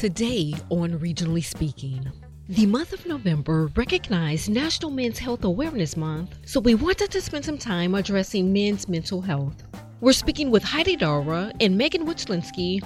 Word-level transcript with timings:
Today 0.00 0.54
on 0.70 0.98
Regionally 0.98 1.44
Speaking. 1.44 2.10
The 2.48 2.64
month 2.64 2.94
of 2.94 3.04
November 3.04 3.66
recognized 3.76 4.48
National 4.48 4.90
Men's 4.90 5.18
Health 5.18 5.44
Awareness 5.44 5.94
Month, 5.94 6.38
so 6.46 6.58
we 6.58 6.74
wanted 6.74 7.10
to 7.10 7.20
spend 7.20 7.44
some 7.44 7.58
time 7.58 7.94
addressing 7.94 8.50
men's 8.50 8.88
mental 8.88 9.20
health. 9.20 9.62
We're 10.00 10.14
speaking 10.14 10.50
with 10.50 10.62
Heidi 10.62 10.96
Dara 10.96 11.52
and 11.60 11.76
Megan 11.76 12.06
Wichlinski 12.06 12.80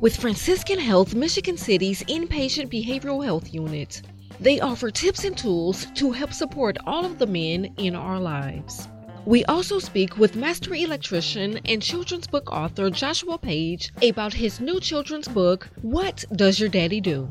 with 0.00 0.14
Franciscan 0.14 0.78
Health 0.78 1.12
Michigan 1.12 1.56
City's 1.56 2.04
Inpatient 2.04 2.70
Behavioral 2.70 3.24
Health 3.24 3.52
Unit. 3.52 4.02
They 4.38 4.60
offer 4.60 4.92
tips 4.92 5.24
and 5.24 5.36
tools 5.36 5.86
to 5.96 6.12
help 6.12 6.32
support 6.32 6.78
all 6.86 7.04
of 7.04 7.18
the 7.18 7.26
men 7.26 7.74
in 7.78 7.96
our 7.96 8.20
lives. 8.20 8.86
We 9.26 9.44
also 9.44 9.78
speak 9.78 10.16
with 10.16 10.34
master 10.34 10.74
electrician 10.74 11.60
and 11.66 11.82
children's 11.82 12.26
book 12.26 12.50
author 12.50 12.88
Joshua 12.88 13.36
Page 13.36 13.92
about 14.02 14.32
his 14.32 14.60
new 14.60 14.80
children's 14.80 15.28
book, 15.28 15.68
What 15.82 16.24
Does 16.34 16.58
Your 16.58 16.70
Daddy 16.70 17.02
Do? 17.02 17.30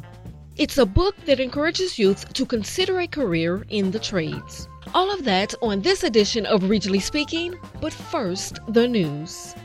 It's 0.56 0.78
a 0.78 0.86
book 0.86 1.16
that 1.26 1.40
encourages 1.40 1.98
youth 1.98 2.32
to 2.34 2.46
consider 2.46 3.00
a 3.00 3.08
career 3.08 3.66
in 3.70 3.90
the 3.90 4.00
trades. 4.00 4.68
All 4.94 5.12
of 5.12 5.24
that 5.24 5.56
on 5.62 5.82
this 5.82 6.04
edition 6.04 6.46
of 6.46 6.62
Regionally 6.62 7.02
Speaking, 7.02 7.56
but 7.82 7.94
first, 7.94 8.60
the 8.68 8.88
news. 8.88 9.56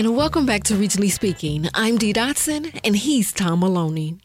And 0.00 0.16
welcome 0.16 0.46
back 0.46 0.64
to 0.64 0.72
Regionally 0.76 1.10
Speaking. 1.10 1.68
I'm 1.74 1.98
Dee 1.98 2.14
Dotson, 2.14 2.80
and 2.82 2.96
he's 2.96 3.34
Tom 3.34 3.60
Maloney. 3.60 4.16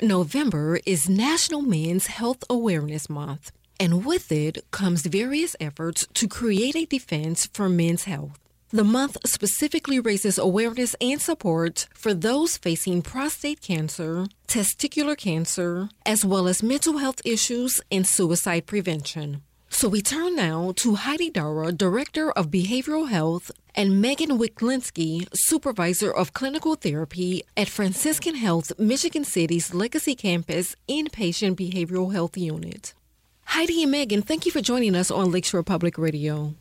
November 0.00 0.80
is 0.86 1.10
National 1.10 1.60
Men's 1.60 2.06
Health 2.06 2.42
Awareness 2.48 3.10
Month, 3.10 3.52
and 3.78 4.06
with 4.06 4.32
it 4.32 4.64
comes 4.70 5.02
various 5.02 5.54
efforts 5.60 6.06
to 6.14 6.26
create 6.26 6.74
a 6.74 6.86
defense 6.86 7.50
for 7.52 7.68
men's 7.68 8.04
health. 8.04 8.38
The 8.70 8.82
month 8.82 9.18
specifically 9.26 10.00
raises 10.00 10.38
awareness 10.38 10.96
and 11.02 11.20
support 11.20 11.86
for 11.92 12.14
those 12.14 12.56
facing 12.56 13.02
prostate 13.02 13.60
cancer, 13.60 14.26
testicular 14.48 15.18
cancer, 15.18 15.90
as 16.06 16.24
well 16.24 16.48
as 16.48 16.62
mental 16.62 16.96
health 16.96 17.20
issues 17.26 17.78
and 17.92 18.08
suicide 18.08 18.64
prevention. 18.64 19.42
So 19.72 19.88
we 19.88 20.02
turn 20.02 20.34
now 20.34 20.72
to 20.76 20.96
Heidi 20.96 21.30
Dara, 21.30 21.72
Director 21.72 22.32
of 22.32 22.50
Behavioral 22.50 23.08
Health, 23.08 23.50
and 23.74 24.02
Megan 24.02 24.36
Wichlinski, 24.36 25.26
Supervisor 25.32 26.10
of 26.12 26.34
Clinical 26.34 26.74
Therapy 26.74 27.44
at 27.56 27.68
Franciscan 27.68 28.34
Health 28.34 28.72
Michigan 28.78 29.24
City's 29.24 29.72
Legacy 29.72 30.14
Campus 30.16 30.74
Inpatient 30.88 31.54
Behavioral 31.54 32.12
Health 32.12 32.36
Unit. 32.36 32.94
Heidi 33.44 33.84
and 33.84 33.92
Megan, 33.92 34.22
thank 34.22 34.44
you 34.44 34.52
for 34.52 34.60
joining 34.60 34.94
us 34.94 35.10
on 35.10 35.30
Lakeshore 35.30 35.62
Public 35.62 35.96
Radio. 35.96 36.54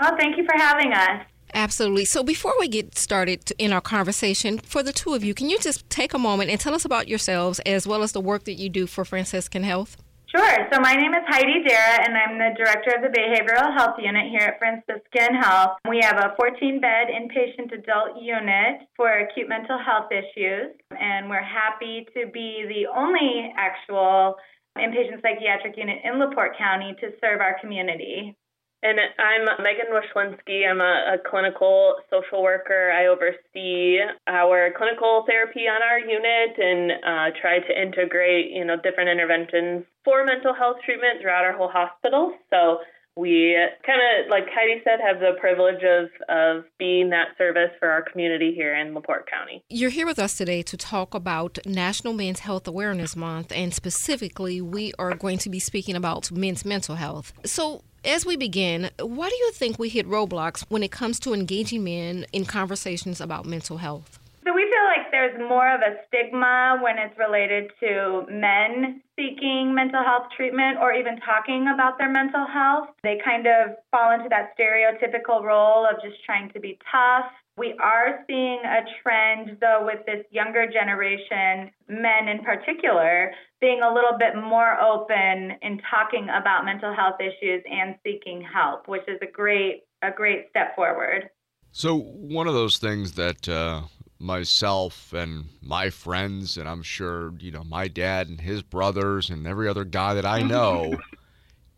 Oh, 0.00 0.16
thank 0.18 0.36
you 0.36 0.44
for 0.44 0.58
having 0.58 0.92
us. 0.92 1.24
Absolutely. 1.54 2.04
So 2.04 2.22
before 2.22 2.54
we 2.58 2.66
get 2.66 2.98
started 2.98 3.52
in 3.56 3.72
our 3.72 3.80
conversation, 3.80 4.58
for 4.58 4.82
the 4.82 4.92
two 4.92 5.14
of 5.14 5.22
you, 5.22 5.32
can 5.32 5.48
you 5.48 5.58
just 5.60 5.88
take 5.88 6.12
a 6.12 6.18
moment 6.18 6.50
and 6.50 6.60
tell 6.60 6.74
us 6.74 6.84
about 6.84 7.08
yourselves 7.08 7.60
as 7.60 7.86
well 7.86 8.02
as 8.02 8.12
the 8.12 8.20
work 8.20 8.44
that 8.44 8.54
you 8.54 8.68
do 8.68 8.86
for 8.86 9.04
Franciscan 9.04 9.62
Health? 9.62 10.01
Sure. 10.34 10.66
So 10.72 10.80
my 10.80 10.94
name 10.94 11.12
is 11.12 11.28
Heidi 11.28 11.60
Dara, 11.68 12.08
and 12.08 12.16
I'm 12.16 12.38
the 12.38 12.56
director 12.56 12.96
of 12.96 13.02
the 13.04 13.12
Behavioral 13.12 13.76
Health 13.76 13.96
Unit 14.00 14.30
here 14.30 14.48
at 14.48 14.58
Franciscan 14.58 15.36
Health. 15.36 15.76
We 15.86 16.00
have 16.00 16.16
a 16.16 16.32
14 16.40 16.80
bed 16.80 17.12
inpatient 17.12 17.68
adult 17.68 18.16
unit 18.16 18.88
for 18.96 19.12
acute 19.12 19.46
mental 19.46 19.76
health 19.76 20.08
issues, 20.10 20.72
and 20.98 21.28
we're 21.28 21.44
happy 21.44 22.06
to 22.16 22.32
be 22.32 22.64
the 22.64 22.88
only 22.96 23.52
actual 23.58 24.36
inpatient 24.78 25.20
psychiatric 25.20 25.76
unit 25.76 25.98
in 26.02 26.18
LaPorte 26.18 26.56
County 26.56 26.96
to 27.02 27.10
serve 27.20 27.42
our 27.42 27.60
community. 27.60 28.34
And 28.82 28.98
I'm 28.98 29.44
Megan 29.62 29.94
Wichlinski. 29.94 30.68
I'm 30.68 30.80
a, 30.80 31.14
a, 31.14 31.30
clinical 31.30 31.94
social 32.10 32.42
worker. 32.42 32.90
I 32.90 33.06
oversee 33.06 33.98
our 34.26 34.70
clinical 34.76 35.24
therapy 35.24 35.70
on 35.70 35.82
our 35.82 36.00
unit 36.00 36.58
and 36.58 36.90
uh, 36.90 37.38
try 37.40 37.60
to 37.60 37.80
integrate, 37.80 38.50
you 38.50 38.64
know, 38.64 38.74
different 38.82 39.08
interventions 39.08 39.84
for 40.04 40.24
mental 40.24 40.52
health 40.52 40.78
treatment 40.84 41.20
throughout 41.22 41.44
our 41.44 41.56
whole 41.56 41.70
hospital. 41.72 42.34
So 42.50 42.78
we 43.16 43.56
kind 43.86 44.00
of, 44.00 44.30
like 44.30 44.44
Heidi 44.52 44.80
said, 44.82 44.98
have 45.00 45.20
the 45.20 45.38
privilege 45.38 45.84
of, 45.84 46.08
of 46.28 46.64
being 46.78 47.10
that 47.10 47.36
service 47.38 47.70
for 47.78 47.88
our 47.88 48.02
community 48.02 48.52
here 48.52 48.74
in 48.74 48.94
LaPorte 48.94 49.30
County. 49.30 49.62
You're 49.68 49.90
here 49.90 50.06
with 50.06 50.18
us 50.18 50.36
today 50.36 50.62
to 50.62 50.76
talk 50.76 51.14
about 51.14 51.58
National 51.66 52.14
Men's 52.14 52.40
Health 52.40 52.66
Awareness 52.66 53.14
Month, 53.14 53.52
and 53.52 53.74
specifically, 53.74 54.60
we 54.60 54.92
are 54.98 55.14
going 55.14 55.38
to 55.38 55.50
be 55.50 55.60
speaking 55.60 55.94
about 55.94 56.32
men's 56.32 56.64
mental 56.64 56.96
health. 56.96 57.32
So, 57.44 57.82
as 58.04 58.26
we 58.26 58.36
begin, 58.36 58.90
why 58.98 59.28
do 59.28 59.36
you 59.36 59.52
think 59.52 59.78
we 59.78 59.88
hit 59.88 60.08
roadblocks 60.08 60.64
when 60.68 60.82
it 60.82 60.90
comes 60.90 61.20
to 61.20 61.32
engaging 61.32 61.84
men 61.84 62.26
in 62.32 62.44
conversations 62.44 63.20
about 63.20 63.46
mental 63.46 63.78
health? 63.78 64.18
So 64.44 64.52
we 64.52 64.62
feel 64.62 64.84
like 64.90 65.10
there's 65.12 65.38
more 65.38 65.72
of 65.72 65.80
a 65.82 66.02
stigma 66.08 66.78
when 66.82 66.98
it's 66.98 67.16
related 67.18 67.70
to 67.80 68.26
men 68.28 69.00
seeking 69.14 69.74
mental 69.74 70.02
health 70.02 70.26
treatment 70.36 70.78
or 70.80 70.92
even 70.92 71.20
talking 71.20 71.70
about 71.72 71.98
their 71.98 72.10
mental 72.10 72.46
health. 72.46 72.88
They 73.02 73.20
kind 73.24 73.46
of 73.46 73.76
fall 73.90 74.12
into 74.12 74.28
that 74.30 74.58
stereotypical 74.58 75.42
role 75.42 75.86
of 75.86 76.02
just 76.02 76.24
trying 76.24 76.50
to 76.52 76.60
be 76.60 76.78
tough 76.90 77.30
we 77.58 77.74
are 77.82 78.24
seeing 78.26 78.60
a 78.64 78.80
trend, 79.02 79.58
though, 79.60 79.84
with 79.84 80.06
this 80.06 80.24
younger 80.30 80.66
generation, 80.66 81.70
men 81.86 82.28
in 82.28 82.42
particular, 82.42 83.32
being 83.60 83.82
a 83.82 83.92
little 83.92 84.16
bit 84.18 84.34
more 84.34 84.80
open 84.80 85.52
in 85.60 85.80
talking 85.90 86.24
about 86.24 86.64
mental 86.64 86.94
health 86.94 87.20
issues 87.20 87.62
and 87.70 87.96
seeking 88.02 88.42
help, 88.42 88.88
which 88.88 89.02
is 89.06 89.18
a 89.20 89.30
great 89.30 89.82
a 90.00 90.10
great 90.10 90.46
step 90.50 90.74
forward. 90.74 91.28
So 91.70 91.96
one 91.96 92.48
of 92.48 92.54
those 92.54 92.78
things 92.78 93.12
that 93.12 93.48
uh, 93.48 93.82
myself 94.22 95.12
and 95.12 95.46
my 95.60 95.90
friends, 95.90 96.56
and 96.56 96.68
I'm 96.68 96.82
sure 96.82 97.34
you 97.38 97.50
know 97.50 97.64
my 97.64 97.88
dad 97.88 98.28
and 98.28 98.40
his 98.40 98.62
brothers 98.62 99.30
and 99.30 99.46
every 99.46 99.68
other 99.68 99.84
guy 99.84 100.14
that 100.14 100.26
I 100.26 100.42
know, 100.42 100.94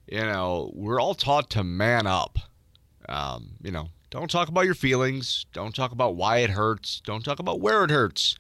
you 0.07 0.21
know, 0.21 0.71
we're 0.75 1.01
all 1.01 1.15
taught 1.15 1.51
to 1.51 1.65
man 1.65 2.07
up. 2.07 2.39
Um, 3.09 3.53
you 3.63 3.71
know, 3.71 3.89
don't 4.11 4.31
talk 4.31 4.49
about 4.49 4.65
your 4.65 4.75
feelings. 4.75 5.47
Don't 5.53 5.75
talk 5.75 5.93
about 5.93 6.17
why 6.17 6.39
it 6.39 6.51
hurts. 6.51 7.03
Don't 7.05 7.25
talk 7.25 7.39
about 7.39 7.61
where 7.61 7.85
it 7.85 7.91
hurts. 7.91 8.37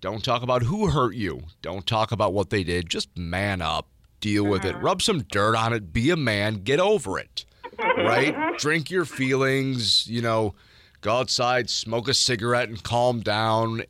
Don't 0.00 0.24
talk 0.24 0.42
about 0.42 0.62
who 0.62 0.88
hurt 0.88 1.14
you. 1.14 1.42
Don't 1.60 1.86
talk 1.86 2.10
about 2.10 2.32
what 2.32 2.50
they 2.50 2.64
did. 2.64 2.88
Just 2.88 3.16
man 3.16 3.60
up. 3.60 3.86
Deal 4.20 4.44
with 4.44 4.64
it. 4.64 4.74
Uh-huh. 4.76 4.84
Rub 4.84 5.02
some 5.02 5.22
dirt 5.22 5.54
on 5.54 5.72
it. 5.72 5.92
Be 5.92 6.10
a 6.10 6.16
man. 6.16 6.62
Get 6.62 6.80
over 6.80 7.18
it. 7.18 7.44
Right? 7.78 8.34
Drink 8.58 8.90
your 8.90 9.04
feelings. 9.04 10.06
You 10.06 10.22
know, 10.22 10.54
go 11.00 11.18
outside, 11.18 11.70
smoke 11.70 12.08
a 12.08 12.14
cigarette, 12.14 12.68
and 12.68 12.82
calm 12.82 13.20
down. 13.20 13.82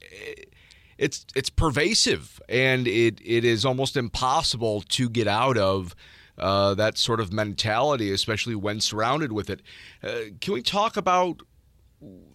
It's 0.98 1.24
it's 1.34 1.50
pervasive, 1.50 2.40
and 2.48 2.86
it 2.86 3.20
it 3.24 3.44
is 3.44 3.64
almost 3.64 3.96
impossible 3.96 4.82
to 4.82 5.08
get 5.08 5.26
out 5.26 5.56
of 5.56 5.94
uh, 6.38 6.74
that 6.74 6.98
sort 6.98 7.20
of 7.20 7.32
mentality, 7.32 8.10
especially 8.12 8.54
when 8.54 8.80
surrounded 8.80 9.32
with 9.32 9.50
it. 9.50 9.60
Uh, 10.02 10.32
can 10.40 10.54
we 10.54 10.62
talk 10.62 10.96
about 10.96 11.42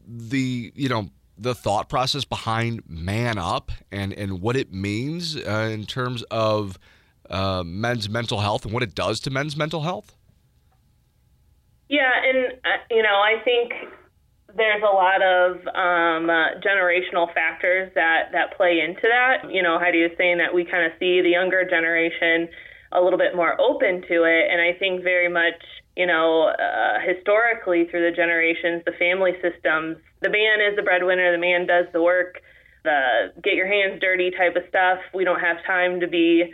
the 0.08 0.72
you 0.76 0.90
know 0.90 1.10
the 1.38 1.56
thought 1.56 1.90
process 1.90 2.24
behind 2.24 2.82
man 2.88 3.38
up 3.38 3.72
and 3.92 4.14
and 4.14 4.42
what 4.42 4.56
it 4.56 4.72
means 4.74 5.36
uh, 5.36 5.70
in 5.72 5.86
terms 5.86 6.24
of 6.32 6.80
uh, 7.30 7.64
men's 7.66 8.08
mental 8.08 8.40
health 8.40 8.64
and 8.66 8.74
what 8.74 8.84
it 8.84 8.96
does 8.96 9.20
to 9.22 9.30
men's 9.30 9.58
mental 9.58 9.82
health? 9.82 10.16
Yeah, 11.90 12.12
and 12.24 12.54
uh, 12.64 12.78
you 12.90 13.04
know 13.04 13.10
I 13.10 13.42
think 13.44 13.74
there's 14.56 14.84
a 14.84 14.96
lot 14.96 15.22
of 15.22 15.58
um, 15.76 16.30
uh, 16.30 16.56
generational 16.64 17.32
factors 17.34 17.92
that 17.96 18.32
that 18.32 18.56
play 18.56 18.80
into 18.80 19.04
that. 19.04 19.52
You 19.52 19.62
know, 19.62 19.78
Heidi 19.78 20.02
was 20.02 20.12
saying 20.18 20.38
that 20.38 20.54
we 20.54 20.64
kind 20.64 20.86
of 20.86 20.94
see 21.00 21.22
the 21.22 21.30
younger 21.30 21.68
generation 21.68 22.48
a 22.92 23.02
little 23.02 23.20
bit 23.20 23.36
more 23.36 23.60
open 23.60 24.02
to 24.08 24.24
it. 24.24 24.48
And 24.50 24.62
I 24.62 24.78
think 24.80 25.04
very 25.04 25.28
much, 25.28 25.60
you 25.98 26.08
know, 26.08 26.54
uh, 26.56 27.00
historically 27.04 27.88
through 27.92 28.10
the 28.10 28.16
generations, 28.16 28.84
the 28.86 28.96
family 28.98 29.34
systems, 29.44 29.98
the 30.22 30.30
man 30.30 30.64
is 30.64 30.76
the 30.76 30.84
breadwinner, 30.84 31.32
the 31.32 31.42
man 31.42 31.68
does 31.68 31.86
the 31.92 32.02
work, 32.02 32.40
the 32.84 33.34
get 33.44 33.56
your 33.56 33.68
hands 33.68 34.00
dirty 34.00 34.32
type 34.32 34.56
of 34.56 34.64
stuff. 34.70 35.00
We 35.14 35.26
don't 35.26 35.42
have 35.42 35.58
time 35.68 36.00
to 36.00 36.08
be 36.08 36.54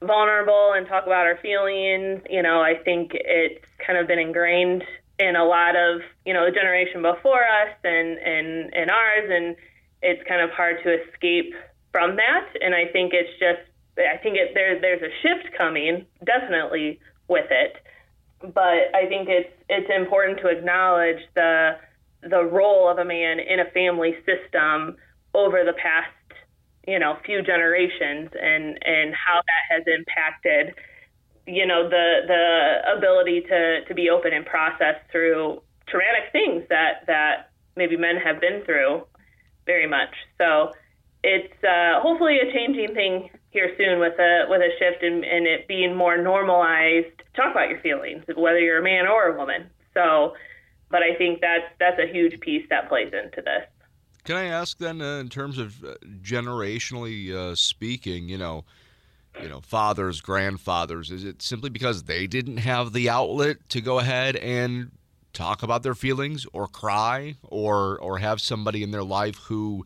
vulnerable 0.00 0.72
and 0.74 0.86
talk 0.86 1.04
about 1.04 1.26
our 1.26 1.38
feelings. 1.42 2.22
You 2.30 2.42
know, 2.42 2.62
I 2.62 2.74
think 2.82 3.12
it's 3.12 3.64
kind 3.86 3.98
of 3.98 4.08
been 4.08 4.18
ingrained 4.18 4.82
in 5.22 5.36
a 5.36 5.44
lot 5.44 5.74
of, 5.76 6.02
you 6.26 6.34
know, 6.34 6.44
the 6.44 6.50
generation 6.50 7.02
before 7.02 7.46
us 7.46 7.74
and, 7.84 8.18
and, 8.18 8.74
and 8.74 8.90
ours. 8.90 9.26
And 9.30 9.56
it's 10.02 10.22
kind 10.26 10.42
of 10.42 10.50
hard 10.50 10.82
to 10.82 10.88
escape 10.90 11.54
from 11.92 12.16
that. 12.16 12.46
And 12.60 12.74
I 12.74 12.90
think 12.90 13.12
it's 13.14 13.38
just 13.38 13.62
I 13.98 14.16
think 14.22 14.36
it, 14.36 14.52
there, 14.54 14.80
there's 14.80 15.02
a 15.02 15.12
shift 15.20 15.54
coming, 15.56 16.06
definitely 16.24 16.98
with 17.28 17.46
it. 17.50 17.76
But 18.40 18.88
I 18.94 19.06
think 19.06 19.28
it's 19.28 19.52
it's 19.68 19.90
important 19.94 20.40
to 20.40 20.48
acknowledge 20.48 21.20
the 21.34 21.72
the 22.22 22.42
role 22.42 22.90
of 22.90 22.98
a 22.98 23.04
man 23.04 23.38
in 23.38 23.60
a 23.60 23.70
family 23.70 24.14
system 24.24 24.96
over 25.34 25.64
the 25.64 25.74
past, 25.74 26.10
you 26.86 26.98
know, 26.98 27.16
few 27.24 27.42
generations 27.42 28.30
and, 28.40 28.78
and 28.84 29.14
how 29.14 29.40
that 29.40 29.62
has 29.70 29.82
impacted, 29.86 30.74
you 31.46 31.66
know, 31.66 31.88
the, 31.88 32.20
the 32.26 32.96
ability 32.96 33.42
to, 33.42 33.84
to 33.84 33.94
be 33.94 34.10
open 34.10 34.32
and 34.32 34.46
process 34.46 34.96
through 35.10 35.60
traumatic 35.88 36.30
things 36.32 36.64
that, 36.68 37.04
that 37.06 37.50
maybe 37.76 37.96
men 37.96 38.16
have 38.16 38.40
been 38.40 38.62
through 38.64 39.04
very 39.66 39.86
much. 39.86 40.14
So 40.38 40.72
it's 41.22 41.52
uh, 41.64 42.00
hopefully 42.00 42.38
a 42.38 42.52
changing 42.52 42.94
thing 42.94 43.30
here 43.50 43.74
soon 43.76 44.00
with 44.00 44.18
a 44.18 44.46
with 44.48 44.60
a 44.60 44.70
shift 44.78 45.02
and 45.02 45.24
in, 45.24 45.24
in 45.24 45.46
it 45.46 45.68
being 45.68 45.94
more 45.94 46.20
normalized. 46.20 47.22
Talk 47.36 47.52
about 47.52 47.68
your 47.68 47.80
feelings, 47.80 48.24
whether 48.34 48.58
you're 48.58 48.80
a 48.80 48.82
man 48.82 49.06
or 49.06 49.28
a 49.28 49.38
woman. 49.38 49.70
So, 49.94 50.34
but 50.90 51.02
I 51.02 51.14
think 51.16 51.40
that's 51.40 51.66
that's 51.78 51.98
a 51.98 52.10
huge 52.12 52.40
piece 52.40 52.66
that 52.70 52.88
plays 52.88 53.12
into 53.12 53.42
this. 53.42 53.64
Can 54.24 54.36
I 54.36 54.44
ask 54.44 54.78
then, 54.78 55.02
uh, 55.02 55.18
in 55.18 55.28
terms 55.28 55.58
of 55.58 55.82
uh, 55.84 55.94
generationally 56.22 57.32
uh, 57.32 57.56
speaking, 57.56 58.28
you 58.28 58.38
know, 58.38 58.64
you 59.40 59.48
know, 59.48 59.60
fathers, 59.60 60.20
grandfathers, 60.20 61.10
is 61.10 61.24
it 61.24 61.42
simply 61.42 61.70
because 61.70 62.04
they 62.04 62.26
didn't 62.26 62.58
have 62.58 62.92
the 62.92 63.08
outlet 63.08 63.56
to 63.70 63.80
go 63.80 63.98
ahead 63.98 64.36
and 64.36 64.90
talk 65.32 65.62
about 65.62 65.82
their 65.82 65.94
feelings 65.94 66.46
or 66.52 66.66
cry 66.66 67.36
or 67.42 67.98
or 67.98 68.18
have 68.18 68.40
somebody 68.40 68.82
in 68.82 68.90
their 68.90 69.02
life 69.02 69.36
who 69.36 69.84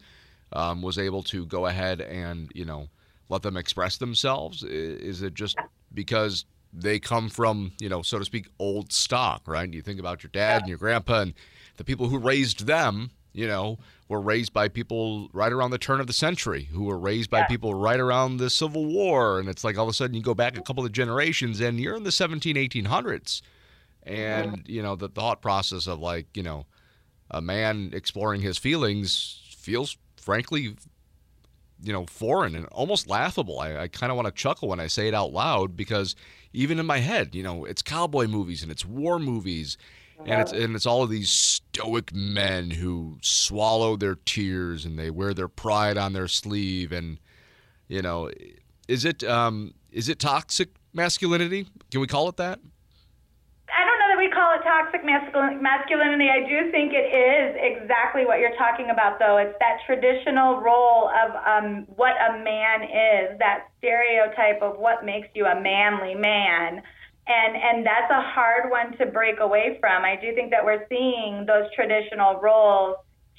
um, 0.53 0.83
was 0.83 0.99
able 0.99 1.23
to 1.23 1.47
go 1.47 1.67
ahead 1.67 2.01
and 2.01 2.51
you 2.55 2.65
know 2.65 2.89
let 3.29 3.43
them 3.43 3.57
express 3.57 3.97
themselves? 3.99 4.63
Is 4.65 5.23
it 5.23 5.35
just 5.35 5.57
because 5.95 6.45
they 6.73 6.99
come 6.99 7.29
from 7.29 7.73
you 7.81 7.89
know 7.89 8.03
so 8.03 8.19
to 8.19 8.25
speak 8.25 8.49
old 8.59 8.93
stock, 8.93 9.43
right? 9.47 9.73
You 9.73 9.83
think 9.83 10.01
about 10.01 10.23
your 10.23 10.31
dad 10.33 10.63
and 10.63 10.69
your 10.69 10.79
grandpa 10.79 11.23
and 11.23 11.35
the 11.77 11.85
people 11.85 12.09
who 12.09 12.19
raised 12.19 12.67
them, 12.67 13.11
you 13.37 13.47
know, 13.47 13.79
were 14.09 14.21
raised 14.21 14.53
by 14.53 14.69
people 14.69 15.29
right 15.33 15.53
around 15.53 15.71
the 15.71 15.79
turn 15.79 16.01
of 16.01 16.07
the 16.07 16.13
century, 16.13 16.69
who 16.73 16.85
were 16.85 16.99
raised 16.99 17.31
by 17.31 17.43
people 17.45 17.75
right 17.75 18.01
around 18.01 18.39
the 18.39 18.51
Civil 18.51 18.87
War, 18.87 19.39
and 19.39 19.49
it's 19.49 19.63
like 19.63 19.77
all 19.77 19.85
of 19.85 19.91
a 19.91 19.93
sudden 19.93 20.15
you 20.15 20.23
go 20.23 20.35
back 20.35 20.57
a 20.57 20.63
couple 20.63 20.85
of 20.85 20.93
generations 20.93 21.61
and 21.61 21.79
you're 21.79 21.97
in 21.97 22.05
the 22.05 22.13
17, 22.13 22.57
1800s 22.57 23.43
and 24.07 24.63
you 24.67 24.81
know 24.81 24.95
the 24.95 25.09
thought 25.09 25.43
process 25.43 25.87
of 25.87 25.99
like 25.99 26.27
you 26.35 26.43
know 26.43 26.65
a 27.31 27.43
man 27.43 27.91
exploring 27.93 28.41
his 28.41 28.57
feelings 28.57 29.41
feels 29.57 29.97
frankly 30.17 30.77
you 31.83 31.93
know 31.93 32.07
foreign 32.07 32.55
and 32.55 32.67
almost 32.67 33.09
laughable. 33.09 33.59
I, 33.59 33.77
I 33.77 33.89
kind 33.89 34.11
of 34.11 34.17
want 34.17 34.27
to 34.27 34.33
chuckle 34.33 34.69
when 34.69 34.81
i 34.81 34.87
say 34.87 35.09
it 35.09 35.15
out 35.15 35.33
loud 35.33 35.77
because 35.77 36.15
even 36.53 36.79
in 36.79 36.87
my 36.87 36.99
head 36.99 37.35
you 37.35 37.43
know 37.43 37.65
it's 37.65 37.83
cowboy 37.83 38.29
movies 38.29 38.63
and 38.63 38.71
it's 38.71 38.85
war 38.85 39.19
movies 39.19 39.77
and 40.25 40.41
it's 40.41 40.53
and 40.53 40.75
it's 40.75 40.87
all 40.87 41.03
of 41.03 41.11
these 41.11 41.31
stoic 41.31 42.13
men 42.15 42.71
who 42.71 43.19
swallow 43.23 43.97
their 43.97 44.17
tears 44.25 44.85
and 44.85 44.99
they 44.99 45.11
wear 45.11 45.35
their 45.35 45.49
pride 45.49 45.99
on 45.99 46.13
their 46.13 46.29
sleeve 46.29 46.93
and 46.93 47.19
you 47.89 48.03
know 48.03 48.31
is 48.89 49.05
it 49.05 49.23
um 49.25 49.75
is 49.91 50.09
it 50.09 50.19
toxic 50.19 50.71
masculinity 50.93 51.67
can 51.91 52.01
we 52.01 52.07
call 52.07 52.29
it 52.29 52.37
that 52.37 52.61
I 53.67 53.83
don't 53.85 53.99
know 53.99 54.09
that 54.15 54.19
we 54.19 54.31
call 54.31 54.55
it 54.55 54.63
toxic 54.63 55.03
masculinity. 55.05 56.31
I 56.31 56.47
do 56.47 56.71
think 56.71 56.95
it 56.95 57.11
is 57.11 57.59
exactly 57.59 58.25
what 58.25 58.39
you're 58.39 58.55
talking 58.55 58.91
about, 58.91 59.19
though. 59.19 59.39
It's 59.39 59.59
that 59.59 59.83
traditional 59.85 60.61
role 60.61 61.11
of 61.11 61.35
um, 61.43 61.85
what 61.97 62.15
a 62.15 62.39
man 62.39 62.87
is, 62.87 63.39
that 63.39 63.67
stereotype 63.79 64.63
of 64.63 64.79
what 64.79 65.05
makes 65.05 65.29
you 65.35 65.47
a 65.47 65.61
manly 65.61 66.15
man. 66.15 66.83
And, 67.27 67.57
and 67.57 67.87
that's 67.87 68.11
a 68.11 68.23
hard 68.23 68.71
one 68.71 68.97
to 68.99 69.07
break 69.07 69.41
away 69.41 69.79
from. 69.81 70.05
I 70.05 70.15
do 70.15 70.35
think 70.35 70.51
that 70.51 70.65
we're 70.65 70.87
seeing 70.89 71.45
those 71.47 71.67
traditional 71.75 72.41
roles 72.41 72.97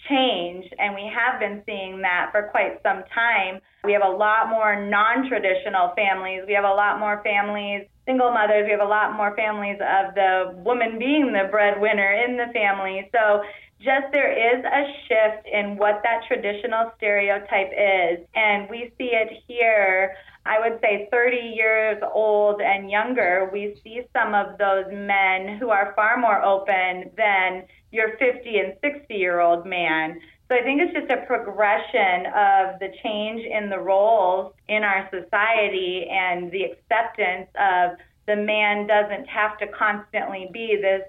change, 0.09 0.65
and 0.77 0.93
we 0.93 1.09
have 1.09 1.39
been 1.39 1.63
seeing 1.65 2.01
that 2.01 2.29
for 2.31 2.49
quite 2.51 2.81
some 2.83 3.03
time. 3.13 3.59
We 3.83 3.93
have 3.93 4.03
a 4.05 4.09
lot 4.09 4.49
more 4.49 4.75
non 4.85 5.27
traditional 5.27 5.93
families. 5.95 6.43
We 6.47 6.53
have 6.53 6.65
a 6.65 6.73
lot 6.73 6.99
more 6.99 7.21
families 7.23 7.87
single 8.07 8.31
mothers. 8.31 8.63
We 8.65 8.71
have 8.71 8.81
a 8.81 8.89
lot 8.89 9.15
more 9.15 9.35
families 9.35 9.77
of 9.83 10.15
the 10.15 10.55
woman 10.63 10.97
being 10.97 11.33
the 11.33 11.51
breadwinner 11.51 12.09
in 12.25 12.37
the 12.37 12.47
family. 12.53 13.11
So 13.11 13.43
just 13.79 14.09
there 14.11 14.31
is 14.31 14.63
a 14.65 14.83
shift 15.05 15.45
in 15.45 15.77
what 15.77 16.01
that 16.01 16.23
traditional 16.27 16.89
stereotype 16.97 17.69
is. 17.75 18.25
And 18.33 18.67
we 18.71 18.91
see 18.97 19.11
it 19.13 19.43
here, 19.45 20.15
I 20.47 20.59
would 20.59 20.79
say 20.81 21.07
30 21.11 21.37
years 21.37 22.01
old 22.13 22.61
and 22.61 22.89
younger. 22.89 23.49
We 23.51 23.75
see 23.83 24.01
some 24.13 24.33
of 24.33 24.57
those 24.57 24.85
men 24.91 25.57
who 25.57 25.69
are 25.69 25.93
far 25.95 26.17
more 26.17 26.41
open 26.43 27.11
than 27.17 27.63
your 27.91 28.17
50 28.17 28.59
and 28.59 28.73
60 28.81 29.13
year 29.13 29.39
old 29.39 29.65
man. 29.65 30.19
So 30.47 30.55
I 30.55 30.63
think 30.63 30.81
it's 30.81 30.93
just 30.93 31.11
a 31.11 31.25
progression 31.25 32.27
of 32.27 32.79
the 32.79 32.89
change 33.03 33.45
in 33.45 33.69
the 33.69 33.79
roles 33.79 34.53
in 34.69 34.83
our 34.83 35.09
society 35.11 36.07
and 36.09 36.49
the 36.51 36.63
acceptance 36.63 37.49
of 37.59 37.97
the 38.27 38.35
man 38.35 38.87
doesn't 38.87 39.27
have 39.27 39.57
to 39.59 39.67
constantly 39.67 40.49
be 40.53 40.77
this 40.81 41.01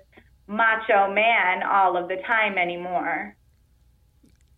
macho 0.48 1.12
man 1.12 1.62
all 1.62 1.96
of 1.96 2.08
the 2.08 2.16
time 2.26 2.58
anymore. 2.58 3.36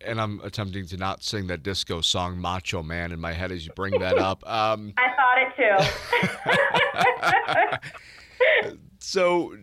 And 0.05 0.19
I'm 0.19 0.39
attempting 0.43 0.85
to 0.87 0.97
not 0.97 1.23
sing 1.23 1.47
that 1.47 1.63
disco 1.63 2.01
song 2.01 2.37
"Macho 2.37 2.83
Man" 2.83 3.11
in 3.11 3.19
my 3.19 3.33
head 3.33 3.51
as 3.51 3.65
you 3.65 3.71
bring 3.73 3.99
that 3.99 4.17
up. 4.17 4.47
Um, 4.49 4.93
I 4.97 5.09
thought 5.15 5.37
it 5.41 5.89
too. 8.61 8.77
so, 8.99 9.55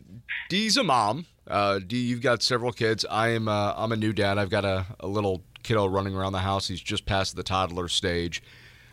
Dee's 0.49 0.76
a 0.76 0.85
mom. 0.85 1.26
Uh, 1.46 1.79
Dee, 1.79 2.00
you've 2.00 2.20
got 2.20 2.43
several 2.43 2.73
kids. 2.73 3.05
I 3.11 3.29
am. 3.29 3.49
Uh, 3.49 3.75
I'm 3.76 3.93
a 3.93 3.96
new 3.96 4.12
dad. 4.12 4.38
I've 4.38 4.50
got 4.50 4.64
a, 4.64 4.87
a 5.00 5.06
little 5.06 5.43
kiddo 5.62 5.87
running 5.87 6.14
around 6.14 6.32
the 6.32 6.40
house. 6.40 6.69
He's 6.69 6.81
just 6.81 7.06
past 7.06 7.37
the 7.37 7.43
toddler 7.43 7.88
stage. 7.88 8.43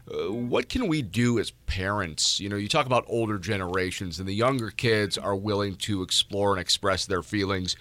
Uh, 0.10 0.32
what 0.32 0.70
can 0.70 0.88
we 0.88 1.02
do 1.02 1.40
as 1.40 1.52
parents? 1.52 2.40
You 2.40 2.50
know, 2.50 2.56
you 2.56 2.68
talk 2.68 2.86
about 2.86 3.06
older 3.08 3.38
generations, 3.40 4.20
and 4.20 4.28
the 4.28 4.36
younger 4.36 4.70
kids 4.70 5.18
are 5.18 5.36
willing 5.36 5.76
to 5.78 6.02
explore 6.04 6.52
and 6.52 6.62
express 6.62 7.06
their 7.06 7.24
feelings. 7.24 7.76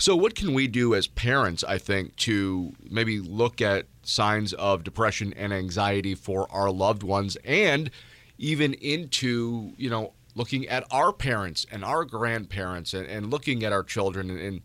So, 0.00 0.16
what 0.16 0.34
can 0.34 0.54
we 0.54 0.66
do 0.66 0.94
as 0.94 1.06
parents, 1.06 1.62
I 1.62 1.76
think, 1.76 2.16
to 2.16 2.72
maybe 2.88 3.20
look 3.20 3.60
at 3.60 3.84
signs 4.02 4.54
of 4.54 4.82
depression 4.82 5.34
and 5.36 5.52
anxiety 5.52 6.14
for 6.14 6.50
our 6.50 6.70
loved 6.70 7.02
ones 7.02 7.36
and 7.44 7.90
even 8.38 8.72
into, 8.72 9.74
you 9.76 9.90
know, 9.90 10.14
looking 10.34 10.66
at 10.68 10.84
our 10.90 11.12
parents 11.12 11.66
and 11.70 11.84
our 11.84 12.06
grandparents 12.06 12.94
and, 12.94 13.06
and 13.06 13.30
looking 13.30 13.62
at 13.62 13.74
our 13.74 13.82
children 13.82 14.30
and, 14.30 14.40
and, 14.40 14.62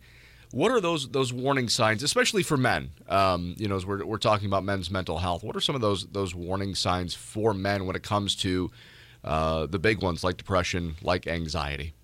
what 0.52 0.70
are 0.70 0.80
those 0.80 1.08
those 1.10 1.34
warning 1.34 1.68
signs, 1.68 2.02
especially 2.02 2.42
for 2.42 2.56
men? 2.56 2.92
Um, 3.08 3.56
you 3.58 3.68
know, 3.68 3.76
as 3.76 3.84
we're, 3.84 4.06
we're 4.06 4.16
talking 4.16 4.46
about 4.46 4.64
men's 4.64 4.90
mental 4.90 5.18
health, 5.18 5.42
what 5.42 5.54
are 5.54 5.60
some 5.60 5.74
of 5.74 5.82
those 5.82 6.06
those 6.06 6.34
warning 6.34 6.74
signs 6.74 7.14
for 7.14 7.52
men 7.52 7.84
when 7.84 7.94
it 7.94 8.02
comes 8.02 8.36
to 8.36 8.70
uh, 9.22 9.66
the 9.66 9.80
big 9.80 10.02
ones 10.02 10.24
like 10.24 10.38
depression, 10.38 10.94
like 11.02 11.26
anxiety? 11.26 11.95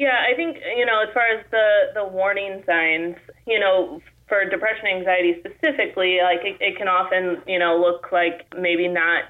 Yeah, 0.00 0.16
I 0.16 0.34
think 0.34 0.56
you 0.78 0.86
know, 0.86 1.02
as 1.06 1.12
far 1.12 1.26
as 1.28 1.44
the 1.50 1.92
the 1.92 2.04
warning 2.06 2.62
signs, 2.64 3.16
you 3.46 3.60
know, 3.60 4.00
for 4.28 4.48
depression, 4.48 4.86
anxiety 4.86 5.36
specifically, 5.40 6.20
like 6.22 6.40
it, 6.42 6.56
it 6.58 6.78
can 6.78 6.88
often 6.88 7.42
you 7.46 7.58
know 7.58 7.76
look 7.76 8.10
like 8.10 8.46
maybe 8.58 8.88
not 8.88 9.24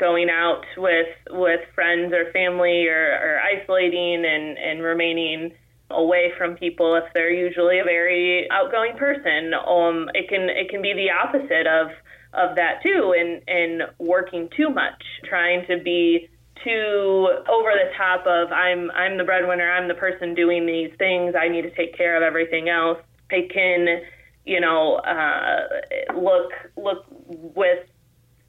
going 0.00 0.28
out 0.28 0.64
with 0.76 1.06
with 1.30 1.60
friends 1.76 2.12
or 2.12 2.32
family 2.32 2.88
or, 2.88 3.06
or 3.22 3.38
isolating 3.38 4.24
and, 4.26 4.58
and 4.58 4.82
remaining 4.82 5.52
away 5.92 6.32
from 6.36 6.56
people 6.56 6.96
if 6.96 7.04
they're 7.14 7.30
usually 7.30 7.78
a 7.78 7.84
very 7.84 8.50
outgoing 8.50 8.96
person. 8.96 9.54
Um, 9.54 10.10
it 10.12 10.28
can 10.28 10.50
it 10.50 10.70
can 10.70 10.82
be 10.82 10.92
the 10.92 11.12
opposite 11.12 11.68
of 11.68 11.92
of 12.34 12.56
that 12.56 12.82
too, 12.82 13.14
and 13.16 13.42
and 13.46 13.82
working 14.00 14.48
too 14.56 14.70
much, 14.70 15.04
trying 15.22 15.64
to 15.68 15.78
be 15.78 16.28
too 16.64 17.28
over 17.48 17.70
the 17.72 17.90
top 17.96 18.26
of 18.26 18.52
I'm 18.52 18.90
I'm 18.92 19.18
the 19.18 19.24
breadwinner, 19.24 19.70
I'm 19.70 19.88
the 19.88 19.94
person 19.94 20.34
doing 20.34 20.66
these 20.66 20.90
things, 20.98 21.34
I 21.38 21.48
need 21.48 21.62
to 21.62 21.74
take 21.74 21.96
care 21.96 22.16
of 22.16 22.22
everything 22.22 22.68
else. 22.68 22.98
It 23.30 23.52
can, 23.52 24.02
you 24.44 24.60
know, 24.60 24.96
uh, 24.96 25.66
look 26.14 26.52
look 26.76 27.04
with 27.26 27.86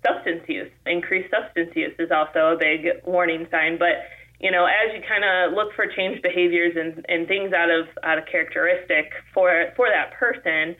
substance 0.06 0.44
use. 0.48 0.72
Increased 0.86 1.32
substance 1.32 1.72
use 1.76 1.94
is 2.00 2.12
also 2.12 2.54
a 2.54 2.58
big 2.58 2.88
warning 3.06 3.48
sign. 3.52 3.78
But 3.78 4.06
you 4.40 4.52
know, 4.52 4.66
as 4.66 4.94
you 4.94 5.02
kind 5.08 5.24
of 5.24 5.54
look 5.54 5.74
for 5.74 5.88
changed 5.88 6.22
behaviors 6.22 6.76
and, 6.76 7.04
and 7.10 7.28
things 7.28 7.54
out 7.54 7.72
of 7.72 7.88
out 8.04 8.18
of 8.18 8.26
characteristic 8.26 9.12
for 9.34 9.72
for 9.76 9.88
that 9.90 10.14
person, 10.14 10.76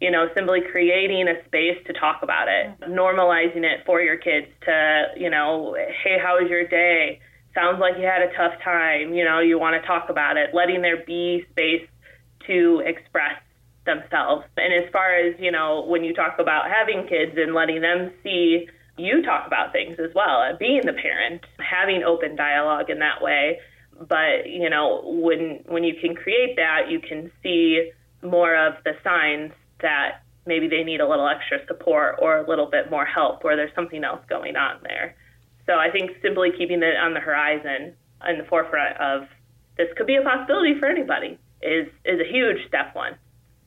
you 0.00 0.10
know, 0.10 0.28
simply 0.34 0.60
creating 0.70 1.26
a 1.28 1.44
space 1.46 1.78
to 1.86 1.92
talk 1.92 2.20
about 2.22 2.48
it, 2.48 2.80
mm-hmm. 2.80 2.92
normalizing 2.92 3.64
it 3.64 3.80
for 3.86 4.00
your 4.00 4.16
kids 4.16 4.46
to, 4.64 5.06
you 5.16 5.30
know, 5.30 5.74
hey, 6.04 6.18
how 6.22 6.40
was 6.40 6.50
your 6.50 6.66
day? 6.66 7.20
Sounds 7.54 7.78
like 7.80 7.94
you 7.98 8.04
had 8.04 8.22
a 8.22 8.32
tough 8.36 8.60
time. 8.62 9.14
You 9.14 9.24
know, 9.24 9.40
you 9.40 9.58
want 9.58 9.80
to 9.80 9.86
talk 9.86 10.10
about 10.10 10.36
it, 10.36 10.50
letting 10.52 10.82
there 10.82 11.02
be 11.06 11.46
space 11.50 11.88
to 12.46 12.82
express 12.84 13.40
themselves. 13.86 14.44
And 14.56 14.84
as 14.84 14.90
far 14.92 15.14
as, 15.14 15.34
you 15.38 15.50
know, 15.50 15.84
when 15.86 16.04
you 16.04 16.12
talk 16.12 16.38
about 16.38 16.70
having 16.70 17.06
kids 17.08 17.32
and 17.36 17.54
letting 17.54 17.80
them 17.80 18.12
see 18.22 18.68
you 18.98 19.22
talk 19.22 19.46
about 19.46 19.72
things 19.72 19.96
as 19.98 20.10
well, 20.14 20.56
being 20.58 20.80
the 20.84 20.92
parent, 20.92 21.42
having 21.58 22.02
open 22.02 22.34
dialogue 22.36 22.88
in 22.88 22.98
that 23.00 23.20
way. 23.20 23.58
But, 23.98 24.46
you 24.46 24.68
know, 24.70 25.02
when 25.04 25.60
when 25.66 25.84
you 25.84 25.94
can 26.00 26.14
create 26.14 26.56
that, 26.56 26.90
you 26.90 27.00
can 27.00 27.30
see 27.42 27.92
more 28.22 28.54
of 28.54 28.74
the 28.84 28.92
signs 29.04 29.52
that 29.80 30.22
maybe 30.46 30.68
they 30.68 30.82
need 30.82 31.00
a 31.00 31.08
little 31.08 31.28
extra 31.28 31.58
support 31.66 32.16
or 32.20 32.38
a 32.38 32.48
little 32.48 32.66
bit 32.66 32.90
more 32.90 33.04
help 33.04 33.44
or 33.44 33.56
there's 33.56 33.74
something 33.74 34.04
else 34.04 34.20
going 34.28 34.56
on 34.56 34.78
there. 34.82 35.16
So 35.66 35.74
I 35.74 35.90
think 35.90 36.12
simply 36.22 36.50
keeping 36.56 36.82
it 36.82 36.96
on 36.96 37.14
the 37.14 37.20
horizon 37.20 37.94
in 38.28 38.38
the 38.38 38.44
forefront 38.44 38.96
of 38.98 39.28
this 39.76 39.88
could 39.96 40.06
be 40.06 40.16
a 40.16 40.22
possibility 40.22 40.78
for 40.78 40.86
anybody 40.86 41.38
is 41.62 41.88
is 42.04 42.20
a 42.20 42.30
huge 42.30 42.66
step 42.68 42.94
one. 42.94 43.16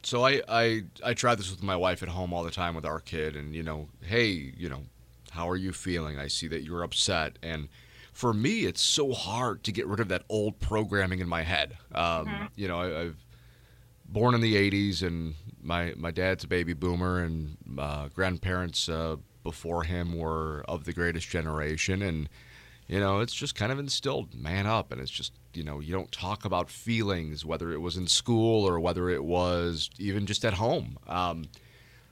So 0.04 0.26
I, 0.26 0.42
I 0.48 0.84
I 1.04 1.14
try 1.14 1.36
this 1.36 1.52
with 1.52 1.62
my 1.62 1.76
wife 1.76 2.02
at 2.02 2.10
home 2.10 2.34
all 2.34 2.44
the 2.44 2.52
time 2.52 2.74
with 2.74 2.86
our 2.86 3.02
kid, 3.02 3.36
and 3.36 3.54
you 3.54 3.64
know, 3.64 3.90
hey, 4.02 4.54
you 4.58 4.70
know, 4.70 4.84
how 5.32 5.50
are 5.50 5.58
you 5.58 5.74
feeling? 5.74 6.18
I 6.18 6.28
see 6.28 6.48
that 6.48 6.64
you're 6.64 6.84
upset, 6.84 7.38
and 7.44 7.68
for 8.14 8.34
me, 8.34 8.66
it's 8.66 8.82
so 8.82 9.12
hard 9.12 9.64
to 9.66 9.72
get 9.72 9.88
rid 9.88 10.00
of 10.00 10.08
that 10.08 10.24
old 10.30 10.60
programming 10.60 11.20
in 11.20 11.28
my 11.28 11.44
head. 11.44 11.78
Um, 11.94 12.28
mm-hmm. 12.28 12.46
You 12.56 12.68
know, 12.68 12.80
I, 12.80 13.02
I've 13.02 13.26
born 14.12 14.36
in 14.36 14.42
the 14.42 14.56
'80s, 14.56 15.02
and 15.04 15.36
my 15.62 15.94
my 15.96 16.12
dad's 16.12 16.44
a 16.44 16.48
baby 16.48 16.74
boomer, 16.74 17.20
and 17.20 17.58
uh, 17.78 18.10
grandparents 18.10 18.90
uh, 18.90 19.18
before 19.44 19.84
him 19.84 20.18
were 20.18 20.64
of 20.68 20.86
the 20.86 20.94
greatest 20.94 21.30
generation, 21.30 22.02
and 22.02 22.30
you 22.90 23.00
know, 23.00 23.20
it's 23.20 23.34
just 23.34 23.54
kind 23.54 23.72
of 23.72 23.78
instilled 23.78 24.34
man 24.34 24.66
up. 24.66 24.92
And 24.92 25.00
it's 25.00 25.12
just, 25.12 25.32
you 25.54 25.64
know, 25.64 25.80
you 25.80 25.94
don't 25.94 26.12
talk 26.12 26.44
about 26.44 26.72
feelings, 26.72 27.46
whether 27.46 27.72
it 27.72 27.78
was 27.78 27.96
in 27.96 28.08
school 28.08 28.68
or 28.68 28.80
whether 28.80 29.10
it 29.10 29.24
was 29.24 29.92
even 30.00 30.26
just 30.26 30.44
at 30.44 30.56
home. 30.56 30.98
Um, 31.08 31.46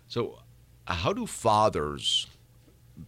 so, 0.07 0.39
how 0.85 1.13
do 1.13 1.25
fathers 1.25 2.27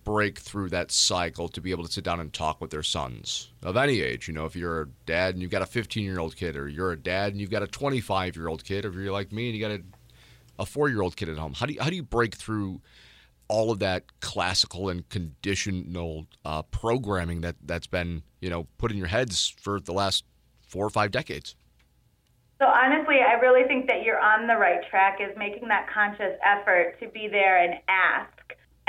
break 0.04 0.40
through 0.40 0.70
that 0.70 0.92
cycle 0.92 1.48
to 1.50 1.62
be 1.62 1.72
able 1.72 1.84
to 1.86 1.92
sit 1.92 2.04
down 2.04 2.20
and 2.20 2.32
talk 2.32 2.62
with 2.62 2.72
their 2.72 2.84
sons 2.84 3.52
of 3.64 3.78
any 3.78 4.02
age? 4.02 4.28
You 4.28 4.34
know, 4.34 4.46
if 4.46 4.56
you're 4.56 4.82
a 4.82 4.88
dad 5.06 5.34
and 5.34 5.42
you've 5.42 5.52
got 5.52 5.62
a 5.62 5.68
15 5.68 6.04
year 6.04 6.20
old 6.20 6.36
kid, 6.36 6.56
or 6.56 6.68
you're 6.68 6.92
a 6.92 6.98
dad 6.98 7.32
and 7.32 7.42
you've 7.42 7.52
got 7.52 7.64
a 7.64 7.68
25 7.68 8.36
year 8.36 8.48
old 8.48 8.64
kid, 8.64 8.86
or 8.86 8.92
you're 8.92 9.14
like 9.14 9.32
me 9.32 9.50
and 9.50 9.58
you 9.58 9.68
got 9.68 9.72
a, 9.72 9.82
a 10.60 10.66
four 10.66 10.90
year 10.90 11.02
old 11.02 11.16
kid 11.16 11.30
at 11.30 11.38
home, 11.38 11.54
how 11.54 11.66
do 11.66 11.74
you, 11.74 11.82
how 11.82 11.90
do 11.90 11.96
you 11.96 12.04
break 12.04 12.36
through? 12.36 12.82
all 13.50 13.72
of 13.72 13.80
that 13.80 14.04
classical 14.22 14.90
and 14.90 15.10
conditional 15.10 16.28
uh, 16.46 16.62
programming 16.62 17.42
that 17.42 17.56
that's 17.66 17.88
been 17.88 18.22
you 18.40 18.50
know 18.50 18.68
put 18.78 18.92
in 18.92 18.98
your 18.98 19.08
heads 19.08 19.54
for 19.60 19.80
the 19.80 19.92
last 19.92 20.24
four 20.68 20.86
or 20.86 20.90
five 20.90 21.12
decades. 21.12 21.56
So 22.60 22.66
honestly, 22.66 23.18
I 23.26 23.40
really 23.40 23.68
think 23.68 23.88
that 23.88 24.04
you're 24.04 24.20
on 24.20 24.48
the 24.48 24.56
right 24.56 24.82
track. 24.90 25.20
Is 25.20 25.36
making 25.38 25.68
that 25.70 25.88
conscious 25.92 26.38
effort 26.46 27.00
to 27.02 27.08
be 27.10 27.28
there 27.28 27.64
and 27.64 27.76
ask. 27.88 28.32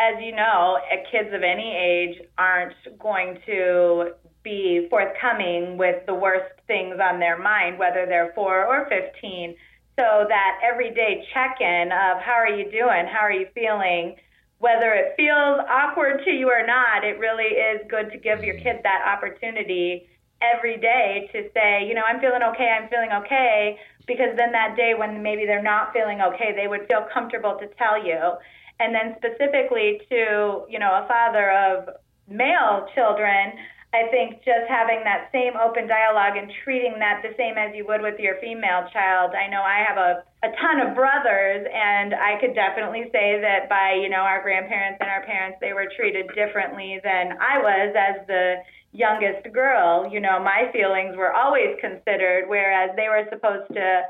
As 0.00 0.14
you 0.22 0.34
know, 0.34 0.78
uh, 0.90 0.96
kids 1.12 1.28
of 1.34 1.42
any 1.42 1.76
age 1.76 2.22
aren't 2.38 2.72
going 2.98 3.38
to 3.44 4.12
be 4.42 4.86
forthcoming 4.88 5.76
with 5.76 6.06
the 6.06 6.14
worst 6.14 6.54
things 6.66 6.96
on 7.02 7.20
their 7.20 7.38
mind, 7.38 7.78
whether 7.78 8.06
they're 8.06 8.32
four 8.34 8.64
or 8.64 8.88
15. 8.88 9.54
So 9.98 10.24
that 10.28 10.58
everyday 10.64 11.26
check 11.34 11.58
in 11.60 11.92
of 11.92 12.22
how 12.22 12.32
are 12.32 12.48
you 12.48 12.70
doing? 12.70 13.06
How 13.12 13.20
are 13.20 13.32
you 13.32 13.46
feeling? 13.54 14.16
whether 14.60 14.92
it 14.92 15.14
feels 15.16 15.58
awkward 15.72 16.22
to 16.22 16.30
you 16.30 16.46
or 16.46 16.64
not, 16.66 17.02
it 17.02 17.18
really 17.18 17.56
is 17.56 17.80
good 17.88 18.12
to 18.12 18.18
give 18.18 18.44
your 18.44 18.56
kids 18.60 18.78
that 18.82 19.00
opportunity 19.08 20.06
every 20.42 20.76
day 20.76 21.28
to 21.32 21.48
say, 21.54 21.84
you 21.88 21.94
know, 21.94 22.02
I'm 22.06 22.20
feeling 22.20 22.42
okay, 22.52 22.68
I'm 22.68 22.88
feeling 22.90 23.10
okay, 23.24 23.78
because 24.06 24.36
then 24.36 24.52
that 24.52 24.76
day 24.76 24.92
when 24.96 25.22
maybe 25.22 25.46
they're 25.46 25.62
not 25.62 25.94
feeling 25.94 26.20
okay, 26.20 26.52
they 26.54 26.68
would 26.68 26.86
feel 26.88 27.06
comfortable 27.12 27.56
to 27.58 27.68
tell 27.78 28.04
you. 28.04 28.36
And 28.80 28.94
then 28.94 29.14
specifically 29.20 30.00
to, 30.08 30.64
you 30.72 30.78
know, 30.80 31.04
a 31.04 31.06
father 31.06 31.52
of 31.52 31.94
male 32.26 32.88
children, 32.96 33.52
I 33.92 34.06
think 34.08 34.46
just 34.46 34.70
having 34.70 35.02
that 35.02 35.28
same 35.34 35.58
open 35.58 35.90
dialogue 35.90 36.38
and 36.38 36.46
treating 36.62 36.96
that 37.02 37.26
the 37.26 37.34
same 37.36 37.58
as 37.58 37.74
you 37.74 37.84
would 37.90 38.00
with 38.00 38.18
your 38.22 38.38
female 38.40 38.86
child. 38.94 39.34
I 39.34 39.50
know 39.50 39.60
I 39.60 39.82
have 39.82 39.98
a, 39.98 40.22
a 40.46 40.50
ton 40.62 40.78
of 40.78 40.94
brothers, 40.94 41.66
and 41.66 42.14
I 42.14 42.38
could 42.40 42.54
definitely 42.54 43.10
say 43.10 43.42
that 43.42 43.68
by, 43.68 43.98
you 44.00 44.08
know, 44.08 44.22
our 44.22 44.40
grandparents 44.46 44.98
and 45.02 45.10
our 45.10 45.26
parents, 45.26 45.58
they 45.60 45.74
were 45.74 45.90
treated 45.98 46.30
differently 46.38 47.00
than 47.02 47.34
I 47.42 47.58
was 47.58 47.90
as 47.98 48.24
the 48.30 48.62
youngest 48.92 49.50
girl. 49.52 50.06
You 50.06 50.20
know, 50.20 50.38
my 50.38 50.70
feelings 50.72 51.18
were 51.18 51.34
always 51.34 51.74
considered, 51.82 52.46
whereas 52.46 52.94
they 52.94 53.10
were 53.10 53.26
supposed 53.28 53.74
to 53.74 54.02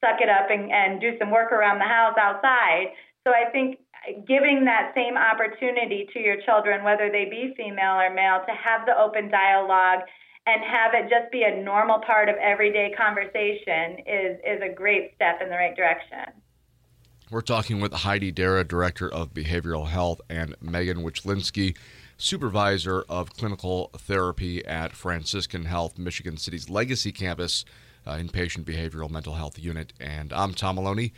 suck 0.00 0.24
it 0.24 0.32
up 0.32 0.48
and, 0.48 0.72
and 0.72 0.98
do 0.98 1.12
some 1.20 1.30
work 1.30 1.52
around 1.52 1.78
the 1.78 1.84
house 1.84 2.16
outside. 2.16 2.88
So 3.26 3.32
I 3.36 3.50
think 3.50 3.80
giving 4.26 4.64
that 4.64 4.92
same 4.94 5.16
opportunity 5.16 6.08
to 6.12 6.20
your 6.20 6.36
children, 6.42 6.84
whether 6.84 7.10
they 7.10 7.24
be 7.24 7.54
female 7.56 7.98
or 8.00 8.12
male, 8.12 8.40
to 8.46 8.54
have 8.54 8.86
the 8.86 8.96
open 8.98 9.30
dialogue 9.30 10.00
and 10.46 10.62
have 10.62 10.94
it 10.94 11.10
just 11.10 11.30
be 11.32 11.42
a 11.42 11.62
normal 11.62 11.98
part 11.98 12.28
of 12.28 12.36
everyday 12.36 12.92
conversation 12.96 13.98
is 14.06 14.38
is 14.46 14.62
a 14.62 14.72
great 14.72 15.12
step 15.16 15.40
in 15.42 15.48
the 15.48 15.56
right 15.56 15.76
direction. 15.76 16.32
We're 17.28 17.40
talking 17.40 17.80
with 17.80 17.92
Heidi 17.92 18.30
Dara, 18.30 18.62
Director 18.62 19.12
of 19.12 19.34
Behavioral 19.34 19.88
Health, 19.88 20.20
and 20.30 20.54
Megan 20.60 20.98
Wichlinski, 20.98 21.76
Supervisor 22.16 23.04
of 23.08 23.32
Clinical 23.32 23.90
Therapy 23.98 24.64
at 24.64 24.92
Franciscan 24.92 25.64
Health, 25.64 25.98
Michigan 25.98 26.36
City's 26.36 26.70
Legacy 26.70 27.10
Campus, 27.10 27.64
uh, 28.06 28.12
Inpatient 28.12 28.62
Behavioral 28.62 29.10
Mental 29.10 29.34
Health 29.34 29.58
Unit. 29.58 29.92
And 29.98 30.32
I'm 30.32 30.54
Tom 30.54 30.76
Maloney. 30.76 31.12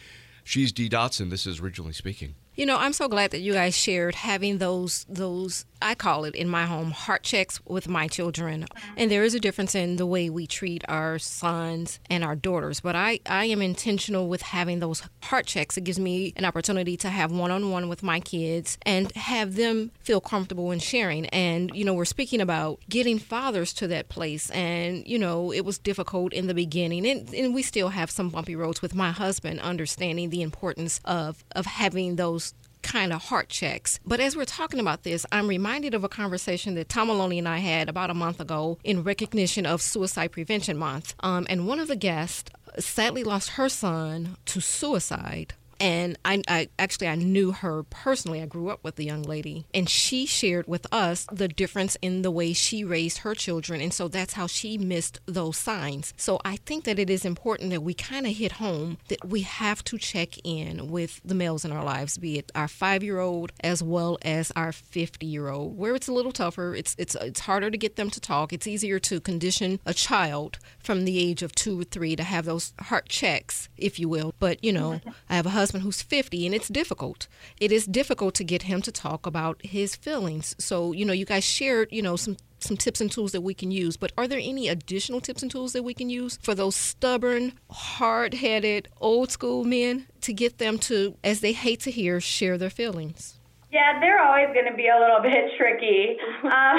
She's 0.44 0.72
Dee 0.72 0.88
Dotson. 0.88 1.28
This 1.28 1.46
is 1.46 1.60
Regionally 1.60 1.94
Speaking. 1.94 2.34
You 2.58 2.66
know, 2.66 2.76
I'm 2.76 2.92
so 2.92 3.06
glad 3.06 3.30
that 3.30 3.38
you 3.38 3.52
guys 3.52 3.76
shared 3.76 4.16
having 4.16 4.58
those 4.58 5.06
those 5.08 5.64
I 5.80 5.94
call 5.94 6.24
it 6.24 6.34
in 6.34 6.48
my 6.48 6.66
home 6.66 6.90
heart 6.90 7.22
checks 7.22 7.60
with 7.64 7.88
my 7.88 8.08
children. 8.08 8.66
And 8.96 9.10
there 9.10 9.22
is 9.22 9.34
a 9.34 9.40
difference 9.40 9.74
in 9.74 9.96
the 9.96 10.06
way 10.06 10.28
we 10.28 10.46
treat 10.46 10.84
our 10.88 11.18
sons 11.18 12.00
and 12.10 12.24
our 12.24 12.34
daughters. 12.34 12.80
But 12.80 12.96
I, 12.96 13.20
I 13.26 13.44
am 13.46 13.62
intentional 13.62 14.28
with 14.28 14.42
having 14.42 14.80
those 14.80 15.02
heart 15.22 15.46
checks. 15.46 15.76
It 15.76 15.84
gives 15.84 16.00
me 16.00 16.32
an 16.36 16.44
opportunity 16.44 16.96
to 16.98 17.10
have 17.10 17.30
one 17.30 17.50
on 17.50 17.70
one 17.70 17.88
with 17.88 18.02
my 18.02 18.20
kids 18.20 18.76
and 18.82 19.12
have 19.12 19.54
them 19.54 19.92
feel 20.00 20.20
comfortable 20.20 20.72
in 20.72 20.80
sharing. 20.80 21.26
And, 21.26 21.70
you 21.74 21.84
know, 21.84 21.94
we're 21.94 22.04
speaking 22.04 22.40
about 22.40 22.80
getting 22.88 23.18
fathers 23.18 23.72
to 23.74 23.86
that 23.88 24.08
place. 24.08 24.50
And, 24.50 25.06
you 25.06 25.18
know, 25.18 25.52
it 25.52 25.64
was 25.64 25.78
difficult 25.78 26.32
in 26.32 26.48
the 26.48 26.54
beginning. 26.54 27.06
And, 27.06 27.32
and 27.32 27.54
we 27.54 27.62
still 27.62 27.90
have 27.90 28.10
some 28.10 28.30
bumpy 28.30 28.56
roads 28.56 28.82
with 28.82 28.94
my 28.94 29.12
husband 29.12 29.60
understanding 29.60 30.30
the 30.30 30.42
importance 30.42 31.00
of, 31.04 31.44
of 31.52 31.66
having 31.66 32.16
those 32.16 32.47
kind 32.82 33.12
of 33.12 33.22
heart 33.24 33.48
checks. 33.48 34.00
But 34.04 34.20
as 34.20 34.36
we're 34.36 34.44
talking 34.44 34.80
about 34.80 35.02
this, 35.02 35.24
I'm 35.32 35.48
reminded 35.48 35.94
of 35.94 36.04
a 36.04 36.08
conversation 36.08 36.74
that 36.74 36.88
Tom 36.88 37.08
Maloney 37.08 37.38
and 37.38 37.48
I 37.48 37.58
had 37.58 37.88
about 37.88 38.10
a 38.10 38.14
month 38.14 38.40
ago 38.40 38.78
in 38.84 39.02
recognition 39.02 39.66
of 39.66 39.82
Suicide 39.82 40.32
Prevention 40.32 40.76
Month. 40.76 41.14
Um, 41.20 41.46
and 41.48 41.66
one 41.66 41.80
of 41.80 41.88
the 41.88 41.96
guests 41.96 42.50
sadly 42.78 43.24
lost 43.24 43.50
her 43.50 43.68
son 43.68 44.36
to 44.46 44.60
suicide 44.60 45.54
and 45.80 46.18
I, 46.24 46.42
I, 46.48 46.68
actually 46.78 47.08
I 47.08 47.14
knew 47.14 47.52
her 47.52 47.82
personally. 47.84 48.42
I 48.42 48.46
grew 48.46 48.68
up 48.68 48.82
with 48.82 48.96
the 48.96 49.04
young 49.04 49.22
lady, 49.22 49.66
and 49.72 49.88
she 49.88 50.26
shared 50.26 50.66
with 50.66 50.86
us 50.92 51.26
the 51.32 51.48
difference 51.48 51.96
in 52.02 52.22
the 52.22 52.30
way 52.30 52.52
she 52.52 52.84
raised 52.84 53.18
her 53.18 53.34
children, 53.34 53.80
and 53.80 53.92
so 53.92 54.08
that's 54.08 54.34
how 54.34 54.46
she 54.46 54.78
missed 54.78 55.20
those 55.26 55.56
signs. 55.56 56.12
So 56.16 56.40
I 56.44 56.56
think 56.56 56.84
that 56.84 56.98
it 56.98 57.10
is 57.10 57.24
important 57.24 57.70
that 57.70 57.82
we 57.82 57.94
kind 57.94 58.26
of 58.26 58.36
hit 58.36 58.52
home 58.52 58.98
that 59.08 59.24
we 59.24 59.42
have 59.42 59.84
to 59.84 59.98
check 59.98 60.38
in 60.44 60.90
with 60.90 61.20
the 61.24 61.34
males 61.34 61.64
in 61.64 61.72
our 61.72 61.84
lives, 61.84 62.18
be 62.18 62.38
it 62.38 62.50
our 62.54 62.68
five-year-old 62.68 63.52
as 63.60 63.82
well 63.82 64.18
as 64.22 64.52
our 64.56 64.70
50-year-old, 64.70 65.76
where 65.78 65.94
it's 65.94 66.08
a 66.08 66.12
little 66.12 66.32
tougher. 66.32 66.74
It's 66.74 66.94
it's 66.98 67.14
it's 67.16 67.40
harder 67.40 67.70
to 67.70 67.78
get 67.78 67.96
them 67.96 68.10
to 68.10 68.20
talk. 68.20 68.52
It's 68.52 68.66
easier 68.66 68.98
to 69.00 69.20
condition 69.20 69.80
a 69.86 69.94
child 69.94 70.58
from 70.78 71.04
the 71.04 71.18
age 71.18 71.42
of 71.42 71.54
two 71.54 71.80
or 71.80 71.84
three 71.84 72.16
to 72.16 72.24
have 72.24 72.44
those 72.44 72.72
heart 72.80 73.08
checks, 73.08 73.68
if 73.76 73.98
you 73.98 74.08
will. 74.08 74.34
But 74.38 74.62
you 74.64 74.72
know, 74.72 75.00
I 75.28 75.36
have 75.36 75.46
a 75.46 75.50
husband 75.50 75.67
husband 75.68 75.84
who's 75.84 76.00
50 76.00 76.46
and 76.46 76.54
it's 76.54 76.68
difficult. 76.68 77.28
It 77.60 77.70
is 77.70 77.84
difficult 77.84 78.34
to 78.36 78.44
get 78.44 78.62
him 78.62 78.80
to 78.82 78.90
talk 78.90 79.26
about 79.26 79.60
his 79.62 79.94
feelings. 79.94 80.56
So, 80.58 80.92
you 80.92 81.04
know, 81.04 81.12
you 81.12 81.26
guys 81.26 81.44
shared, 81.44 81.88
you 81.92 82.00
know, 82.00 82.16
some 82.16 82.38
some 82.60 82.76
tips 82.76 83.00
and 83.00 83.12
tools 83.12 83.30
that 83.32 83.42
we 83.42 83.54
can 83.54 83.70
use, 83.70 83.96
but 83.96 84.10
are 84.18 84.26
there 84.26 84.40
any 84.42 84.66
additional 84.66 85.20
tips 85.20 85.42
and 85.42 85.50
tools 85.50 85.74
that 85.74 85.84
we 85.84 85.94
can 85.94 86.10
use 86.10 86.38
for 86.42 86.56
those 86.56 86.74
stubborn, 86.74 87.52
hard-headed, 87.70 88.88
old 89.00 89.30
school 89.30 89.62
men 89.62 90.06
to 90.22 90.32
get 90.32 90.58
them 90.58 90.76
to 90.76 91.16
as 91.22 91.40
they 91.40 91.52
hate 91.52 91.78
to 91.80 91.92
hear 91.92 92.20
share 92.20 92.58
their 92.58 92.70
feelings? 92.70 93.37
Yeah, 93.70 94.00
they're 94.00 94.20
always 94.20 94.48
going 94.54 94.68
to 94.70 94.76
be 94.76 94.88
a 94.88 94.98
little 94.98 95.20
bit 95.22 95.52
tricky. 95.56 96.16
Um, 96.38 96.78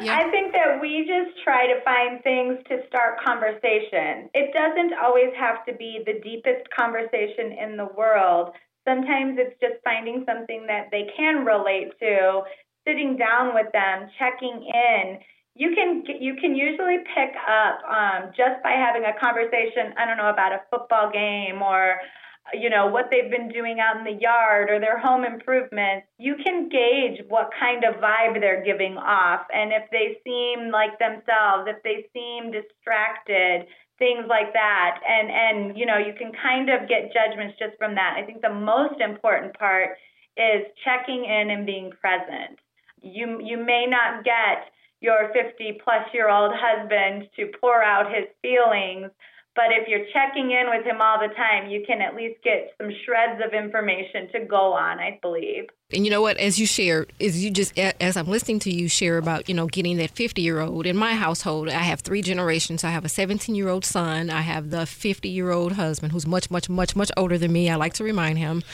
yeah. 0.00 0.16
I 0.16 0.30
think 0.30 0.52
that 0.52 0.80
we 0.80 1.04
just 1.08 1.42
try 1.42 1.66
to 1.66 1.82
find 1.82 2.22
things 2.22 2.56
to 2.68 2.86
start 2.86 3.20
conversation. 3.24 4.30
It 4.32 4.52
doesn't 4.54 4.94
always 5.02 5.32
have 5.36 5.64
to 5.66 5.74
be 5.74 6.00
the 6.06 6.20
deepest 6.22 6.70
conversation 6.70 7.52
in 7.52 7.76
the 7.76 7.88
world. 7.96 8.52
Sometimes 8.86 9.36
it's 9.36 9.58
just 9.60 9.82
finding 9.82 10.24
something 10.24 10.64
that 10.68 10.88
they 10.90 11.10
can 11.16 11.44
relate 11.44 11.92
to, 12.00 12.42
sitting 12.86 13.16
down 13.16 13.54
with 13.54 13.72
them, 13.72 14.08
checking 14.18 14.70
in. 14.72 15.18
You 15.56 15.74
can 15.74 16.04
you 16.06 16.36
can 16.40 16.54
usually 16.54 16.98
pick 17.12 17.34
up 17.44 17.82
um, 17.84 18.30
just 18.36 18.62
by 18.62 18.72
having 18.72 19.04
a 19.04 19.18
conversation. 19.18 19.92
I 19.98 20.06
don't 20.06 20.16
know 20.16 20.30
about 20.30 20.52
a 20.52 20.62
football 20.70 21.10
game 21.10 21.60
or 21.60 21.96
you 22.54 22.70
know, 22.70 22.86
what 22.86 23.06
they've 23.10 23.30
been 23.30 23.48
doing 23.48 23.78
out 23.80 23.98
in 23.98 24.04
the 24.04 24.20
yard 24.20 24.70
or 24.70 24.80
their 24.80 24.98
home 24.98 25.24
improvements, 25.24 26.06
you 26.18 26.36
can 26.42 26.68
gauge 26.68 27.24
what 27.28 27.50
kind 27.58 27.84
of 27.84 28.00
vibe 28.00 28.40
they're 28.40 28.64
giving 28.64 28.96
off. 28.96 29.42
And 29.52 29.72
if 29.72 29.90
they 29.90 30.18
seem 30.24 30.70
like 30.70 30.98
themselves, 30.98 31.68
if 31.68 31.82
they 31.82 32.06
seem 32.12 32.52
distracted, 32.52 33.66
things 33.98 34.24
like 34.28 34.52
that. 34.52 34.98
And 35.06 35.30
and 35.30 35.78
you 35.78 35.86
know 35.86 35.98
you 35.98 36.14
can 36.18 36.32
kind 36.32 36.70
of 36.70 36.88
get 36.88 37.12
judgments 37.12 37.54
just 37.58 37.78
from 37.78 37.94
that. 37.94 38.16
I 38.16 38.24
think 38.24 38.42
the 38.42 38.52
most 38.52 39.00
important 39.00 39.56
part 39.58 39.90
is 40.36 40.66
checking 40.84 41.24
in 41.24 41.50
and 41.50 41.66
being 41.66 41.92
present. 42.00 42.58
You 43.00 43.38
you 43.44 43.62
may 43.62 43.86
not 43.86 44.24
get 44.24 44.72
your 45.00 45.32
50 45.32 45.80
plus 45.84 46.04
year 46.12 46.28
old 46.28 46.52
husband 46.54 47.28
to 47.36 47.52
pour 47.60 47.82
out 47.82 48.12
his 48.12 48.26
feelings 48.42 49.10
but 49.56 49.66
if 49.70 49.88
you're 49.88 50.06
checking 50.12 50.52
in 50.52 50.70
with 50.70 50.86
him 50.86 51.00
all 51.00 51.18
the 51.18 51.34
time, 51.34 51.68
you 51.68 51.82
can 51.84 52.00
at 52.00 52.14
least 52.14 52.40
get 52.44 52.72
some 52.78 52.90
shreds 53.04 53.42
of 53.44 53.52
information 53.52 54.28
to 54.32 54.46
go 54.46 54.72
on, 54.72 55.00
I 55.00 55.18
believe. 55.20 55.64
And 55.92 56.04
you 56.04 56.10
know 56.10 56.22
what? 56.22 56.36
As 56.36 56.60
you 56.60 56.66
share, 56.66 57.06
as 57.20 57.42
you 57.42 57.50
just 57.50 57.76
as 57.76 58.16
I'm 58.16 58.28
listening 58.28 58.60
to 58.60 58.72
you 58.72 58.88
share 58.88 59.18
about 59.18 59.48
you 59.48 59.54
know 59.54 59.66
getting 59.66 59.96
that 59.96 60.10
50 60.10 60.40
year 60.40 60.60
old 60.60 60.86
in 60.86 60.96
my 60.96 61.14
household, 61.14 61.68
I 61.68 61.82
have 61.82 62.00
three 62.00 62.22
generations. 62.22 62.84
I 62.84 62.90
have 62.90 63.04
a 63.04 63.08
17 63.08 63.56
year 63.56 63.68
old 63.68 63.84
son. 63.84 64.30
I 64.30 64.42
have 64.42 64.70
the 64.70 64.86
50 64.86 65.28
year 65.28 65.50
old 65.50 65.72
husband 65.72 66.12
who's 66.12 66.26
much, 66.26 66.50
much, 66.50 66.68
much, 66.68 66.94
much 66.94 67.10
older 67.16 67.36
than 67.36 67.52
me. 67.52 67.68
I 67.68 67.74
like 67.74 67.94
to 67.94 68.04
remind 68.04 68.38
him. 68.38 68.62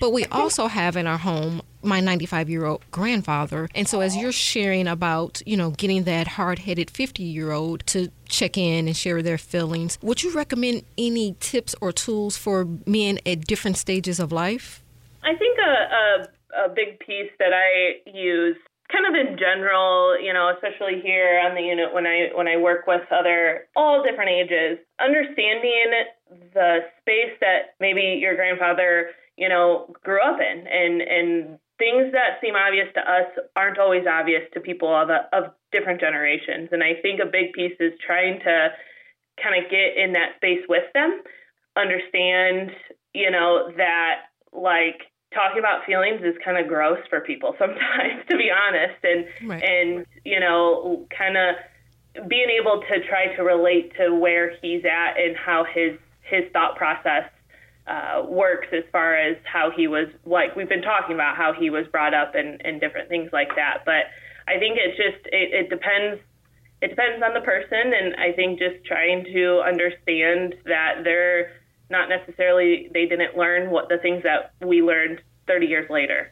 but 0.00 0.12
we 0.12 0.24
also 0.26 0.68
have 0.68 0.96
in 0.96 1.06
our 1.06 1.18
home 1.18 1.60
my 1.82 2.00
95 2.00 2.50
year 2.50 2.64
old 2.64 2.82
grandfather. 2.90 3.68
And 3.74 3.88
so, 3.88 4.00
as 4.00 4.16
you're 4.16 4.32
sharing 4.32 4.86
about, 4.86 5.42
you 5.46 5.56
know, 5.56 5.70
getting 5.70 6.04
that 6.04 6.26
hard 6.26 6.60
headed 6.60 6.90
50 6.90 7.22
year 7.22 7.52
old 7.52 7.86
to 7.88 8.10
check 8.28 8.56
in 8.56 8.86
and 8.86 8.96
share 8.96 9.22
their 9.22 9.38
feelings, 9.38 9.98
would 10.02 10.22
you 10.22 10.32
recommend 10.32 10.82
any 10.96 11.36
tips 11.40 11.74
or 11.80 11.92
tools 11.92 12.36
for 12.36 12.66
men 12.86 13.18
at 13.26 13.46
different 13.46 13.76
stages 13.76 14.20
of 14.20 14.32
life? 14.32 14.82
I 15.22 15.34
think 15.36 15.58
a, 15.58 16.62
a, 16.62 16.64
a 16.66 16.68
big 16.68 16.98
piece 17.00 17.30
that 17.38 17.52
I 17.52 18.08
use 18.10 18.56
kind 18.90 19.06
of 19.06 19.14
in 19.14 19.38
general, 19.38 20.20
you 20.20 20.32
know, 20.32 20.52
especially 20.54 21.00
here 21.00 21.40
on 21.44 21.54
the 21.54 21.62
unit 21.62 21.94
when 21.94 22.06
I 22.06 22.28
when 22.34 22.48
I 22.48 22.56
work 22.56 22.86
with 22.86 23.02
other 23.10 23.66
all 23.76 24.02
different 24.02 24.30
ages, 24.30 24.78
understanding 25.00 25.92
the 26.54 26.78
space 27.00 27.34
that 27.40 27.74
maybe 27.78 28.18
your 28.20 28.34
grandfather, 28.36 29.10
you 29.36 29.48
know, 29.48 29.94
grew 30.02 30.20
up 30.22 30.38
in 30.40 30.66
and 30.66 31.00
and 31.00 31.58
things 31.80 32.12
that 32.12 32.36
seem 32.44 32.54
obvious 32.54 32.86
to 32.94 33.00
us 33.00 33.26
aren't 33.56 33.78
always 33.78 34.04
obvious 34.06 34.42
to 34.52 34.60
people 34.60 34.94
of 34.94 35.08
a, 35.08 35.24
of 35.32 35.56
different 35.72 35.98
generations. 35.98 36.68
And 36.70 36.84
I 36.84 37.00
think 37.00 37.20
a 37.20 37.26
big 37.26 37.54
piece 37.54 37.74
is 37.80 37.92
trying 38.04 38.38
to 38.44 38.68
kind 39.42 39.56
of 39.56 39.70
get 39.70 39.96
in 39.96 40.12
that 40.12 40.36
space 40.36 40.60
with 40.68 40.84
them, 40.92 41.22
understand, 41.76 42.70
you 43.14 43.30
know, 43.30 43.72
that 43.78 44.28
like 44.52 45.08
talking 45.32 45.58
about 45.58 45.86
feelings 45.86 46.20
is 46.22 46.34
kind 46.44 46.58
of 46.58 46.68
gross 46.68 46.98
for 47.08 47.20
people 47.20 47.54
sometimes 47.58 48.22
to 48.28 48.36
be 48.36 48.50
honest 48.50 48.98
and 49.04 49.48
right. 49.48 49.62
and 49.62 50.04
you 50.24 50.40
know 50.40 51.06
kind 51.16 51.36
of 51.36 51.54
being 52.28 52.48
able 52.50 52.82
to 52.82 52.98
try 53.08 53.32
to 53.36 53.42
relate 53.42 53.92
to 53.96 54.12
where 54.12 54.56
he's 54.60 54.82
at 54.84 55.14
and 55.16 55.36
how 55.36 55.64
his 55.64 55.96
his 56.22 56.42
thought 56.52 56.74
process 56.74 57.30
uh, 57.90 58.22
works 58.28 58.68
as 58.72 58.84
far 58.92 59.16
as 59.16 59.36
how 59.42 59.70
he 59.76 59.88
was 59.88 60.06
like 60.24 60.54
we've 60.54 60.68
been 60.68 60.82
talking 60.82 61.14
about 61.14 61.36
how 61.36 61.52
he 61.52 61.70
was 61.70 61.86
brought 61.88 62.14
up 62.14 62.34
and 62.34 62.60
and 62.64 62.80
different 62.80 63.08
things 63.08 63.30
like 63.32 63.48
that 63.56 63.82
but 63.84 64.06
I 64.46 64.58
think 64.58 64.78
it's 64.78 64.96
just 64.96 65.26
it, 65.26 65.66
it 65.66 65.70
depends 65.70 66.20
it 66.80 66.88
depends 66.88 67.22
on 67.22 67.34
the 67.34 67.40
person 67.40 67.92
and 67.92 68.14
I 68.14 68.32
think 68.32 68.58
just 68.58 68.84
trying 68.86 69.24
to 69.24 69.60
understand 69.66 70.54
that 70.64 71.02
they're 71.02 71.52
not 71.90 72.08
necessarily 72.08 72.88
they 72.94 73.06
didn't 73.06 73.36
learn 73.36 73.70
what 73.70 73.88
the 73.88 73.98
things 73.98 74.22
that 74.22 74.54
we 74.64 74.82
learned 74.82 75.20
30 75.46 75.66
years 75.66 75.90
later. 75.90 76.30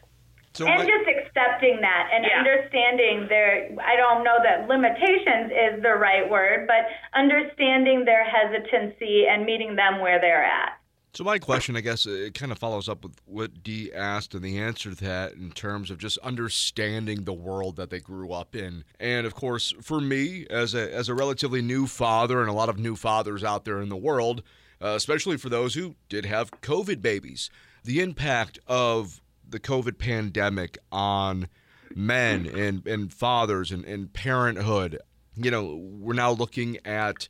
So 0.53 0.65
and 0.65 0.81
just 0.81 1.07
accepting 1.07 1.79
that 1.81 2.09
and 2.11 2.25
yeah. 2.25 2.39
understanding 2.39 3.27
their, 3.29 3.69
I 3.79 3.95
don't 3.95 4.23
know 4.23 4.37
that 4.41 4.67
limitations 4.67 5.51
is 5.51 5.83
the 5.83 5.93
right 5.93 6.27
word, 6.27 6.67
but 6.67 6.89
understanding 7.13 8.03
their 8.03 8.25
hesitancy 8.25 9.25
and 9.29 9.45
meeting 9.45 9.75
them 9.75 9.99
where 9.99 10.19
they're 10.19 10.43
at. 10.43 10.78
So 11.13 11.23
my 11.23 11.39
question, 11.39 11.75
I 11.75 11.81
guess, 11.81 12.05
it 12.05 12.35
kind 12.35 12.51
of 12.51 12.59
follows 12.59 12.87
up 12.87 13.03
with 13.03 13.19
what 13.25 13.63
Dee 13.63 13.91
asked 13.91 14.35
and 14.35 14.43
the 14.43 14.59
answer 14.59 14.91
to 14.91 15.03
that 15.03 15.33
in 15.33 15.51
terms 15.51 15.89
of 15.89 15.97
just 15.97 16.19
understanding 16.19 17.23
the 17.23 17.33
world 17.33 17.77
that 17.77 17.89
they 17.89 17.99
grew 17.99 18.31
up 18.31 18.55
in. 18.55 18.83
And 18.99 19.25
of 19.25 19.33
course, 19.33 19.73
for 19.81 19.99
me, 19.99 20.45
as 20.49 20.75
a 20.75 20.93
as 20.93 21.09
a 21.09 21.15
relatively 21.15 21.61
new 21.63 21.87
father, 21.87 22.41
and 22.41 22.49
a 22.49 22.53
lot 22.53 22.69
of 22.69 22.77
new 22.77 22.95
fathers 22.95 23.43
out 23.43 23.65
there 23.65 23.81
in 23.81 23.89
the 23.89 23.97
world, 23.97 24.43
uh, 24.81 24.89
especially 24.89 25.37
for 25.37 25.49
those 25.49 25.73
who 25.73 25.95
did 26.09 26.25
have 26.25 26.51
COVID 26.61 27.01
babies. 27.01 27.49
The 27.83 28.01
impact 28.01 28.59
of 28.67 29.19
the 29.47 29.59
COVID 29.59 29.97
pandemic 29.97 30.77
on 30.91 31.47
men 31.95 32.45
and, 32.45 32.85
and 32.85 33.11
fathers 33.11 33.71
and, 33.71 33.83
and 33.85 34.13
parenthood. 34.13 34.99
You 35.35 35.49
know, 35.49 35.75
we're 35.75 36.13
now 36.13 36.31
looking 36.31 36.77
at 36.85 37.27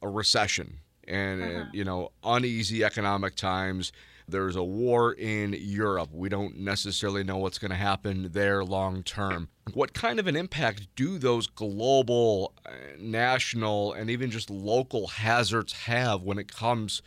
a 0.00 0.08
recession 0.08 0.78
and, 1.08 1.42
uh-huh. 1.42 1.64
you 1.72 1.84
know, 1.84 2.12
uneasy 2.22 2.84
economic 2.84 3.34
times. 3.34 3.92
There's 4.30 4.56
a 4.56 4.62
war 4.62 5.14
in 5.14 5.56
Europe. 5.58 6.10
We 6.12 6.28
don't 6.28 6.58
necessarily 6.58 7.24
know 7.24 7.38
what's 7.38 7.58
going 7.58 7.70
to 7.70 7.76
happen 7.76 8.28
there 8.32 8.62
long 8.62 9.02
term. 9.02 9.48
What 9.72 9.94
kind 9.94 10.20
of 10.20 10.26
an 10.26 10.36
impact 10.36 10.86
do 10.96 11.18
those 11.18 11.46
global, 11.46 12.52
uh, 12.66 12.72
national, 12.98 13.94
and 13.94 14.10
even 14.10 14.30
just 14.30 14.50
local 14.50 15.06
hazards 15.06 15.72
have 15.72 16.22
when 16.22 16.38
it 16.38 16.54
comes 16.54 17.00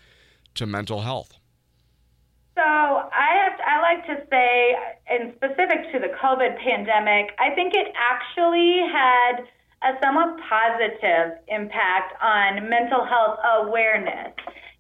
to 0.56 0.66
mental 0.66 1.02
health? 1.02 1.38
So 2.56 2.64
I 2.64 3.30
have 3.44 3.60
I 3.66 3.82
like 3.82 4.06
to 4.08 4.26
say, 4.30 4.76
in 5.10 5.34
specific 5.36 5.92
to 5.94 6.00
the 6.00 6.10
COVID 6.22 6.58
pandemic, 6.58 7.32
I 7.40 7.54
think 7.56 7.74
it 7.76 7.94
actually 7.96 8.82
had 8.92 9.46
a 9.84 9.98
somewhat 10.02 10.38
positive 10.48 11.38
impact 11.48 12.14
on 12.22 12.70
mental 12.70 13.06
health 13.06 13.40
awareness. 13.66 14.34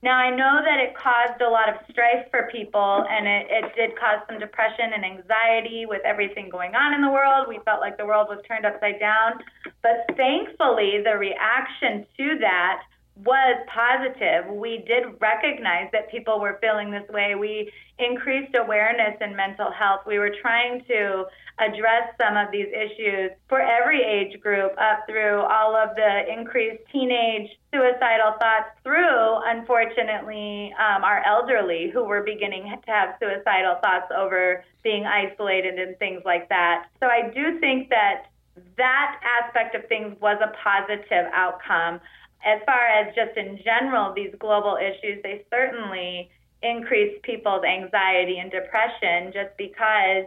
Now, 0.03 0.17
I 0.17 0.31
know 0.31 0.61
that 0.65 0.79
it 0.81 0.97
caused 0.97 1.41
a 1.41 1.49
lot 1.49 1.69
of 1.69 1.75
strife 1.91 2.25
for 2.31 2.49
people 2.51 3.05
and 3.07 3.27
it, 3.27 3.45
it 3.49 3.65
did 3.75 3.99
cause 3.99 4.25
some 4.27 4.39
depression 4.39 4.93
and 4.93 5.05
anxiety 5.05 5.85
with 5.85 6.01
everything 6.03 6.49
going 6.49 6.73
on 6.73 6.95
in 6.95 7.01
the 7.01 7.11
world. 7.11 7.45
We 7.47 7.59
felt 7.65 7.81
like 7.81 7.97
the 7.97 8.05
world 8.05 8.27
was 8.27 8.41
turned 8.47 8.65
upside 8.65 8.99
down. 8.99 9.33
But 9.83 10.09
thankfully, 10.17 11.05
the 11.05 11.17
reaction 11.17 12.05
to 12.17 12.37
that 12.41 12.81
was 13.15 13.65
positive. 13.67 14.49
We 14.49 14.83
did 14.87 15.19
recognize 15.19 15.89
that 15.91 16.09
people 16.09 16.39
were 16.39 16.57
feeling 16.61 16.91
this 16.91 17.07
way. 17.09 17.35
We 17.35 17.71
increased 17.99 18.55
awareness 18.55 19.17
in 19.21 19.35
mental 19.35 19.69
health. 19.69 20.01
We 20.07 20.17
were 20.17 20.31
trying 20.41 20.83
to 20.87 21.25
address 21.59 22.15
some 22.19 22.37
of 22.37 22.51
these 22.51 22.67
issues 22.67 23.31
for 23.47 23.59
every 23.59 24.01
age 24.01 24.39
group 24.41 24.71
up 24.79 25.05
through 25.07 25.41
all 25.41 25.75
of 25.75 25.95
the 25.95 26.23
increased 26.31 26.81
teenage 26.91 27.51
suicidal 27.71 28.33
thoughts 28.39 28.71
through, 28.83 29.37
unfortunately, 29.45 30.73
um, 30.79 31.03
our 31.03 31.21
elderly 31.25 31.91
who 31.93 32.03
were 32.03 32.23
beginning 32.23 32.63
to 32.63 32.91
have 32.91 33.15
suicidal 33.19 33.75
thoughts 33.83 34.11
over 34.17 34.63
being 34.83 35.05
isolated 35.05 35.77
and 35.77 35.97
things 35.99 36.21
like 36.25 36.49
that. 36.49 36.87
So 36.99 37.07
I 37.07 37.29
do 37.29 37.59
think 37.59 37.89
that 37.89 38.31
that 38.77 39.19
aspect 39.23 39.75
of 39.75 39.87
things 39.87 40.15
was 40.19 40.37
a 40.41 40.51
positive 40.63 41.25
outcome 41.33 41.99
as 42.45 42.61
far 42.65 42.87
as 42.87 43.13
just 43.15 43.37
in 43.37 43.59
general, 43.63 44.13
these 44.13 44.33
global 44.39 44.77
issues, 44.77 45.21
they 45.23 45.45
certainly 45.49 46.29
increase 46.63 47.17
people's 47.23 47.63
anxiety 47.63 48.37
and 48.37 48.51
depression 48.51 49.33
just 49.33 49.55
because 49.57 50.25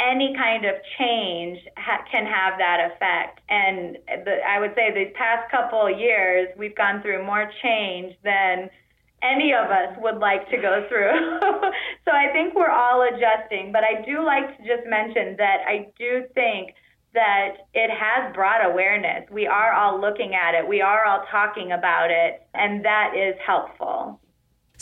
any 0.00 0.34
kind 0.36 0.64
of 0.64 0.74
change 0.98 1.58
ha- 1.76 2.04
can 2.10 2.26
have 2.26 2.58
that 2.58 2.92
effect. 2.92 3.40
And 3.48 3.98
the, 4.24 4.38
I 4.46 4.58
would 4.58 4.74
say 4.74 4.92
these 4.92 5.14
past 5.14 5.50
couple 5.50 5.86
of 5.86 5.98
years, 5.98 6.48
we've 6.56 6.74
gone 6.74 7.02
through 7.02 7.24
more 7.24 7.50
change 7.62 8.14
than 8.24 8.68
any 9.22 9.52
of 9.54 9.70
us 9.70 9.96
would 9.98 10.18
like 10.18 10.50
to 10.50 10.56
go 10.56 10.84
through. 10.88 11.38
so 12.04 12.10
I 12.10 12.32
think 12.32 12.54
we're 12.54 12.70
all 12.70 13.06
adjusting. 13.06 13.70
But 13.70 13.84
I 13.84 14.04
do 14.04 14.24
like 14.24 14.56
to 14.58 14.62
just 14.64 14.88
mention 14.88 15.36
that 15.38 15.62
I 15.66 15.88
do 15.98 16.24
think 16.34 16.74
that 17.14 17.68
it 17.74 17.90
has 17.90 18.34
brought 18.34 18.64
awareness. 18.64 19.28
We 19.30 19.46
are 19.46 19.72
all 19.72 20.00
looking 20.00 20.34
at 20.34 20.54
it, 20.54 20.66
we 20.66 20.80
are 20.80 21.04
all 21.04 21.24
talking 21.30 21.72
about 21.72 22.10
it, 22.10 22.42
and 22.54 22.84
that 22.84 23.12
is 23.16 23.34
helpful. 23.46 24.21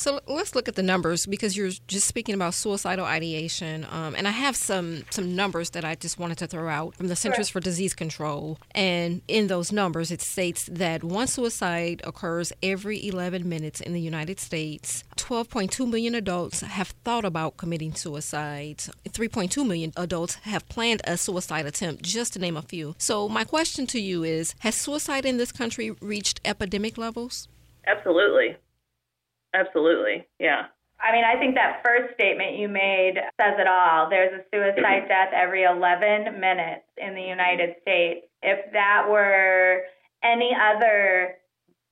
So 0.00 0.18
let's 0.26 0.54
look 0.54 0.66
at 0.66 0.76
the 0.76 0.82
numbers 0.82 1.26
because 1.26 1.58
you're 1.58 1.68
just 1.86 2.06
speaking 2.06 2.34
about 2.34 2.54
suicidal 2.54 3.04
ideation, 3.04 3.86
um, 3.90 4.14
and 4.14 4.26
I 4.26 4.30
have 4.30 4.56
some 4.56 5.04
some 5.10 5.36
numbers 5.36 5.68
that 5.70 5.84
I 5.84 5.94
just 5.94 6.18
wanted 6.18 6.38
to 6.38 6.46
throw 6.46 6.70
out 6.70 6.94
from 6.94 7.08
the 7.08 7.16
Centers 7.16 7.48
sure. 7.48 7.60
for 7.60 7.64
Disease 7.64 7.92
Control. 7.92 8.56
And 8.70 9.20
in 9.28 9.48
those 9.48 9.72
numbers, 9.72 10.10
it 10.10 10.22
states 10.22 10.70
that 10.72 11.04
one 11.04 11.26
suicide 11.26 12.00
occurs 12.02 12.50
every 12.62 13.06
11 13.06 13.46
minutes 13.46 13.82
in 13.82 13.92
the 13.92 14.00
United 14.00 14.40
States. 14.40 15.04
12.2 15.16 15.86
million 15.86 16.14
adults 16.14 16.62
have 16.62 16.94
thought 17.04 17.26
about 17.26 17.58
committing 17.58 17.92
suicide. 17.94 18.78
3.2 19.06 19.66
million 19.66 19.92
adults 19.98 20.36
have 20.46 20.66
planned 20.70 21.02
a 21.04 21.18
suicide 21.18 21.66
attempt, 21.66 22.02
just 22.02 22.32
to 22.32 22.38
name 22.38 22.56
a 22.56 22.62
few. 22.62 22.94
So 22.96 23.28
my 23.28 23.44
question 23.44 23.86
to 23.88 24.00
you 24.00 24.24
is: 24.24 24.54
Has 24.60 24.76
suicide 24.76 25.26
in 25.26 25.36
this 25.36 25.52
country 25.52 25.90
reached 26.00 26.40
epidemic 26.42 26.96
levels? 26.96 27.48
Absolutely. 27.86 28.56
Absolutely. 29.54 30.26
Yeah. 30.38 30.66
I 31.02 31.12
mean, 31.12 31.24
I 31.24 31.38
think 31.40 31.54
that 31.54 31.80
first 31.84 32.14
statement 32.14 32.58
you 32.58 32.68
made 32.68 33.14
says 33.40 33.56
it 33.58 33.66
all. 33.66 34.10
There's 34.10 34.32
a 34.32 34.44
suicide 34.52 35.08
mm-hmm. 35.08 35.08
death 35.08 35.32
every 35.34 35.64
11 35.64 36.38
minutes 36.38 36.84
in 36.98 37.14
the 37.14 37.22
United 37.22 37.76
States. 37.80 38.26
If 38.42 38.72
that 38.72 39.06
were 39.08 39.82
any 40.22 40.52
other 40.52 41.36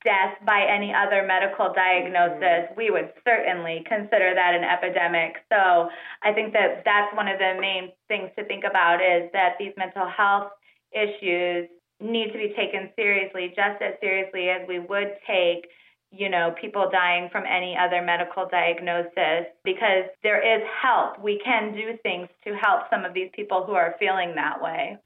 death 0.05 0.38
by 0.47 0.62
any 0.68 0.92
other 0.92 1.25
medical 1.27 1.73
diagnosis, 1.73 2.68
mm-hmm. 2.68 2.77
we 2.77 2.90
would 2.90 3.11
certainly 3.25 3.83
consider 3.88 4.35
that 4.35 4.55
an 4.55 4.62
epidemic. 4.62 5.40
So 5.49 5.88
I 6.23 6.33
think 6.33 6.53
that 6.53 6.85
that's 6.85 7.14
one 7.16 7.29
of 7.29 7.38
the 7.38 7.57
main 7.59 7.92
things 8.09 8.31
to 8.38 8.44
think 8.44 8.64
about 8.68 9.01
is 9.01 9.33
that 9.33 9.57
these 9.59 9.73
mental 9.77 10.07
health 10.07 10.53
issues 10.92 11.68
need 12.01 12.31
to 12.33 12.38
be 12.38 12.55
taken 12.55 12.90
seriously, 12.94 13.49
just 13.57 13.83
as 13.83 13.94
seriously 14.01 14.51
as 14.51 14.68
we 14.68 14.79
would 14.79 15.16
take 15.27 15.66
you 16.11 16.29
know, 16.29 16.55
people 16.61 16.88
dying 16.90 17.29
from 17.31 17.44
any 17.44 17.77
other 17.77 18.03
medical 18.03 18.47
diagnosis 18.51 19.47
because 19.64 20.05
there 20.23 20.40
is 20.40 20.62
help. 20.83 21.21
We 21.23 21.40
can 21.44 21.75
do 21.75 21.99
things 22.03 22.29
to 22.44 22.55
help 22.55 22.83
some 22.90 23.05
of 23.05 23.12
these 23.12 23.31
people 23.35 23.64
who 23.64 23.73
are 23.73 23.94
feeling 23.99 24.35
that 24.37 24.62
way. 24.62 24.97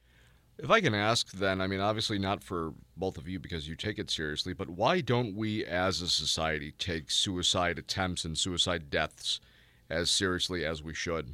If 0.59 0.71
I 0.71 0.81
can 0.81 0.95
ask, 0.95 1.33
then, 1.33 1.61
I 1.61 1.67
mean, 1.67 1.81
obviously 1.81 2.19
not 2.19 2.45
for 2.45 2.73
both 2.97 3.19
of 3.19 3.27
you 3.27 3.41
because 3.41 3.67
you 3.67 3.75
take 3.75 3.99
it 3.99 4.11
seriously, 4.11 4.53
but 4.53 4.71
why 4.71 5.01
don't 5.01 5.35
we 5.35 5.65
as 5.65 6.01
a 6.03 6.09
society 6.09 6.73
take 6.79 7.11
suicide 7.11 7.79
attempts 7.79 8.25
and 8.25 8.39
suicide 8.39 8.89
deaths 8.89 9.41
as 9.91 10.11
seriously 10.11 10.65
as 10.65 10.83
we 10.83 10.95
should? 10.95 11.31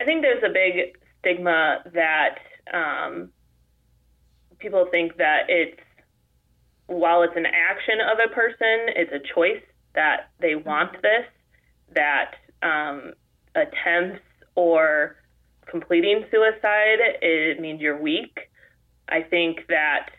I 0.00 0.04
think 0.04 0.22
there's 0.22 0.42
a 0.42 0.52
big 0.52 0.96
stigma 1.18 1.82
that 1.92 2.38
um, 2.72 3.30
people 4.58 4.86
think 4.90 5.18
that 5.18 5.42
it's, 5.48 5.80
while 6.92 7.22
it's 7.22 7.36
an 7.36 7.46
action 7.46 8.00
of 8.00 8.18
a 8.24 8.32
person, 8.34 8.94
it's 8.96 9.12
a 9.12 9.34
choice 9.34 9.62
that 9.94 10.30
they 10.40 10.54
want 10.54 10.92
this, 11.02 11.26
that 11.94 12.34
um, 12.62 13.12
attempts 13.54 14.22
or 14.54 15.16
completing 15.70 16.24
suicide, 16.30 16.98
it 17.20 17.60
means 17.60 17.80
you're 17.80 18.00
weak. 18.00 18.38
I 19.08 19.22
think 19.22 19.66
that 19.68 20.10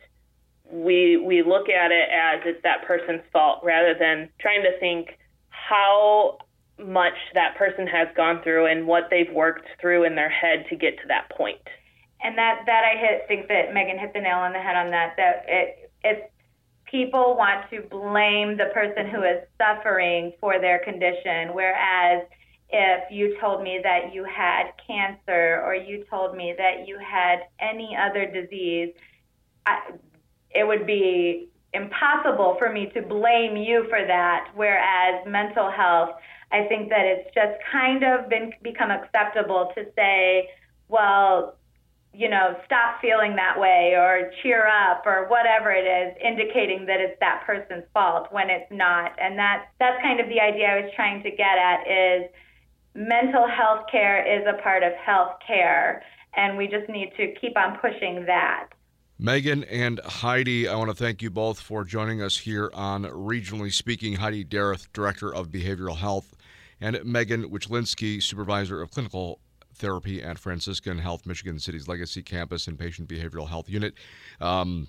we 0.72 1.18
we 1.18 1.44
look 1.44 1.70
at 1.70 1.92
it 1.92 2.10
as 2.10 2.42
it's 2.46 2.62
that 2.64 2.86
person's 2.88 3.22
fault 3.32 3.60
rather 3.64 3.94
than 3.98 4.30
trying 4.40 4.64
to 4.64 4.80
think 4.80 5.18
how 5.50 6.38
much 6.80 7.14
that 7.34 7.56
person 7.56 7.86
has 7.86 8.08
gone 8.16 8.42
through 8.44 8.66
and 8.66 8.88
what 8.88 9.04
they've 9.10 9.32
worked 9.32 9.68
through 9.80 10.04
in 10.04 10.16
their 10.16 10.30
head 10.30 10.66
to 10.70 10.76
get 10.76 10.98
to 10.98 11.08
that 11.08 11.30
point. 11.30 11.62
And 12.24 12.38
that 12.38 12.64
that 12.66 12.84
I 12.84 12.98
hit 12.98 13.28
think 13.28 13.48
that 13.50 13.74
Megan 13.74 14.00
hit 14.00 14.14
the 14.14 14.22
nail 14.22 14.40
on 14.40 14.54
the 14.54 14.60
head 14.60 14.76
on 14.76 14.92
that. 14.92 15.14
That 15.18 15.46
it 15.48 15.92
if 16.04 16.20
people 16.94 17.36
want 17.36 17.68
to 17.72 17.82
blame 17.90 18.56
the 18.56 18.70
person 18.72 19.10
who 19.10 19.24
is 19.24 19.42
suffering 19.58 20.32
for 20.40 20.62
their 20.62 20.78
condition, 20.86 21.54
whereas 21.54 22.24
if 22.70 23.12
you 23.12 23.36
told 23.42 23.64
me 23.64 23.80
that 23.82 24.14
you 24.14 24.24
had 24.24 24.72
cancer 24.86 25.64
or 25.66 25.74
you 25.74 26.06
told 26.08 26.38
me 26.38 26.54
that 26.56 26.88
you 26.88 27.00
had 27.00 27.40
any 27.60 27.98
other 28.00 28.32
disease, 28.32 28.94
I, 29.66 29.94
it 30.52 30.68
would 30.68 30.86
be 30.86 31.50
impossible 31.74 32.58
for 32.60 32.72
me 32.72 32.92
to 32.94 33.02
blame 33.02 33.58
you 33.58 33.86
for 33.90 34.06
that. 34.06 34.52
Whereas 34.54 35.26
mental 35.28 35.72
health, 35.72 36.12
I 36.52 36.66
think 36.68 36.90
that 36.90 37.06
it's 37.06 37.34
just 37.34 37.58
kind 37.72 38.04
of 38.04 38.30
been 38.30 38.54
become 38.62 38.92
acceptable 38.92 39.72
to 39.76 39.86
say, 39.96 40.50
well, 40.90 41.56
you 42.13 42.30
know, 42.30 42.56
stop 42.65 43.02
feeling 43.02 43.36
that 43.36 43.60
way 43.60 43.93
or 43.95 44.32
cheer 44.41 44.67
up 44.67 45.04
or 45.06 45.28
whatever 45.30 45.71
it 45.71 45.86
is, 45.86 46.15
indicating 46.23 46.86
that 46.86 47.02
it's 47.02 47.19
that 47.19 47.43
person's 47.45 47.84
fault 47.91 48.28
when 48.32 48.49
it's 48.49 48.71
not. 48.71 49.13
And 49.19 49.38
that 49.39 49.69
that's 49.80 50.02
kind 50.02 50.19
of 50.19 50.30
the 50.30 50.39
idea 50.39 50.67
I 50.67 50.82
was 50.82 50.91
trying 50.95 51.23
to 51.23 51.32
get 51.32 51.58
at 51.58 51.88
is 51.89 52.30
mental 52.93 53.47
health 53.47 53.86
care 53.91 54.21
is 54.21 54.45
a 54.47 54.62
part 54.62 54.84
of 54.84 54.93
health 54.93 55.38
care, 55.45 56.04
and 56.36 56.58
we 56.58 56.67
just 56.67 56.88
need 56.88 57.12
to 57.17 57.34
keep 57.41 57.58
on 57.58 57.80
pushing 57.80 58.26
that. 58.28 58.69
Megan 59.17 59.63
and 59.65 59.99
Heidi, 59.99 60.67
I 60.67 60.76
want 60.76 60.89
to 60.89 60.95
thank 60.95 61.21
you 61.21 61.30
both 61.30 61.60
for 61.60 61.84
joining 61.84 62.21
us 62.21 62.38
here 62.38 62.69
on 62.73 63.04
Regionally 63.04 63.71
Speaking. 63.71 64.15
Heidi 64.15 64.43
Dareth, 64.43 64.88
Director 64.93 65.34
of 65.34 65.49
Behavioral 65.49 65.97
Health, 65.97 66.36
and 66.82 67.04
Megan 67.06 67.49
Wichlinski, 67.49 68.21
Supervisor 68.21 68.82
of 68.82 68.91
Clinical 68.91 69.39
Therapy 69.84 70.24
at 70.24 70.39
Franciscan 70.39 70.98
Health, 70.98 71.26
Michigan 71.26 71.60
City's 71.60 71.89
Legacy 71.89 72.24
Campus 72.24 72.67
Inpatient 72.67 73.06
Behavioral 73.08 73.50
Health 73.50 73.69
Unit. 73.69 73.93
Um, 74.39 74.88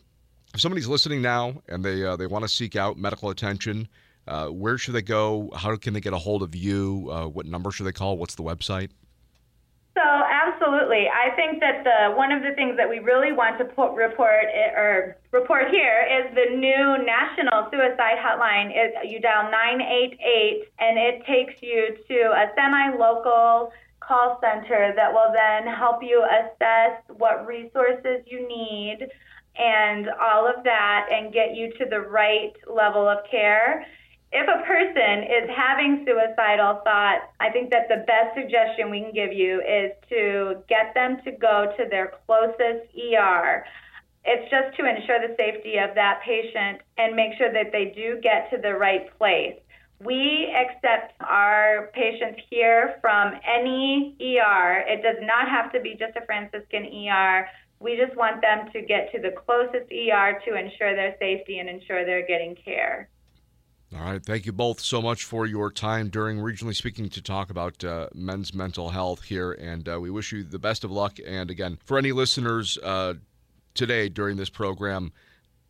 if 0.55 0.61
somebody's 0.61 0.87
listening 0.87 1.21
now 1.21 1.63
and 1.69 1.85
they 1.85 2.05
uh, 2.05 2.15
they 2.15 2.29
want 2.29 2.45
to 2.45 2.49
seek 2.49 2.77
out 2.77 2.97
medical 2.97 3.31
attention, 3.31 3.89
uh, 4.29 4.47
where 4.47 4.79
should 4.79 4.95
they 4.95 5.03
go? 5.03 5.51
How 5.57 5.75
can 5.77 5.95
they 5.95 6.01
get 6.01 6.13
a 6.13 6.19
hold 6.19 6.45
of 6.45 6.55
you? 6.55 7.09
Uh, 7.11 7.27
what 7.27 7.45
number 7.45 7.73
should 7.73 7.87
they 7.87 7.93
call? 7.93 8.17
What's 8.17 8.37
the 8.37 8.45
website? 8.45 8.91
So 9.95 10.03
absolutely, 10.03 11.07
I 11.07 11.35
think 11.35 11.59
that 11.59 11.83
the 11.83 12.15
one 12.15 12.31
of 12.31 12.43
the 12.43 12.53
things 12.55 12.77
that 12.77 12.89
we 12.89 13.01
really 13.01 13.33
want 13.33 13.59
to 13.59 13.65
put, 13.65 13.95
report 13.95 14.47
or 14.77 15.17
report 15.33 15.71
here 15.71 16.07
is 16.07 16.35
the 16.35 16.55
new 16.55 16.99
national 17.03 17.67
suicide 17.71 18.19
hotline. 18.23 18.71
Is 18.71 18.95
you 19.11 19.19
dial 19.21 19.51
988 19.51 20.71
and 20.79 20.99
it 20.99 21.27
takes 21.27 21.63
you 21.63 21.97
to 22.09 22.19
a 22.31 22.51
semi-local 22.55 23.73
call 24.07 24.41
center 24.41 24.93
that 24.97 25.13
will 25.13 25.33
then 25.33 25.73
help 25.73 26.03
you 26.03 26.25
assess 26.25 27.03
what 27.17 27.47
resources 27.47 28.25
you 28.27 28.47
need 28.47 29.09
and 29.57 30.09
all 30.21 30.47
of 30.47 30.65
that 30.65 31.07
and 31.11 31.33
get 31.33 31.55
you 31.55 31.73
to 31.79 31.85
the 31.89 32.01
right 32.01 32.53
level 32.67 33.09
of 33.09 33.19
care 33.31 33.87
if 34.35 34.49
a 34.51 34.67
person 34.67 35.23
is 35.23 35.49
having 35.55 36.05
suicidal 36.05 36.83
thoughts, 36.83 37.31
I 37.39 37.51
think 37.51 37.71
that 37.71 37.87
the 37.87 38.03
best 38.03 38.35
suggestion 38.35 38.91
we 38.91 39.01
can 39.01 39.15
give 39.15 39.33
you 39.33 39.63
is 39.63 39.93
to 40.11 40.57
get 40.69 40.93
them 40.93 41.19
to 41.25 41.31
go 41.31 41.73
to 41.79 41.85
their 41.89 42.15
closest 42.27 42.91
ER. 42.99 43.65
It's 44.25 44.51
just 44.51 44.77
to 44.77 44.91
ensure 44.91 45.23
the 45.23 45.37
safety 45.39 45.79
of 45.79 45.95
that 45.95 46.21
patient 46.27 46.83
and 46.99 47.15
make 47.15 47.39
sure 47.39 47.53
that 47.53 47.71
they 47.71 47.95
do 47.95 48.19
get 48.21 48.51
to 48.51 48.59
the 48.59 48.75
right 48.75 49.07
place. 49.19 49.55
We 50.05 50.55
accept 50.55 51.15
our 51.21 51.91
patients 51.95 52.41
here 52.51 52.97
from 53.01 53.33
any 53.49 54.17
ER. 54.21 54.85
It 54.87 55.03
does 55.03 55.17
not 55.23 55.49
have 55.49 55.73
to 55.73 55.81
be 55.81 55.97
just 55.99 56.15
a 56.17 56.27
Franciscan 56.27 56.85
ER. 56.85 57.49
We 57.81 57.97
just 57.97 58.17
want 58.17 58.43
them 58.43 58.71
to 58.73 58.83
get 58.83 59.11
to 59.13 59.21
the 59.21 59.31
closest 59.31 59.91
ER 59.91 60.41
to 60.47 60.57
ensure 60.57 60.95
their 60.95 61.17
safety 61.19 61.59
and 61.59 61.69
ensure 61.69 62.05
they're 62.05 62.27
getting 62.27 62.55
care. 62.55 63.09
All 63.95 64.03
right. 64.03 64.25
Thank 64.25 64.45
you 64.45 64.53
both 64.53 64.81
so 64.81 65.01
much 65.01 65.25
for 65.25 65.47
your 65.47 65.71
time 65.71 66.09
during 66.09 66.39
Regionally 66.39 66.75
Speaking 66.75 67.09
to 67.11 67.23
talk 67.23 67.49
about 67.49 67.85
uh, 67.85 68.09
men's 68.13 68.53
mental 68.53 68.91
health 68.91 69.23
here. 69.23 69.53
And 69.53 69.89
uh, 69.89 70.01
we 70.01 70.11
wish 70.11 70.33
you 70.33 70.43
the 70.43 70.59
best 70.59 70.85
of 70.85 70.91
luck. 70.91 71.19
And 71.25 71.51
again, 71.51 71.79
for 71.85 71.97
any 71.97 72.13
listeners 72.13 72.77
uh, 72.83 73.15
today 73.73 74.09
during 74.09 74.37
this 74.37 74.51
program, 74.51 75.13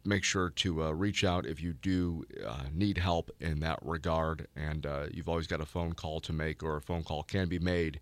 make 0.04 0.24
sure 0.24 0.50
to 0.50 0.84
uh, 0.84 0.90
reach 0.90 1.24
out 1.24 1.46
if 1.46 1.60
you 1.60 1.72
do 1.72 2.24
uh, 2.46 2.64
need 2.72 2.98
help 2.98 3.30
in 3.40 3.60
that 3.60 3.78
regard. 3.82 4.46
And 4.56 4.86
uh, 4.86 5.06
you've 5.10 5.28
always 5.28 5.46
got 5.46 5.60
a 5.60 5.66
phone 5.66 5.92
call 5.92 6.20
to 6.20 6.32
make, 6.32 6.62
or 6.62 6.76
a 6.76 6.80
phone 6.80 7.02
call 7.02 7.22
can 7.22 7.48
be 7.48 7.58
made. 7.58 8.00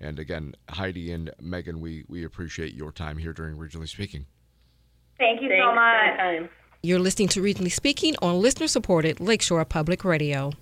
And 0.00 0.18
again, 0.18 0.54
Heidi 0.68 1.12
and 1.12 1.30
Megan, 1.40 1.80
we, 1.80 2.04
we 2.08 2.24
appreciate 2.24 2.74
your 2.74 2.90
time 2.90 3.18
here 3.18 3.32
during 3.32 3.56
Regionally 3.56 3.88
Speaking. 3.88 4.26
Thank 5.18 5.40
you 5.40 5.48
Thanks 5.48 5.64
so 5.64 5.74
much. 5.74 6.50
You're 6.82 6.98
listening 6.98 7.28
to 7.28 7.40
Regionally 7.40 7.70
Speaking 7.70 8.16
on 8.20 8.40
listener 8.40 8.66
supported 8.66 9.20
Lakeshore 9.20 9.64
Public 9.64 10.04
Radio. 10.04 10.52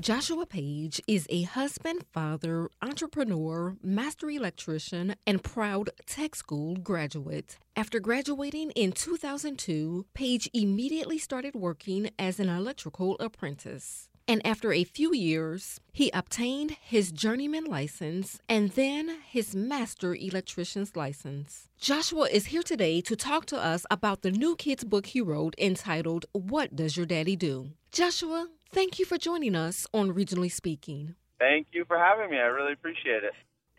Joshua 0.00 0.46
Page 0.46 1.00
is 1.08 1.26
a 1.28 1.42
husband, 1.42 2.04
father, 2.12 2.70
entrepreneur, 2.80 3.76
master 3.82 4.30
electrician, 4.30 5.16
and 5.26 5.42
proud 5.42 5.90
tech 6.06 6.36
school 6.36 6.76
graduate. 6.76 7.58
After 7.74 7.98
graduating 7.98 8.70
in 8.76 8.92
2002, 8.92 10.06
Page 10.14 10.48
immediately 10.54 11.18
started 11.18 11.56
working 11.56 12.10
as 12.16 12.38
an 12.38 12.48
electrical 12.48 13.16
apprentice. 13.18 14.08
And 14.28 14.46
after 14.46 14.72
a 14.72 14.84
few 14.84 15.12
years, 15.12 15.80
he 15.92 16.12
obtained 16.14 16.76
his 16.80 17.10
journeyman 17.10 17.64
license 17.64 18.38
and 18.48 18.70
then 18.72 19.16
his 19.26 19.56
master 19.56 20.14
electrician's 20.14 20.94
license. 20.94 21.70
Joshua 21.80 22.28
is 22.30 22.46
here 22.46 22.62
today 22.62 23.00
to 23.00 23.16
talk 23.16 23.46
to 23.46 23.56
us 23.58 23.84
about 23.90 24.22
the 24.22 24.30
new 24.30 24.54
kids 24.54 24.84
book 24.84 25.06
he 25.06 25.20
wrote 25.20 25.56
entitled 25.58 26.26
What 26.32 26.76
Does 26.76 26.96
Your 26.96 27.06
Daddy 27.06 27.34
Do? 27.34 27.70
Joshua, 27.90 28.48
thank 28.70 28.98
you 28.98 29.04
for 29.04 29.18
joining 29.18 29.54
us 29.54 29.86
on 29.92 30.14
Regionally 30.14 30.50
Speaking. 30.50 31.14
Thank 31.38 31.68
you 31.72 31.84
for 31.84 31.98
having 31.98 32.30
me. 32.30 32.36
I 32.36 32.46
really 32.46 32.72
appreciate 32.72 33.24
it. 33.24 33.32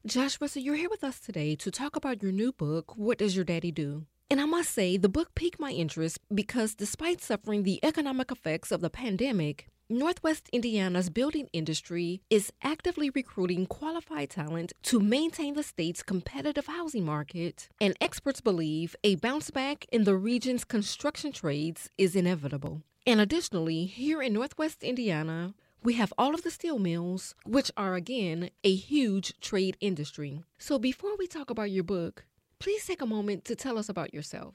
Joshua, 0.06 0.47
so 0.47 0.60
you're 0.60 0.75
here 0.75 0.89
with 0.89 1.04
us 1.04 1.19
today 1.19 1.56
to 1.56 1.71
talk 1.71 1.95
about 1.95 2.23
your 2.23 2.32
new 2.32 2.52
book, 2.52 2.97
What 2.97 3.17
Does 3.17 3.36
Your 3.36 3.45
Daddy 3.45 3.71
Do? 3.71 4.06
And 4.32 4.39
I 4.39 4.45
must 4.45 4.71
say, 4.71 4.95
the 4.95 5.10
book 5.10 5.36
piqued 5.36 5.60
my 5.60 5.71
interest 5.71 6.19
because 6.34 6.75
despite 6.75 7.21
suffering 7.21 7.63
the 7.63 7.80
economic 7.84 8.32
effects 8.32 8.71
of 8.71 8.80
the 8.80 8.89
pandemic, 8.89 9.67
Northwest 9.89 10.49
Indiana's 10.54 11.10
building 11.10 11.49
industry 11.52 12.21
is 12.30 12.54
actively 12.62 13.10
recruiting 13.10 13.65
qualified 13.65 14.30
talent 14.30 14.71
to 14.84 14.99
maintain 14.99 15.56
the 15.56 15.63
state's 15.63 16.04
competitive 16.04 16.67
housing 16.67 17.04
market, 17.04 17.69
and 17.82 17.95
experts 17.99 18.39
believe 18.39 18.95
a 19.04 19.15
bounce 19.15 19.49
back 19.49 19.88
in 19.91 20.04
the 20.04 20.15
region's 20.15 20.63
construction 20.63 21.32
trades 21.32 21.89
is 21.97 22.15
inevitable. 22.15 22.84
And 23.10 23.19
additionally, 23.19 23.86
here 23.86 24.22
in 24.22 24.34
Northwest 24.34 24.84
Indiana, 24.84 25.56
we 25.82 25.95
have 25.95 26.13
all 26.15 26.36
of 26.36 26.43
the 26.43 26.52
steel 26.52 26.78
mills, 26.78 27.34
which 27.43 27.72
are 27.76 27.95
again 27.95 28.52
a 28.63 28.72
huge 28.72 29.34
trade 29.41 29.78
industry. 29.82 30.43
So 30.60 30.78
before 30.78 31.17
we 31.17 31.26
talk 31.26 31.50
about 31.50 31.72
your 31.72 31.84
book, 31.84 32.26
please 32.60 32.86
take 32.86 33.02
a 33.02 33.08
moment 33.08 33.45
to 33.45 33.56
tell 33.56 33.80
us 33.80 33.89
about 33.89 34.13
yourself. 34.13 34.54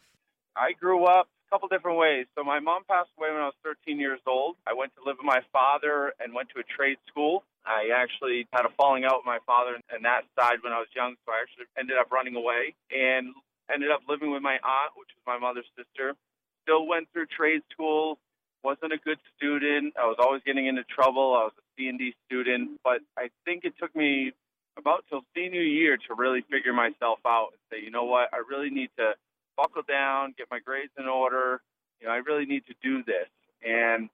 I 0.54 0.70
grew 0.78 1.04
up 1.04 1.26
a 1.26 1.50
couple 1.50 1.66
different 1.66 1.98
ways. 1.98 2.26
So 2.38 2.44
my 2.44 2.60
mom 2.60 2.84
passed 2.88 3.10
away 3.18 3.32
when 3.32 3.42
I 3.42 3.50
was 3.50 3.58
13 3.64 3.98
years 3.98 4.20
old. 4.24 4.54
I 4.68 4.72
went 4.72 4.94
to 4.94 5.02
live 5.04 5.16
with 5.18 5.26
my 5.26 5.40
father 5.52 6.12
and 6.20 6.32
went 6.32 6.50
to 6.50 6.60
a 6.60 6.66
trade 6.78 6.98
school. 7.08 7.42
I 7.66 7.90
actually 7.90 8.46
had 8.52 8.66
a 8.66 8.70
falling 8.78 9.02
out 9.04 9.18
with 9.18 9.26
my 9.26 9.40
father 9.50 9.82
and 9.90 10.04
that 10.04 10.30
side 10.38 10.62
when 10.62 10.72
I 10.72 10.78
was 10.78 10.86
young, 10.94 11.16
so 11.26 11.32
I 11.32 11.42
actually 11.42 11.66
ended 11.76 11.98
up 11.98 12.12
running 12.12 12.36
away 12.36 12.76
and 12.94 13.34
ended 13.66 13.90
up 13.90 14.02
living 14.08 14.30
with 14.30 14.42
my 14.42 14.62
aunt, 14.62 14.94
which 14.94 15.10
was 15.10 15.26
my 15.26 15.42
mother's 15.42 15.66
sister. 15.74 16.14
Still 16.62 16.86
went 16.86 17.10
through 17.12 17.26
trade 17.34 17.60
school, 17.72 18.16
wasn't 18.64 18.92
a 18.92 18.98
good 18.98 19.18
student. 19.36 19.94
I 20.00 20.06
was 20.06 20.16
always 20.18 20.42
getting 20.44 20.66
into 20.66 20.82
trouble. 20.84 21.36
I 21.36 21.44
was 21.44 21.52
a 21.58 21.64
C&D 21.76 22.14
student, 22.26 22.80
but 22.82 23.00
I 23.16 23.28
think 23.44 23.64
it 23.64 23.74
took 23.78 23.94
me 23.94 24.32
about 24.76 25.04
till 25.08 25.20
senior 25.36 25.62
year 25.62 25.96
to 25.96 26.14
really 26.16 26.42
figure 26.50 26.72
myself 26.72 27.20
out 27.26 27.48
and 27.52 27.60
say, 27.70 27.84
you 27.84 27.90
know 27.90 28.04
what, 28.04 28.30
I 28.32 28.42
really 28.48 28.70
need 28.70 28.90
to 28.98 29.12
buckle 29.56 29.82
down, 29.86 30.34
get 30.36 30.48
my 30.50 30.58
grades 30.58 30.92
in 30.98 31.06
order. 31.06 31.60
You 32.00 32.08
know, 32.08 32.12
I 32.12 32.16
really 32.16 32.46
need 32.46 32.64
to 32.66 32.74
do 32.82 33.04
this. 33.04 33.28
And 33.62 34.08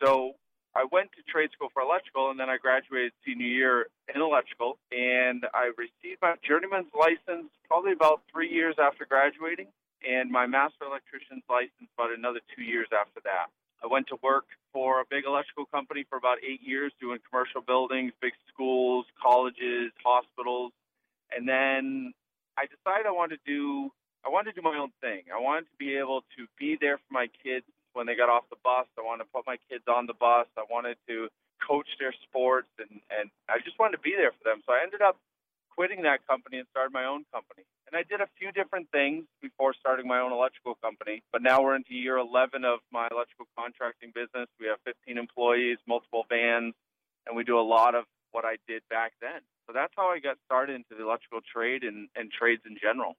so 0.00 0.34
I 0.76 0.86
went 0.90 1.10
to 1.16 1.22
trade 1.30 1.50
school 1.52 1.68
for 1.72 1.82
electrical, 1.82 2.30
and 2.30 2.38
then 2.38 2.50
I 2.50 2.58
graduated 2.58 3.12
senior 3.24 3.46
year 3.46 3.86
in 4.14 4.20
electrical, 4.20 4.78
and 4.92 5.46
I 5.54 5.70
received 5.76 6.20
my 6.22 6.34
journeyman's 6.46 6.92
license 6.94 7.50
probably 7.66 7.92
about 7.92 8.22
three 8.30 8.50
years 8.50 8.76
after 8.78 9.06
graduating, 9.06 9.66
and 10.06 10.30
my 10.30 10.46
master 10.46 10.84
electrician's 10.84 11.42
license 11.48 11.90
about 11.98 12.12
another 12.12 12.40
two 12.54 12.62
years 12.62 12.88
after 12.92 13.20
that. 13.24 13.50
I 13.84 13.86
went 13.86 14.08
to 14.08 14.16
work 14.22 14.46
for 14.72 15.00
a 15.00 15.04
big 15.08 15.24
electrical 15.26 15.66
company 15.66 16.04
for 16.08 16.16
about 16.16 16.38
eight 16.42 16.62
years, 16.62 16.92
doing 17.00 17.18
commercial 17.30 17.60
buildings, 17.60 18.12
big 18.20 18.32
schools, 18.48 19.04
colleges, 19.20 19.92
hospitals, 20.02 20.72
and 21.30 21.46
then 21.46 22.14
I 22.56 22.64
decided 22.64 23.06
I 23.06 23.12
wanted 23.12 23.40
to 23.44 23.46
do 23.46 23.92
I 24.24 24.30
wanted 24.30 24.54
to 24.54 24.60
do 24.60 24.64
my 24.64 24.78
own 24.78 24.88
thing. 25.02 25.28
I 25.28 25.38
wanted 25.38 25.68
to 25.68 25.76
be 25.78 25.96
able 25.96 26.24
to 26.38 26.46
be 26.58 26.78
there 26.80 26.96
for 26.96 27.12
my 27.12 27.28
kids 27.44 27.66
when 27.92 28.06
they 28.06 28.16
got 28.16 28.30
off 28.30 28.48
the 28.48 28.56
bus. 28.64 28.88
I 28.96 29.02
wanted 29.04 29.24
to 29.24 29.30
put 29.34 29.44
my 29.46 29.58
kids 29.68 29.84
on 29.84 30.06
the 30.06 30.16
bus. 30.16 30.48
I 30.56 30.64
wanted 30.70 30.96
to 31.08 31.28
coach 31.60 31.88
their 32.00 32.14
sports, 32.24 32.72
and 32.78 33.00
and 33.12 33.28
I 33.48 33.60
just 33.60 33.78
wanted 33.78 34.00
to 34.00 34.02
be 34.02 34.14
there 34.16 34.32
for 34.32 34.48
them. 34.48 34.62
So 34.64 34.72
I 34.72 34.80
ended 34.82 35.02
up 35.02 35.20
quitting 35.76 36.02
that 36.02 36.26
company 36.26 36.58
and 36.58 36.66
started 36.70 36.92
my 36.92 37.04
own 37.04 37.24
company. 37.32 37.64
And 37.86 37.96
I 37.96 38.02
did 38.02 38.20
a 38.20 38.28
few 38.38 38.52
different 38.52 38.90
things 38.90 39.24
before 39.42 39.74
starting 39.78 40.06
my 40.06 40.20
own 40.20 40.32
electrical 40.32 40.74
company. 40.82 41.22
But 41.32 41.42
now 41.42 41.62
we're 41.62 41.76
into 41.76 41.94
year 41.94 42.18
11 42.18 42.64
of 42.64 42.80
my 42.92 43.08
electrical 43.10 43.46
contracting 43.58 44.12
business. 44.14 44.48
We 44.58 44.66
have 44.66 44.78
15 44.84 45.18
employees, 45.18 45.78
multiple 45.86 46.24
vans, 46.28 46.74
and 47.26 47.36
we 47.36 47.44
do 47.44 47.58
a 47.58 47.66
lot 47.66 47.94
of 47.94 48.04
what 48.32 48.44
I 48.44 48.56
did 48.66 48.82
back 48.90 49.12
then. 49.20 49.40
So 49.66 49.72
that's 49.72 49.92
how 49.96 50.08
I 50.08 50.18
got 50.18 50.36
started 50.44 50.74
into 50.74 50.94
the 50.96 51.04
electrical 51.04 51.40
trade 51.40 51.84
and, 51.84 52.08
and 52.16 52.30
trades 52.30 52.62
in 52.66 52.76
general. 52.80 53.16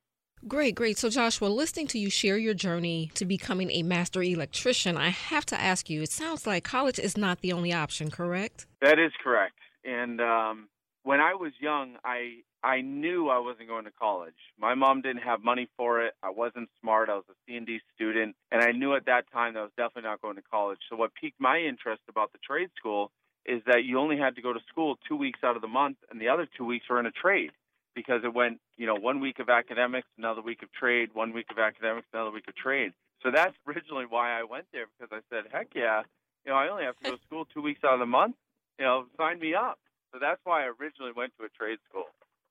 Great, 0.48 0.76
great. 0.76 0.98
So, 0.98 1.10
Joshua, 1.10 1.48
listening 1.48 1.88
to 1.88 1.98
you 1.98 2.10
share 2.10 2.38
your 2.38 2.54
journey 2.54 3.10
to 3.15 3.26
becoming 3.26 3.72
a 3.72 3.82
master 3.82 4.22
electrician, 4.22 4.96
I 4.96 5.10
have 5.10 5.46
to 5.48 5.60
ask 5.60 5.89
you 5.89 6.04
it 6.04 6.12
sounds 6.12 6.46
like 6.46 6.63
college 6.63 7.00
is 7.00 7.18
not 7.18 7.41
the 7.41 7.52
only 7.52 7.74
option, 7.74 8.12
correct? 8.12 8.68
That 8.82 9.00
is 9.00 9.12
correct. 9.24 9.56
And 9.84 10.22
um, 10.22 10.68
when 11.06 11.22
I 11.22 11.36
was 11.36 11.54
young, 11.60 11.98
I 12.04 12.41
I 12.63 12.82
knew 12.82 13.30
I 13.30 13.38
wasn't 13.38 13.70
going 13.70 13.86
to 13.86 13.91
college. 13.91 14.34
My 14.60 14.74
mom 14.74 15.02
didn't 15.02 15.22
have 15.22 15.44
money 15.44 15.70
for 15.78 16.02
it. 16.04 16.15
I 16.24 16.32
wasn't 16.32 16.68
smart. 16.82 17.10
I 17.10 17.13
was 17.13 17.24
a 17.30 17.36
C&D 17.46 17.80
student, 17.94 18.36
and 18.52 18.63
I 18.63 18.72
knew 18.72 18.96
at 18.96 19.06
that 19.06 19.32
time 19.32 19.54
that 19.54 19.60
I 19.60 19.63
was 19.63 19.72
definitely 19.78 20.10
not 20.10 20.20
going 20.20 20.36
to 20.38 20.41
college. 20.41 20.80
So 20.89 20.96
what 20.96 21.13
piqued 21.13 21.39
my 21.39 21.60
interest 21.60 22.02
about 22.10 22.32
the 22.34 22.39
trade 22.39 22.72
school 22.76 23.12
is 23.46 23.62
that 23.68 23.84
you 23.84 24.00
only 24.00 24.18
had 24.18 24.36
to 24.38 24.41
go 24.41 24.52
to 24.52 24.60
school 24.68 24.98
2 25.08 25.15
weeks 25.15 25.41
out 25.44 25.56
of 25.56 25.62
the 25.62 25.68
month 25.68 25.98
and 26.10 26.20
the 26.20 26.30
other 26.30 26.48
2 26.58 26.65
weeks 26.65 26.86
were 26.89 27.00
in 27.00 27.06
a 27.06 27.12
trade 27.12 27.52
because 27.94 28.22
it 28.24 28.34
went, 28.34 28.60
you 28.76 28.88
know, 28.88 28.96
one 28.96 29.20
week 29.20 29.38
of 29.38 29.48
academics, 29.48 30.08
another 30.18 30.41
week 30.41 30.63
of 30.63 30.72
trade, 30.74 31.10
one 31.13 31.34
week 31.34 31.46
of 31.52 31.60
academics, 31.60 32.08
another 32.13 32.32
week 32.32 32.48
of 32.48 32.56
trade. 32.56 32.94
So 33.22 33.30
that's 33.30 33.54
originally 33.68 34.06
why 34.10 34.39
I 34.39 34.44
went 34.44 34.65
there 34.74 34.88
because 34.98 35.15
I 35.15 35.22
said, 35.30 35.52
heck 35.52 35.68
yeah, 35.76 36.02
you 36.44 36.52
know, 36.52 36.58
I 36.58 36.68
only 36.70 36.86
have 36.86 36.98
to 36.98 37.12
go 37.12 37.15
to 37.15 37.22
school 37.28 37.46
2 37.54 37.62
weeks 37.62 37.82
out 37.84 37.94
of 37.94 38.00
the 38.00 38.08
month. 38.08 38.36
You 38.80 38.86
know, 38.86 39.06
sign 39.18 39.39
me 39.39 39.54
up. 39.54 39.78
So 40.12 40.20
that's 40.20 40.41
why 40.44 40.63
I 40.63 40.72
originally 40.80 41.12
went 41.15 41.34
to 41.39 41.46
a 41.46 41.50
trade 41.50 41.80
school. 41.89 42.06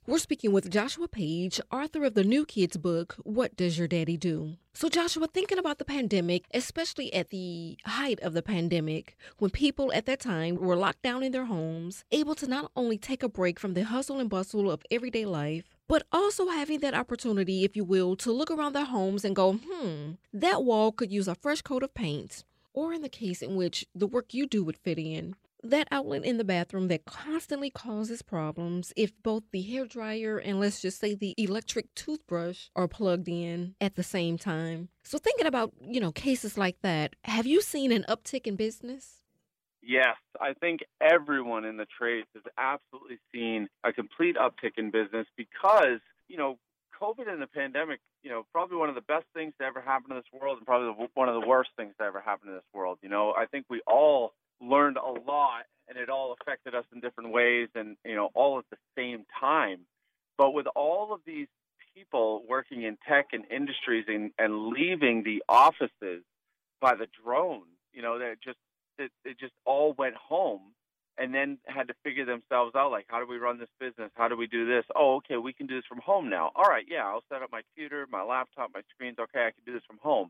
We're 0.07 0.19
speaking 0.19 0.53
with 0.53 0.71
Joshua 0.71 1.09
Page, 1.09 1.63
author 1.73 2.05
of 2.05 2.13
the 2.13 2.25
new 2.25 2.45
kids 2.45 2.77
book, 2.77 3.15
What 3.23 3.57
Does 3.57 3.79
Your 3.79 3.89
Daddy 3.89 4.19
Do? 4.19 4.59
So, 4.75 4.91
Joshua, 4.91 5.29
thinking 5.29 5.57
about 5.57 5.79
the 5.79 5.85
pandemic, 5.87 6.45
especially 6.53 7.11
at 7.15 7.31
the 7.31 7.79
height 7.87 8.21
of 8.21 8.35
the 8.35 8.43
pandemic, 8.43 9.17
when 9.39 9.51
people 9.51 9.91
at 9.95 10.05
that 10.05 10.21
time 10.21 10.57
were 10.57 10.77
locked 10.77 11.01
down 11.01 11.23
in 11.23 11.33
their 11.33 11.47
homes, 11.47 12.05
able 12.13 12.35
to 12.35 12.47
not 12.47 12.71
only 12.77 12.99
take 12.99 13.23
a 13.23 13.31
break 13.31 13.59
from 13.59 13.73
the 13.73 13.85
hustle 13.85 14.21
and 14.21 14.29
bustle 14.29 14.71
of 14.71 14.83
everyday 14.91 15.25
life, 15.25 15.75
but 15.89 16.07
also 16.13 16.49
having 16.49 16.81
that 16.81 16.93
opportunity, 16.93 17.65
if 17.65 17.75
you 17.75 17.85
will, 17.85 18.15
to 18.17 18.31
look 18.31 18.51
around 18.51 18.75
their 18.75 18.85
homes 18.85 19.25
and 19.25 19.35
go, 19.35 19.55
hmm, 19.55 20.13
that 20.35 20.65
wall 20.65 20.93
could 20.93 21.13
use 21.13 21.29
a 21.29 21.35
fresh 21.35 21.63
coat 21.63 21.83
of 21.83 21.95
paint. 21.95 22.45
Or 22.75 22.93
in 22.93 23.01
the 23.01 23.09
case 23.09 23.41
in 23.41 23.57
which 23.57 23.87
the 23.95 24.07
work 24.07 24.35
you 24.35 24.47
do 24.47 24.65
would 24.65 24.77
fit 24.77 24.99
in, 24.99 25.37
that 25.65 25.89
outlet 25.91 26.25
in 26.25 26.39
the 26.39 26.45
bathroom 26.45 26.89
that 26.89 27.05
constantly 27.05 27.71
causes 27.71 28.23
problems 28.23 28.93
if 28.97 29.13
both 29.23 29.43
the 29.51 29.63
hair 29.63 29.87
dryer 29.87 30.39
and 30.39 30.61
let's 30.61 30.81
just 30.81 31.01
say 31.01 31.15
the 31.15 31.35
electric 31.39 31.95
toothbrush 31.95 32.69
are 32.77 32.89
plugged 32.89 33.29
in 33.29 33.75
at 33.81 33.97
the 33.97 34.03
same 34.03 34.39
time. 34.39 34.89
So 35.03 35.19
thinking 35.19 35.47
about, 35.47 35.73
you 35.81 36.01
know, 36.01 36.13
cases 36.13 36.57
like 36.59 36.77
that, 36.83 37.15
have 37.25 37.47
you 37.47 37.61
seen 37.61 37.93
an 37.93 38.05
uptick 38.09 38.47
in 38.47 38.57
business? 38.57 39.23
Yes, 39.83 40.17
I 40.41 40.55
think 40.55 40.81
everyone 41.01 41.65
in 41.65 41.77
the 41.77 41.87
trades 41.99 42.27
has 42.35 42.45
absolutely 42.57 43.19
seen 43.35 43.69
a 43.85 43.93
complete 43.93 44.37
uptick 44.37 44.79
in 44.79 44.91
business 44.91 45.27
because, 45.37 46.01
you 46.29 46.39
know, 46.39 46.59
COVID 47.01 47.29
and 47.29 47.43
the 47.43 47.47
pandemic, 47.47 48.01
you 48.23 48.31
know, 48.31 48.47
probably 48.53 48.79
one 48.79 48.89
of 48.89 48.95
the 48.95 49.03
best 49.03 49.27
things 49.35 49.53
to 49.59 49.67
ever 49.67 49.81
happen 49.81 50.11
in 50.11 50.17
this 50.17 50.41
world 50.41 50.57
and 50.57 50.67
probably 50.67 51.09
one 51.15 51.29
of 51.29 51.39
the 51.39 51.47
worst 51.47 51.71
things 51.77 51.93
to 51.99 52.05
ever 52.05 52.21
happen 52.21 52.49
in 52.49 52.55
this 52.55 52.65
world. 52.73 52.99
You 53.03 53.09
know, 53.09 53.35
I 53.37 53.47
think 53.47 53.67
we 53.69 53.83
all 53.87 54.33
learned 54.61 54.97
a 54.97 55.11
lot 55.11 55.65
and 55.89 55.99
it 55.99 56.09
all 56.09 56.35
affected 56.41 56.75
us 56.75 56.85
in 56.93 57.01
different 57.01 57.33
ways 57.33 57.69
and 57.75 57.97
you 58.05 58.15
know 58.15 58.31
all 58.35 58.59
at 58.59 58.65
the 58.71 58.77
same 58.97 59.25
time. 59.39 59.81
But 60.37 60.53
with 60.53 60.67
all 60.75 61.13
of 61.13 61.21
these 61.27 61.49
people 61.95 62.43
working 62.49 62.83
in 62.83 62.97
tech 63.09 63.29
and 63.33 63.45
industries 63.51 64.07
and, 64.09 64.33
and 64.39 64.69
leaving 64.69 65.23
the 65.23 65.43
offices 65.49 66.25
by 66.81 66.95
the 66.97 67.07
drone 67.25 67.63
you 67.95 68.03
know 68.03 68.19
that 68.19 68.37
just 68.43 68.59
it, 68.99 69.11
it 69.25 69.39
just 69.39 69.53
all 69.65 69.95
went 69.97 70.15
home 70.17 70.61
and 71.17 71.33
then 71.33 71.59
had 71.67 71.89
to 71.89 71.95
figure 72.03 72.25
themselves 72.25 72.75
out 72.75 72.91
like 72.91 73.07
how 73.09 73.21
do 73.21 73.27
we 73.27 73.37
run 73.37 73.59
this 73.59 73.69
business? 73.79 74.11
How 74.15 74.29
do 74.29 74.37
we 74.37 74.47
do 74.47 74.67
this? 74.67 74.85
Oh 74.95 75.17
okay 75.17 75.37
we 75.37 75.53
can 75.53 75.67
do 75.67 75.77
this 75.77 75.87
from 75.89 76.01
home 76.05 76.29
now. 76.29 76.51
All 76.55 76.65
right 76.65 76.85
yeah 76.89 77.05
i'll 77.05 77.25
set 77.33 77.43
up 77.43 77.51
my 77.53 77.63
computer 77.63 78.07
my 78.11 78.23
laptop 78.23 78.71
my 78.75 78.83
screens. 78.93 79.17
Okay 79.19 79.47
i 79.47 79.53
can 79.53 79.65
do 79.65 79.73
this 79.73 79.87
from 79.87 79.99
home 80.03 80.29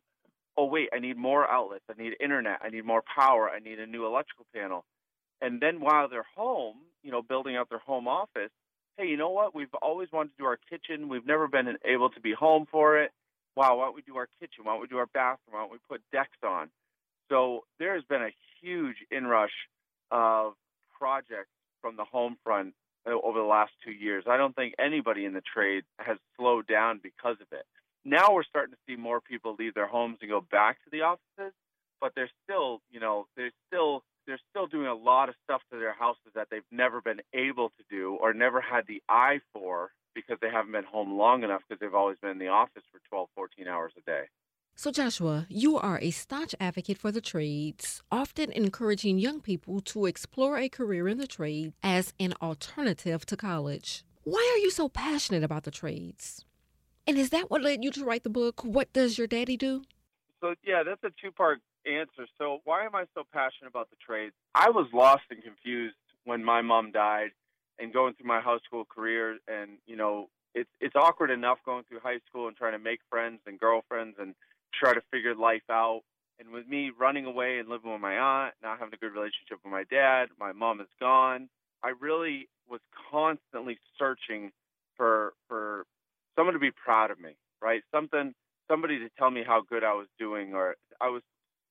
oh 0.57 0.67
wait, 0.67 0.89
I 0.93 0.99
need 0.99 1.17
more 1.17 1.49
outlets, 1.49 1.85
I 1.91 2.01
need 2.01 2.15
internet, 2.21 2.61
I 2.63 2.71
need 2.71 2.85
more 2.85 3.03
power, 3.03 3.51
I 3.51 3.59
need 3.59 3.79
a 3.81 3.87
new 3.87 4.07
electrical 4.07 4.47
panel. 4.55 4.85
And 5.41 5.61
then 5.61 5.81
while 5.81 6.09
they're 6.09 6.27
home, 6.37 6.77
you 7.03 7.11
know, 7.11 7.23
building 7.23 7.57
out 7.57 7.69
their 7.69 7.81
home 7.81 8.09
office, 8.09 8.51
hey, 8.97 9.07
you 9.07 9.17
know 9.17 9.31
what? 9.31 9.55
We've 9.55 9.75
always 9.83 10.09
wanted 10.13 10.31
to 10.31 10.37
do 10.39 10.45
our 10.45 10.59
kitchen. 10.71 11.09
We've 11.09 11.27
never 11.27 11.49
been 11.49 11.77
able 11.85 12.11
to 12.11 12.21
be 12.21 12.33
home 12.33 12.67
for 12.71 13.03
it. 13.03 13.11
Wow, 13.57 13.79
why 13.79 13.87
don't 13.87 13.95
we 13.95 14.03
do 14.03 14.17
our 14.17 14.29
kitchen? 14.41 14.65
Why 14.65 14.73
don't 14.73 14.83
we 14.83 14.89
do 14.89 14.99
our 14.99 15.07
bathroom? 15.07 15.53
Why 15.55 15.61
don't 15.61 15.73
we 15.73 15.79
put 15.89 16.01
decks 16.13 16.39
on? 16.45 16.71
So 17.29 17.65
there 17.79 17.95
has 17.95 18.05
been 18.05 18.23
a 18.23 18.31
huge 18.61 18.97
inrush 19.11 19.53
of 20.11 20.55
projects 20.99 21.51
from 21.81 21.97
the 21.97 22.05
home 22.05 22.37
front 22.45 22.75
uh, 23.07 23.11
over 23.23 23.39
the 23.39 23.45
last 23.45 23.73
two 23.85 23.93
years. 23.93 24.25
I 24.29 24.37
don't 24.37 24.55
think 24.55 24.75
anybody 24.79 25.25
in 25.25 25.35
the 25.35 25.43
trade 25.43 25.85
has 25.99 26.19
slowed 26.37 26.67
down 26.67 27.01
because 27.03 27.37
of 27.41 27.49
it 27.53 27.65
now 28.05 28.33
we're 28.33 28.45
starting 28.45 28.75
to 28.75 28.81
see 28.87 28.97
more 28.97 29.21
people 29.21 29.57
leave 29.59 29.75
their 29.75 29.87
homes 29.87 30.19
and 30.21 30.31
go 30.31 30.41
back 30.41 30.83
to 30.85 30.91
the 30.91 31.03
offices, 31.03 31.55
but 32.01 32.13
they're 32.15 32.31
still, 32.45 32.81
you 32.91 33.01
know, 33.01 33.27
they're 33.37 33.53
still 33.69 34.03
they're 34.27 34.41
still 34.51 34.67
doing 34.67 34.87
a 34.87 34.95
lot 34.95 35.29
of 35.29 35.35
stuff 35.45 35.61
to 35.71 35.79
their 35.79 35.93
houses 35.93 36.33
that 36.35 36.49
they've 36.51 36.63
never 36.71 37.01
been 37.01 37.21
able 37.35 37.69
to 37.71 37.85
do 37.91 38.17
or 38.21 38.33
never 38.33 38.61
had 38.61 38.87
the 38.87 39.03
eye 39.09 39.41
for 39.53 39.91
because 40.15 40.39
they 40.41 40.51
haven't 40.51 40.73
been 40.73 40.85
home 40.85 41.19
long 41.19 41.43
enough 41.43 41.63
because 41.69 41.81
they've 41.81 41.95
always 41.95 42.17
been 42.23 42.31
in 42.31 42.39
the 42.39 42.49
office 42.49 42.83
for 42.91 43.01
12, 43.09 43.29
14 43.35 43.69
hours 43.69 43.93
a 43.99 44.11
day. 44.11 44.25
So, 44.77 44.91
Joshua, 44.91 45.47
you 45.49 45.79
are 45.79 46.01
a 46.01 46.11
staunch 46.11 46.55
advocate 46.59 46.99
for 46.99 47.13
the 47.13 47.21
trades, 47.21 48.03
often 48.11 48.51
encouraging 48.51 49.19
young 49.19 49.41
people 49.41 49.81
to 49.83 50.07
explore 50.07 50.59
a 50.59 50.69
career 50.69 51.07
in 51.07 51.19
the 51.19 51.29
trade 51.29 51.75
as 51.83 52.13
an 52.19 52.35
alternative 52.43 53.25
to 53.27 53.37
college. 53.37 54.05
Why 54.25 54.51
are 54.55 54.59
you 54.59 54.71
so 54.71 54.89
passionate 54.89 55.45
about 55.45 55.63
the 55.63 55.71
trades? 55.71 56.45
And 57.07 57.19
is 57.19 57.31
that 57.31 57.51
what 57.51 57.63
led 57.63 57.85
you 57.85 57.91
to 57.93 58.05
write 58.05 58.25
the 58.25 58.31
book? 58.31 58.63
What 58.65 58.93
does 58.93 59.19
your 59.19 59.27
daddy 59.27 59.57
do? 59.57 59.83
So 60.41 60.55
yeah, 60.65 60.83
that's 60.83 61.03
a 61.05 61.11
two-part 61.23 61.61
answer. 61.87 62.27
So 62.39 62.61
why 62.65 62.85
am 62.85 62.95
I 62.95 63.05
so 63.15 63.25
passionate 63.33 63.69
about 63.69 63.91
the 63.91 63.97
trades? 63.97 64.35
I 64.55 64.71
was 64.71 64.87
lost 64.93 65.23
and 65.31 65.43
confused 65.43 65.97
when 66.25 66.43
my 66.43 66.63
mom 66.63 66.93
died 66.93 67.31
and 67.79 67.93
going 67.93 68.15
through 68.15 68.27
my 68.27 68.41
high 68.41 68.59
school 68.65 68.85
career 68.85 69.39
and 69.49 69.73
you 69.87 69.97
know, 69.97 70.29
it's 70.55 70.71
it's 70.81 70.95
awkward 70.95 71.31
enough 71.31 71.59
going 71.65 71.85
through 71.89 72.01
high 72.01 72.21
school 72.29 72.49
and 72.49 72.57
trying 72.57 72.73
to 72.73 72.79
make 72.79 73.01
friends 73.11 73.41
and 73.47 73.59
girlfriends 73.59 74.17
and 74.19 74.35
try 74.73 74.95
to 74.95 75.01
figure 75.11 75.35
life 75.35 75.69
out. 75.71 76.03
And 76.39 76.51
with 76.51 76.67
me 76.67 76.91
running 76.99 77.27
away 77.27 77.59
and 77.59 77.69
living 77.69 77.93
with 77.93 78.01
my 78.01 78.17
aunt, 78.17 78.55
not 78.63 78.79
having 78.79 78.95
a 78.95 78.97
good 78.97 79.13
relationship 79.13 79.59
with 79.63 79.71
my 79.71 79.85
dad, 79.91 80.29
my 80.39 80.53
mom 80.53 80.81
is 80.81 80.89
gone. 80.99 81.49
I 81.83 81.93
really 82.01 82.49
was 82.69 82.81
constantly 83.11 83.79
searching 83.99 84.53
for 84.97 85.35
for 85.49 85.87
someone 86.37 86.55
to 86.55 86.61
be 86.61 86.71
proud 86.71 87.11
of 87.11 87.21
me, 87.21 87.37
right? 87.63 87.83
Something 87.93 88.35
somebody 88.69 88.99
to 88.99 89.09
tell 89.19 89.31
me 89.31 89.43
how 89.47 89.63
good 89.69 89.85
I 89.85 89.95
was 89.95 90.07
doing, 90.19 90.55
or 90.55 90.77
I 91.01 91.09
was 91.09 91.23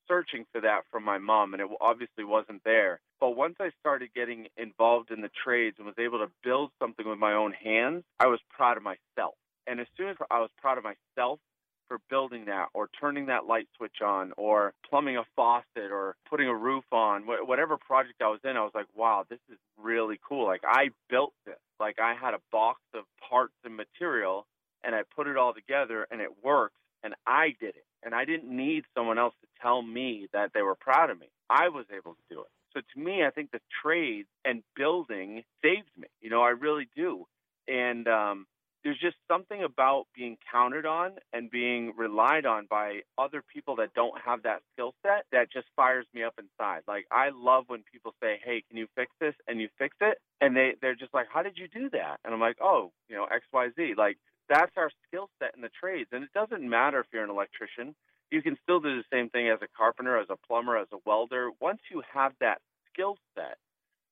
searching 0.07 0.45
for 0.51 0.61
that 0.61 0.81
from 0.91 1.03
my 1.03 1.17
mom, 1.17 1.53
and 1.53 1.61
it 1.61 1.67
obviously 1.81 2.23
wasn't 2.23 2.61
there. 2.63 2.99
But 3.19 3.31
once 3.31 3.55
I 3.59 3.69
started 3.79 4.09
getting 4.13 4.47
involved 4.57 5.11
in 5.11 5.21
the 5.21 5.29
trades 5.43 5.77
and 5.77 5.85
was 5.85 5.95
able 5.97 6.19
to 6.19 6.31
build 6.43 6.71
something 6.79 7.07
with 7.07 7.19
my 7.19 7.33
own 7.33 7.53
hands, 7.53 8.03
I 8.19 8.27
was 8.27 8.39
proud 8.49 8.77
of 8.77 8.83
myself. 8.83 9.35
And 9.65 9.79
as 9.79 9.87
soon 9.97 10.09
as 10.09 10.17
I 10.29 10.39
was 10.39 10.49
proud 10.57 10.77
of 10.77 10.83
myself 10.83 11.39
for 11.87 11.99
building 12.09 12.45
that 12.45 12.67
or 12.73 12.89
turning 12.99 13.27
that 13.27 13.45
light 13.45 13.67
switch 13.77 14.01
on 14.03 14.33
or 14.37 14.73
plumbing 14.89 15.17
a 15.17 15.23
faucet 15.35 15.91
or 15.91 16.15
putting 16.29 16.47
a 16.47 16.55
roof 16.55 16.83
on, 16.91 17.23
whatever 17.25 17.77
project 17.77 18.21
I 18.21 18.27
was 18.27 18.39
in, 18.43 18.57
I 18.57 18.61
was 18.61 18.73
like, 18.75 18.87
wow, 18.93 19.25
this 19.29 19.39
is 19.49 19.57
really 19.81 20.19
cool. 20.27 20.45
Like 20.45 20.63
I 20.65 20.89
built 21.09 21.33
this. 21.45 21.55
Like 21.79 21.99
I 21.99 22.13
had 22.13 22.33
a 22.33 22.39
box 22.51 22.81
of 22.93 23.03
parts 23.29 23.53
and 23.63 23.75
material 23.75 24.45
and 24.83 24.95
I 24.95 25.01
put 25.15 25.27
it 25.27 25.37
all 25.37 25.53
together 25.53 26.07
and 26.11 26.21
it 26.21 26.43
works 26.43 26.75
and 27.03 27.13
I 27.27 27.55
did 27.59 27.75
it. 27.75 27.85
And 28.03 28.13
I 28.13 28.25
didn't 28.25 28.55
need 28.55 28.83
someone 28.95 29.17
else 29.17 29.33
to 29.41 29.47
tell 29.61 29.81
me 29.81 30.27
that 30.33 30.51
they 30.53 30.61
were 30.61 30.75
proud 30.75 31.09
of 31.09 31.19
me. 31.19 31.27
I 31.49 31.69
was 31.69 31.85
able 31.95 32.13
to 32.13 32.21
do 32.29 32.41
it. 32.41 32.47
So 32.73 32.81
to 32.93 32.99
me, 32.99 33.23
I 33.23 33.29
think 33.29 33.51
the 33.51 33.61
trade 33.81 34.25
and 34.43 34.63
building 34.75 35.43
saved 35.63 35.91
me. 35.97 36.07
You 36.21 36.29
know, 36.29 36.41
I 36.41 36.49
really 36.49 36.89
do. 36.95 37.25
And 37.67 38.07
um, 38.07 38.45
there's 38.83 38.99
just 38.99 39.15
something 39.29 39.63
about 39.63 40.05
being 40.15 40.37
counted 40.51 40.85
on 40.85 41.13
and 41.31 41.49
being 41.49 41.93
relied 41.95 42.45
on 42.45 42.67
by 42.69 43.01
other 43.17 43.41
people 43.53 43.77
that 43.77 43.93
don't 43.93 44.19
have 44.25 44.43
that 44.43 44.61
skill 44.73 44.93
set 45.01 45.25
that 45.31 45.51
just 45.51 45.67
fires 45.75 46.05
me 46.13 46.23
up 46.23 46.33
inside. 46.37 46.81
Like 46.87 47.05
I 47.11 47.29
love 47.33 47.65
when 47.67 47.83
people 47.89 48.13
say, 48.21 48.39
"Hey, 48.43 48.63
can 48.67 48.77
you 48.77 48.87
fix 48.95 49.11
this?" 49.21 49.35
and 49.47 49.61
you 49.61 49.69
fix 49.77 49.95
it, 50.01 50.19
and 50.41 50.55
they 50.55 50.73
they're 50.81 50.95
just 50.95 51.13
like, 51.13 51.27
"How 51.31 51.43
did 51.43 51.57
you 51.57 51.67
do 51.67 51.89
that?" 51.91 52.17
And 52.25 52.33
I'm 52.33 52.41
like, 52.41 52.57
"Oh, 52.61 52.91
you 53.07 53.15
know, 53.15 53.25
X 53.25 53.45
Y 53.53 53.69
Z." 53.75 53.93
Like 53.97 54.17
that's 54.49 54.71
our 54.77 54.91
skill 55.07 55.29
set 55.39 55.55
in 55.55 55.61
the 55.61 55.69
trades, 55.69 56.09
and 56.11 56.23
it 56.23 56.33
doesn't 56.33 56.67
matter 56.67 56.99
if 56.99 57.07
you're 57.11 57.23
an 57.23 57.29
electrician. 57.29 57.95
You 58.31 58.41
can 58.41 58.57
still 58.63 58.79
do 58.79 58.97
the 58.97 59.03
same 59.11 59.29
thing 59.29 59.49
as 59.49 59.59
a 59.61 59.67
carpenter, 59.77 60.17
as 60.17 60.27
a 60.29 60.37
plumber, 60.47 60.77
as 60.77 60.87
a 60.91 60.97
welder. 61.05 61.49
Once 61.61 61.79
you 61.91 62.01
have 62.13 62.33
that 62.39 62.59
skill 62.91 63.17
set, 63.35 63.57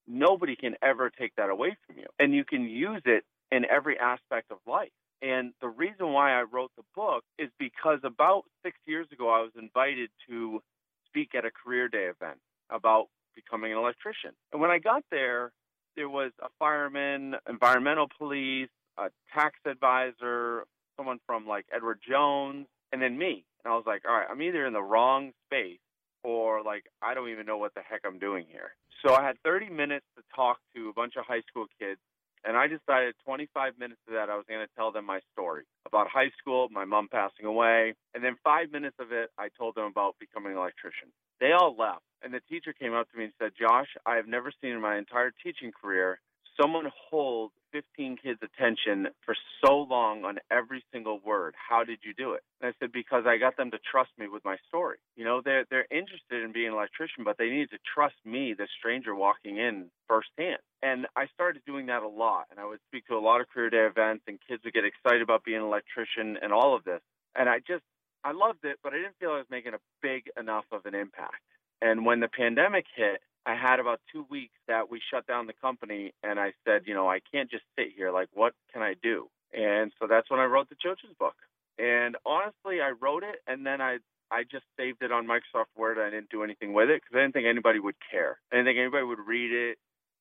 nobody 0.08 0.56
can 0.56 0.76
ever 0.82 1.10
take 1.10 1.36
that 1.36 1.50
away 1.50 1.76
from 1.86 1.98
you, 1.98 2.06
and 2.20 2.34
you 2.34 2.46
can 2.46 2.64
use 2.64 3.02
it 3.06 3.24
in 3.52 3.66
every 3.66 3.98
aspect 4.00 4.52
of 4.52 4.58
life. 4.68 4.92
And 5.22 5.54
the 5.62 5.68
reason 5.68 6.14
why 6.14 6.32
I 6.32 6.44
wrote 6.44 6.72
the 6.76 6.84
book 6.96 7.24
is 7.38 7.50
because 7.60 8.00
about 8.04 8.44
six 8.64 8.78
years 8.86 9.08
ago, 9.12 9.30
I 9.30 9.42
was 9.42 9.52
invited 9.60 10.10
to 10.28 10.62
speak 11.06 11.36
at 11.36 11.46
a 11.46 11.52
career 11.52 11.88
day 11.88 12.06
event 12.06 12.40
about 12.70 13.08
becoming 13.36 13.72
an 13.72 13.78
electrician. 13.78 14.32
And 14.52 14.62
when 14.62 14.72
I 14.72 14.80
got 14.80 15.04
there, 15.12 15.52
there 15.96 16.10
was 16.10 16.32
a 16.42 16.48
fireman, 16.58 17.36
environmental 17.48 18.08
police, 18.18 18.70
a 19.02 19.10
tax 19.34 19.56
advisor, 19.66 20.66
someone 20.98 21.20
from 21.26 21.48
like 21.48 21.66
Edward 21.74 22.00
Jones, 22.08 22.68
and 22.92 23.02
then 23.02 23.18
me. 23.18 23.46
And 23.64 23.74
I 23.74 23.76
was 23.76 23.86
like, 23.86 24.04
all 24.08 24.16
right, 24.16 24.28
I'm 24.30 24.42
either 24.42 24.66
in 24.66 24.74
the 24.74 24.82
wrong 24.82 25.32
space 25.48 25.80
or 26.24 26.64
like 26.64 26.86
I 27.02 27.14
don't 27.14 27.30
even 27.30 27.46
know 27.46 27.58
what 27.58 27.74
the 27.74 27.82
heck 27.82 28.02
I'm 28.06 28.20
doing 28.20 28.46
here. 28.50 28.72
So 29.06 29.16
I 29.16 29.24
had 29.24 29.36
30 29.44 29.70
minutes 29.70 30.06
to 30.16 30.24
talk 30.36 30.60
to 30.76 30.90
a 30.90 30.94
bunch 30.94 31.14
of 31.18 31.26
high 31.26 31.42
school 31.50 31.66
kids 31.80 32.00
and 32.44 32.58
I 32.58 32.68
decided 32.68 33.16
25 33.26 33.78
minutes 33.78 34.02
of 34.08 34.14
that 34.14 34.30
I 34.30 34.36
was 34.36 34.46
going 34.48 34.62
to 34.62 34.74
tell 34.76 34.92
them 34.92 35.06
my 35.06 35.20
story 35.34 35.64
about 35.86 36.08
high 36.08 36.32
school, 36.40 36.70
my 36.72 36.86
mom 36.86 37.08
passing 37.12 37.46
away, 37.46 37.94
and 38.14 38.24
then 38.24 38.36
five 38.44 38.72
minutes 38.72 38.96
of 39.00 39.12
it 39.12 39.30
I 39.38 39.50
told 39.58 39.76
them 39.76 39.86
about 39.86 40.16
becoming 40.20 40.54
an 40.54 40.58
electrician. 40.58 41.10
They 41.40 41.52
all 41.52 41.76
left, 41.78 42.04
and 42.24 42.34
the 42.34 42.42
teacher 42.50 42.74
came 42.74 42.94
up 42.94 43.10
to 43.12 43.18
me 43.18 43.26
and 43.26 43.34
said, 43.40 43.52
Josh, 43.60 43.90
I 44.06 44.16
have 44.16 44.28
never 44.28 44.52
seen 44.62 44.72
in 44.72 44.82
my 44.82 44.98
entire 44.98 45.32
teaching 45.44 45.72
career 45.72 46.20
someone 46.60 46.86
hold 47.10 47.52
15 47.72 48.18
kids' 48.22 48.40
attention 48.44 49.08
for 49.26 49.36
so 49.64 49.88
long 49.90 50.26
on 50.26 50.40
every 50.52 50.84
single 50.92 51.20
word. 51.24 51.56
How 51.56 51.84
did 51.84 52.00
you 52.04 52.14
do 52.14 52.34
it? 52.34 52.44
And 52.62 52.70
I 52.70 52.74
said, 52.80 52.92
because 52.92 53.24
I 53.26 53.38
got 53.38 53.58
them 53.58 53.72
to 53.72 53.80
trust 53.80 54.12
me 54.18 54.28
with 54.28 54.44
my 54.44 54.58
story. 54.68 54.98
You 55.16 55.26
know, 55.26 55.42
they're, 55.44 55.66
they're 55.70 55.88
interested 55.92 56.44
in 56.44 56.52
being 56.52 56.68
an 56.68 56.74
electrician, 56.74 57.24
but 57.24 57.38
they 57.38 57.50
need 57.50 57.70
to 57.72 57.78
trust 57.94 58.16
me, 58.26 58.54
the 58.58 58.68
stranger 58.80 59.16
walking 59.16 59.58
in 59.58 59.90
firsthand. 60.08 60.60
And 60.84 61.08
I 61.16 61.28
started 61.34 61.62
doing 61.66 61.88
that 61.88 62.04
a 62.04 62.08
lot. 62.08 62.46
And 62.52 62.60
I 62.60 62.66
would 62.66 62.80
speak 62.88 63.06
to 63.08 63.16
a 63.16 63.24
lot 63.24 63.42
of 63.42 63.50
career 63.50 63.70
day 63.70 63.86
events, 63.86 64.24
and 64.28 64.40
kids 64.48 64.64
would 64.64 64.74
get 64.74 64.86
excited 64.86 65.22
about 65.22 65.44
being 65.44 65.58
an 65.58 65.64
electrician 65.64 66.38
and 66.42 66.52
all 66.52 66.76
of 66.76 66.84
this. 66.84 67.02
And 67.36 67.48
I 67.48 67.60
just, 67.60 67.84
I 68.24 68.34
loved 68.34 68.64
it, 68.64 68.78
but 68.84 68.94
I 68.94 68.98
didn't 68.98 69.16
feel 69.20 69.32
I 69.32 69.38
was 69.38 69.50
making 69.50 69.74
a 69.74 69.80
big 70.02 70.30
enough 70.38 70.66
of 70.72 70.86
an 70.86 70.96
impact. 70.96 71.42
And 71.82 72.06
when 72.06 72.20
the 72.20 72.28
pandemic 72.28 72.86
hit, 72.96 73.22
I 73.46 73.56
had 73.56 73.80
about 73.80 74.00
two 74.12 74.26
weeks 74.30 74.54
that 74.68 74.92
we 74.92 75.02
shut 75.12 75.26
down 75.26 75.48
the 75.48 75.54
company, 75.54 76.14
and 76.24 76.40
I 76.40 76.54
said, 76.66 76.84
you 76.86 76.94
know, 76.94 77.10
I 77.10 77.20
can't 77.32 77.50
just 77.50 77.64
sit 77.78 77.88
here. 77.96 78.12
Like, 78.12 78.30
what 78.34 78.54
can 78.72 78.82
I 78.82 78.96
do? 79.02 79.30
And 79.54 79.92
so 80.00 80.08
that's 80.08 80.30
when 80.30 80.40
I 80.40 80.46
wrote 80.46 80.70
the 80.70 80.76
children's 80.76 81.16
book. 81.18 81.36
And 81.80 82.16
honestly, 82.26 82.82
I 82.82 82.92
wrote 83.00 83.24
it, 83.24 83.38
and 83.48 83.66
then 83.66 83.82
I 83.82 83.98
I 84.32 84.44
just 84.44 84.64
saved 84.78 85.02
it 85.02 85.12
on 85.12 85.28
Microsoft 85.28 85.76
Word. 85.76 85.98
I 86.00 86.10
didn't 86.10 86.30
do 86.30 86.44
anything 86.44 86.72
with 86.74 86.90
it 86.90 87.02
because 87.02 87.18
I 87.18 87.22
didn't 87.22 87.34
think 87.34 87.48
anybody 87.48 87.80
would 87.80 87.96
care. 88.10 88.40
I 88.52 88.56
didn't 88.56 88.68
think 88.68 88.80
anybody 88.80 89.04
would 89.04 89.20
read 89.20 89.52
it. 89.52 89.78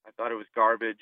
I 0.07 0.11
thought 0.11 0.33
it 0.33 0.37
was 0.37 0.47
garbage. 0.55 0.99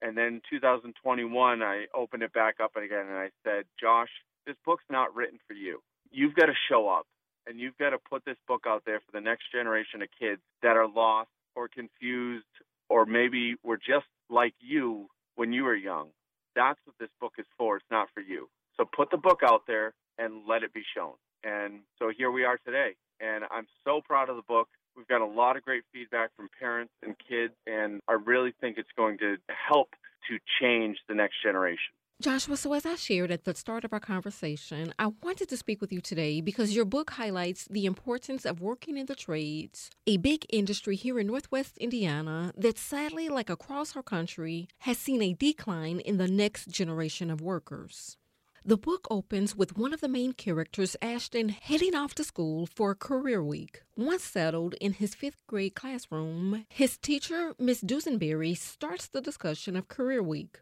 And 0.00 0.16
then 0.16 0.40
2021, 0.48 1.62
I 1.62 1.86
opened 1.92 2.22
it 2.22 2.32
back 2.32 2.56
up 2.62 2.76
again, 2.76 3.06
and 3.08 3.18
I 3.18 3.30
said, 3.44 3.64
Josh, 3.80 4.08
this 4.46 4.56
book's 4.64 4.84
not 4.88 5.14
written 5.14 5.38
for 5.46 5.54
you. 5.54 5.82
You've 6.10 6.34
got 6.34 6.46
to 6.46 6.54
show 6.70 6.88
up 6.88 7.06
and 7.46 7.58
you've 7.58 7.76
got 7.78 7.90
to 7.90 7.98
put 7.98 8.24
this 8.24 8.36
book 8.46 8.64
out 8.66 8.82
there 8.86 9.00
for 9.00 9.12
the 9.12 9.20
next 9.20 9.52
generation 9.52 10.02
of 10.02 10.08
kids 10.18 10.40
that 10.62 10.76
are 10.76 10.88
lost 10.88 11.30
or 11.54 11.68
confused 11.68 12.44
or 12.88 13.06
maybe 13.06 13.54
were 13.62 13.76
just 13.76 14.06
like 14.28 14.54
you 14.60 15.08
when 15.36 15.52
you 15.52 15.64
were 15.64 15.74
young. 15.74 16.08
That's 16.54 16.78
what 16.84 16.96
this 16.98 17.10
book 17.20 17.34
is 17.38 17.46
for. 17.56 17.76
It's 17.76 17.86
not 17.90 18.08
for 18.14 18.20
you. 18.20 18.48
So 18.76 18.84
put 18.84 19.10
the 19.10 19.16
book 19.16 19.40
out 19.44 19.62
there 19.66 19.94
and 20.18 20.46
let 20.48 20.62
it 20.62 20.72
be 20.72 20.82
shown. 20.94 21.14
And 21.44 21.80
so 21.98 22.10
here 22.16 22.30
we 22.30 22.44
are 22.44 22.58
today. 22.64 22.96
And 23.20 23.44
I'm 23.50 23.66
so 23.84 24.00
proud 24.04 24.28
of 24.28 24.36
the 24.36 24.42
book. 24.42 24.68
We've 24.96 25.06
got 25.06 25.20
a 25.20 25.26
lot 25.26 25.56
of 25.56 25.62
great 25.62 25.84
feedback 25.92 26.30
from 26.36 26.48
parents 26.58 26.92
and 27.02 27.14
kids, 27.28 27.54
and 27.66 28.00
I 28.08 28.14
really 28.14 28.52
think 28.60 28.76
it's 28.76 28.90
going 28.96 29.18
to 29.18 29.36
help 29.48 29.90
to 30.28 30.38
change 30.60 30.98
the 31.08 31.14
next 31.14 31.36
generation. 31.42 31.94
Joshua, 32.20 32.58
so 32.58 32.74
as 32.74 32.84
I 32.84 32.96
shared 32.96 33.30
at 33.30 33.44
the 33.44 33.54
start 33.54 33.82
of 33.82 33.94
our 33.94 33.98
conversation, 33.98 34.92
I 34.98 35.06
wanted 35.22 35.48
to 35.48 35.56
speak 35.56 35.80
with 35.80 35.90
you 35.90 36.02
today 36.02 36.42
because 36.42 36.76
your 36.76 36.84
book 36.84 37.12
highlights 37.12 37.66
the 37.70 37.86
importance 37.86 38.44
of 38.44 38.60
working 38.60 38.98
in 38.98 39.06
the 39.06 39.14
trades, 39.14 39.88
a 40.06 40.18
big 40.18 40.44
industry 40.50 40.96
here 40.96 41.18
in 41.18 41.28
Northwest 41.28 41.78
Indiana 41.78 42.52
that 42.58 42.76
sadly, 42.76 43.30
like 43.30 43.48
across 43.48 43.96
our 43.96 44.02
country, 44.02 44.68
has 44.80 44.98
seen 44.98 45.22
a 45.22 45.32
decline 45.32 45.98
in 45.98 46.18
the 46.18 46.28
next 46.28 46.68
generation 46.68 47.30
of 47.30 47.40
workers. 47.40 48.18
The 48.66 48.76
book 48.76 49.06
opens 49.10 49.56
with 49.56 49.78
one 49.78 49.94
of 49.94 50.02
the 50.02 50.08
main 50.08 50.34
characters, 50.34 50.96
Ashton, 51.00 51.48
heading 51.48 51.94
off 51.94 52.14
to 52.16 52.24
school 52.24 52.66
for 52.66 52.94
career 52.94 53.42
week. 53.42 53.80
Once 53.96 54.24
settled 54.24 54.74
in 54.74 54.92
his 54.92 55.14
fifth 55.14 55.46
grade 55.46 55.74
classroom, 55.74 56.66
his 56.68 56.98
teacher, 56.98 57.54
Miss 57.58 57.80
Dusenberry, 57.80 58.54
starts 58.54 59.06
the 59.08 59.22
discussion 59.22 59.74
of 59.74 59.88
career 59.88 60.22
week. 60.22 60.58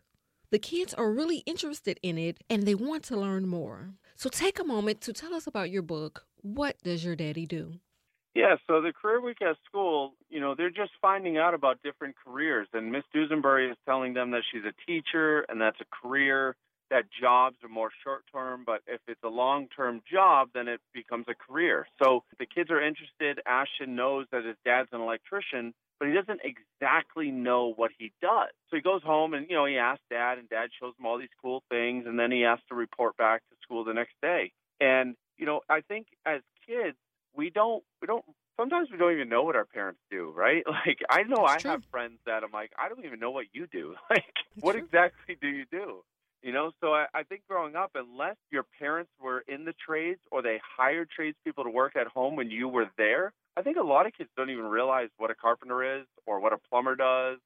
The 0.51 0.59
kids 0.59 0.95
are 0.95 1.11
really 1.11 1.39
interested 1.45 2.01
in 2.03 2.17
it 2.17 2.39
and 2.49 2.63
they 2.63 2.75
want 2.75 3.05
to 3.05 3.17
learn 3.17 3.47
more. 3.47 3.91
So 4.17 4.31
take 4.31 4.59
a 4.59 4.65
moment 4.65 5.03
to 5.03 5.13
tell 5.13 5.35
us 5.35 5.47
about 5.47 5.71
your 5.71 5.83
book. 5.83 6.25
What 6.41 6.77
does 6.83 7.05
your 7.05 7.17
daddy 7.17 7.45
do? 7.45 7.75
Yeah, 8.35 8.57
so 8.67 8.81
the 8.81 8.93
career 8.93 9.21
week 9.21 9.43
at 9.43 9.57
school, 9.67 10.15
you 10.31 10.41
know, 10.41 10.55
they're 10.55 10.71
just 10.71 10.93
finding 11.03 11.37
out 11.37 11.53
about 11.55 11.83
different 11.83 12.15
careers. 12.25 12.69
And 12.73 12.91
Miss 12.91 13.03
Dusenberry 13.15 13.71
is 13.71 13.77
telling 13.85 14.15
them 14.15 14.31
that 14.31 14.43
she's 14.51 14.63
a 14.65 14.73
teacher 14.87 15.45
and 15.49 15.61
that's 15.61 15.81
a 15.81 16.07
career, 16.07 16.57
that 16.91 17.05
jobs 17.21 17.57
are 17.63 17.69
more 17.69 17.91
short 18.05 18.25
term, 18.33 18.63
but 18.65 18.81
if 18.87 19.01
it's 19.07 19.23
a 19.23 19.29
long 19.29 19.69
term 19.75 20.03
job, 20.11 20.49
then 20.55 20.69
it 20.69 20.81
becomes 20.93 21.27
a 21.29 21.35
career. 21.35 21.87
So 22.03 22.25
the 22.39 22.47
kids 22.47 22.71
are 22.71 22.81
interested. 22.81 23.41
Ashton 23.47 23.95
knows 23.95 24.27
that 24.33 24.45
his 24.45 24.57
dad's 24.65 24.89
an 24.93 25.01
electrician, 25.01 25.75
but 25.99 26.09
he 26.09 26.15
doesn't 26.15 26.41
exactly 26.45 27.31
know 27.31 27.73
what 27.75 27.91
he 27.99 28.13
does. 28.21 28.51
So 28.71 28.77
he 28.77 28.83
goes 28.83 29.03
home 29.03 29.35
and, 29.35 29.47
you 29.49 29.57
know, 29.57 29.67
he 29.67 29.77
asks 29.77 30.05
dad, 30.11 30.39
and 30.39 30.49
dad 30.49 30.71
shows 30.81 30.95
him 30.99 31.07
all 31.07 31.19
these 31.19 31.29
cool 31.43 31.63
things, 31.69 32.05
and 32.07 32.19
then 32.19 32.31
he 32.31 32.43
has 32.43 32.59
to 32.69 32.75
report 32.75 33.17
back 33.17 33.43
to 33.51 33.57
school 33.63 33.85
the 33.85 33.95
next 33.95 34.15
day. 34.23 34.53
And, 34.81 35.17
you 35.37 35.47
know, 35.47 35.61
I 35.69 35.81
think 35.81 36.07
as 36.25 36.41
kids, 36.67 36.97
we 37.35 37.51
don't, 37.51 37.83
we 38.01 38.07
don't, 38.07 38.25
sometimes 38.59 38.89
we 38.91 38.99
don't 38.99 39.13
even 39.13 39.29
know 39.29 39.43
what 39.43 39.57
our 39.57 39.65
parents 39.65 40.01
do, 40.11 40.33
right? 40.35 40.65
Like, 40.87 41.01
I 41.11 41.25
know 41.25 41.45
I 41.45 41.59
have 41.65 41.83
friends 41.91 42.19
that 42.27 42.45
I'm 42.45 42.53
like, 42.53 42.73
I 42.79 42.89
don't 42.89 43.05
even 43.05 43.19
know 43.19 43.31
what 43.31 43.47
you 43.53 43.67
do. 43.67 43.95
Like, 44.11 44.25
what 44.61 44.73
true. 44.73 44.83
exactly 44.83 45.37
do 45.41 45.49
you 45.49 45.65
do? 45.71 46.03
You 46.43 46.53
know, 46.53 46.71
so 46.81 46.95
I, 46.95 47.07
I 47.15 47.23
think 47.25 47.43
growing 47.49 47.75
up, 47.75 47.91
unless 47.95 48.37
your 48.51 48.65
parents 48.79 49.11
were 49.21 49.43
in 49.49 49.65
the 49.65 49.75
trades 49.85 50.21
or 50.31 50.41
they 50.41 50.61
hired 50.77 51.09
tradespeople 51.11 51.65
to 51.65 51.71
work 51.71 51.97
at 51.97 52.07
home 52.07 52.37
when 52.37 52.51
you 52.51 52.69
were 52.69 52.87
there, 52.97 53.33
I 53.57 53.63
think 53.63 53.77
a 53.77 53.83
lot 53.83 54.07
of 54.07 54.13
kids 54.17 54.31
don't 54.37 54.51
even 54.51 54.67
realize 54.67 55.09
what 55.17 55.33
a 55.33 55.35
carpenter 55.35 55.99
is 56.01 56.07
or 56.27 56.39
what 56.39 56.53
a 56.53 56.59
plumber 56.71 56.95
does, 56.95 57.39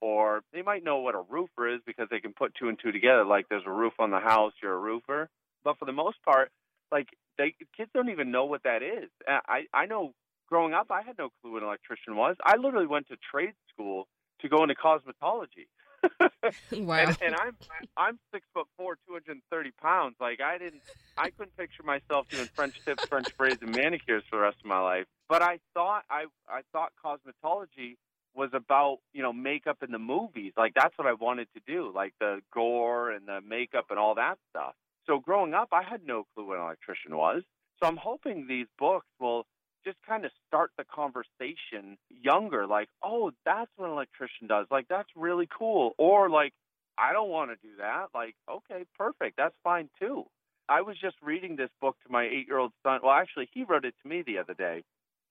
or 0.00 0.42
they 0.52 0.62
might 0.62 0.84
know 0.84 0.98
what 0.98 1.16
a 1.16 1.22
roofer 1.28 1.74
is 1.74 1.80
because 1.84 2.06
they 2.08 2.20
can 2.20 2.32
put 2.34 2.54
two 2.54 2.68
and 2.68 2.78
two 2.80 2.92
together. 2.92 3.24
Like 3.24 3.48
there's 3.48 3.66
a 3.66 3.72
roof 3.72 3.94
on 3.98 4.10
the 4.10 4.20
house, 4.20 4.52
you're 4.62 4.74
a 4.74 4.78
roofer. 4.78 5.28
But 5.64 5.78
for 5.78 5.84
the 5.86 5.92
most 5.92 6.22
part, 6.24 6.50
like 6.92 7.08
they 7.38 7.54
kids 7.76 7.90
don't 7.92 8.10
even 8.10 8.30
know 8.30 8.44
what 8.44 8.62
that 8.62 8.82
is. 8.82 9.10
I 9.26 9.62
I 9.74 9.86
know 9.86 10.12
growing 10.48 10.72
up, 10.72 10.86
I 10.90 11.02
had 11.02 11.18
no 11.18 11.30
clue 11.40 11.52
what 11.52 11.62
an 11.62 11.68
electrician 11.68 12.14
was. 12.14 12.36
I 12.44 12.56
literally 12.56 12.86
went 12.86 13.08
to 13.08 13.16
trade 13.32 13.54
school 13.72 14.06
to 14.40 14.48
go 14.48 14.62
into 14.62 14.74
cosmetology. 14.74 15.66
wow. 16.72 16.96
And, 16.96 17.18
and 17.22 17.34
I'm 17.34 17.56
I'm 17.96 18.18
six 18.32 18.46
foot 18.54 18.66
four, 18.76 18.96
two 19.06 19.12
hundred 19.12 19.32
and 19.32 19.42
thirty 19.50 19.72
pounds. 19.82 20.16
Like 20.20 20.40
I 20.40 20.58
didn't, 20.58 20.82
I 21.16 21.30
couldn't 21.30 21.56
picture 21.56 21.82
myself 21.82 22.28
doing 22.28 22.46
French 22.54 22.84
tips, 22.84 23.04
French 23.06 23.36
braids, 23.36 23.58
and 23.62 23.74
manicures 23.74 24.22
for 24.28 24.36
the 24.36 24.42
rest 24.42 24.58
of 24.60 24.66
my 24.66 24.80
life. 24.80 25.06
But 25.28 25.42
I 25.42 25.58
thought 25.74 26.04
I 26.10 26.26
I 26.48 26.62
thought 26.72 26.92
cosmetology 27.04 27.96
was 28.34 28.50
about 28.52 28.98
you 29.12 29.22
know 29.22 29.32
makeup 29.32 29.78
in 29.82 29.90
the 29.90 29.98
movies. 29.98 30.52
Like 30.56 30.74
that's 30.74 30.96
what 30.98 31.06
I 31.06 31.14
wanted 31.14 31.48
to 31.54 31.60
do, 31.66 31.92
like 31.94 32.14
the 32.20 32.40
gore 32.52 33.10
and 33.10 33.26
the 33.26 33.40
makeup 33.40 33.86
and 33.90 33.98
all 33.98 34.14
that 34.16 34.38
stuff. 34.50 34.74
So 35.06 35.18
growing 35.18 35.54
up, 35.54 35.68
I 35.72 35.82
had 35.82 36.04
no 36.04 36.24
clue 36.34 36.48
what 36.48 36.58
an 36.58 36.64
electrician 36.64 37.16
was. 37.16 37.42
So 37.80 37.88
I'm 37.88 37.96
hoping 37.96 38.46
these 38.48 38.66
books 38.78 39.06
will 39.20 39.46
just 39.86 39.98
kind 40.06 40.24
of 40.24 40.32
start 40.48 40.72
the 40.76 40.84
conversation 40.84 41.96
younger 42.10 42.66
like 42.66 42.88
oh 43.04 43.30
that's 43.44 43.70
what 43.76 43.86
an 43.86 43.92
electrician 43.92 44.48
does 44.48 44.66
like 44.68 44.86
that's 44.88 45.08
really 45.14 45.48
cool 45.56 45.92
or 45.96 46.28
like 46.28 46.52
i 46.98 47.12
don't 47.12 47.30
want 47.30 47.50
to 47.50 47.56
do 47.62 47.72
that 47.78 48.06
like 48.12 48.34
okay 48.50 48.84
perfect 48.98 49.36
that's 49.36 49.54
fine 49.62 49.88
too. 50.00 50.24
I 50.68 50.82
was 50.82 50.96
just 51.00 51.14
reading 51.22 51.54
this 51.54 51.70
book 51.80 51.96
to 52.04 52.12
my 52.12 52.24
eight 52.24 52.48
year 52.48 52.58
old 52.58 52.72
son 52.82 52.98
well 53.04 53.12
actually 53.12 53.48
he 53.54 53.62
wrote 53.62 53.84
it 53.84 53.94
to 54.02 54.08
me 54.08 54.24
the 54.26 54.38
other 54.38 54.54
day 54.54 54.82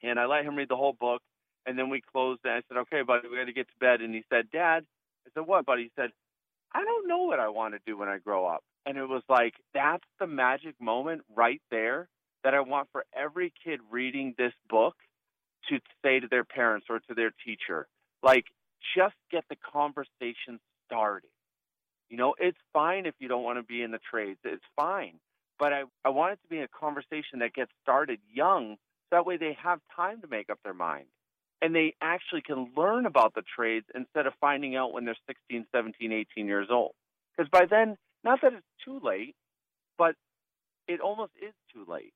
and 0.02 0.18
i 0.18 0.26
let 0.26 0.46
him 0.46 0.56
read 0.56 0.70
the 0.70 0.78
whole 0.78 0.96
book 0.98 1.22
and 1.66 1.78
then 1.78 1.90
we 1.90 2.02
closed 2.02 2.40
and 2.46 2.54
i 2.54 2.62
said 2.70 2.78
okay 2.78 3.02
buddy 3.02 3.28
we 3.28 3.36
got 3.36 3.46
to 3.46 3.54
get 3.54 3.68
to 3.68 3.78
bed 3.82 4.00
and 4.00 4.16
he 4.16 4.24
said 4.32 4.50
dad 4.52 4.86
i 5.28 5.30
said 5.34 5.46
what? 5.46 5.66
Buddy 5.66 5.84
he 5.84 5.92
said 5.98 6.12
i 6.74 6.82
don't 6.82 7.10
know 7.10 7.24
what 7.24 7.42
i 7.42 7.50
want 7.50 7.74
to 7.74 7.80
do 7.86 7.98
when 7.98 8.08
i 8.08 8.18
grow 8.20 8.46
up 8.46 8.64
and 8.86 8.98
it 8.98 9.06
was 9.06 9.24
like 9.28 9.56
that's 9.74 10.08
the 10.22 10.28
magic 10.28 10.76
moment 10.80 11.24
right 11.36 11.62
there 11.70 12.08
that 12.46 12.54
I 12.54 12.62
want 12.62 12.88
for 12.92 13.04
every 13.12 13.52
kid 13.66 13.80
reading 13.90 14.36
this 14.38 14.54
book 14.70 14.96
to 15.68 15.80
say 16.04 16.20
to 16.20 16.28
their 16.28 16.44
parents 16.44 16.86
or 16.92 17.00
to 17.00 17.16
their 17.16 17.32
teacher, 17.44 17.88
like, 18.22 18.46
just 18.96 19.16
get 19.32 19.44
the 19.50 19.56
conversation 19.56 20.60
started. 20.86 21.30
You 22.08 22.18
know, 22.18 22.36
it's 22.38 22.58
fine 22.72 23.08
if 23.08 23.16
you 23.20 23.28
don't 23.28 23.44
want 23.44 23.58
to 23.58 23.64
be 23.64 23.82
in 23.82 23.90
the 23.90 24.00
trades, 24.12 24.40
it's 24.44 24.64
fine. 24.76 25.16
But 25.58 25.74
I, 25.74 25.84
I 26.06 26.10
want 26.10 26.34
it 26.34 26.40
to 26.44 26.48
be 26.48 26.60
a 26.60 26.68
conversation 26.68 27.40
that 27.40 27.54
gets 27.56 27.72
started 27.82 28.20
young 28.32 28.76
so 29.10 29.18
that 29.18 29.26
way 29.26 29.38
they 29.38 29.58
have 29.64 29.80
time 29.96 30.22
to 30.22 30.28
make 30.28 30.52
up 30.52 30.60
their 30.64 30.74
mind. 30.74 31.06
And 31.64 31.74
they 31.74 31.96
actually 32.00 32.42
can 32.42 32.68
learn 32.78 33.08
about 33.08 33.34
the 33.34 33.42
trades 33.56 33.88
instead 33.96 34.28
of 34.28 34.34
finding 34.40 34.76
out 34.76 34.94
when 34.94 35.06
they're 35.06 35.18
16, 35.26 35.66
17, 35.72 36.12
18 36.12 36.46
years 36.46 36.68
old. 36.70 36.94
Because 37.36 37.50
by 37.50 37.66
then, 37.68 37.98
not 38.24 38.42
that 38.44 38.54
it's 38.54 38.66
too 38.84 39.00
late, 39.04 39.36
but 39.98 40.14
it 40.88 41.00
almost 41.00 41.32
is 41.42 41.54
too 41.74 41.92
late. 41.92 42.14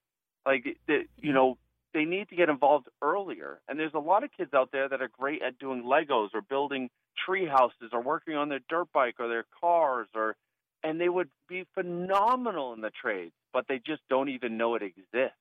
Like, 0.50 0.66
the, 0.88 1.02
you 1.22 1.32
know, 1.32 1.60
they 1.94 2.06
need 2.06 2.28
to 2.30 2.36
get 2.36 2.50
involved 2.50 2.88
earlier. 3.04 3.62
And 3.68 3.80
there's 3.80 3.94
a 3.94 4.00
lot 4.00 4.24
of 4.24 4.32
kids 4.36 4.52
out 4.52 4.72
there 4.72 4.90
that 4.90 5.00
are 5.00 5.10
great 5.10 5.44
at 5.44 5.60
doing 5.60 5.84
Legos 5.84 6.30
or 6.34 6.42
building 6.42 6.90
tree 7.24 7.46
houses 7.46 7.92
or 7.94 8.02
working 8.02 8.34
on 8.34 8.50
their 8.50 8.62
dirt 8.68 8.88
bike 8.92 9.16
or 9.20 9.28
their 9.28 9.46
cars 9.62 10.08
or 10.16 10.36
and 10.84 11.00
they 11.00 11.10
would 11.10 11.30
be 11.48 11.66
phenomenal 11.76 12.74
in 12.74 12.82
the 12.82 12.90
trades, 12.90 13.34
but 13.54 13.66
they 13.68 13.82
just 13.86 14.02
don't 14.10 14.30
even 14.30 14.58
know 14.58 14.76
it 14.76 14.82
exists. 14.82 15.36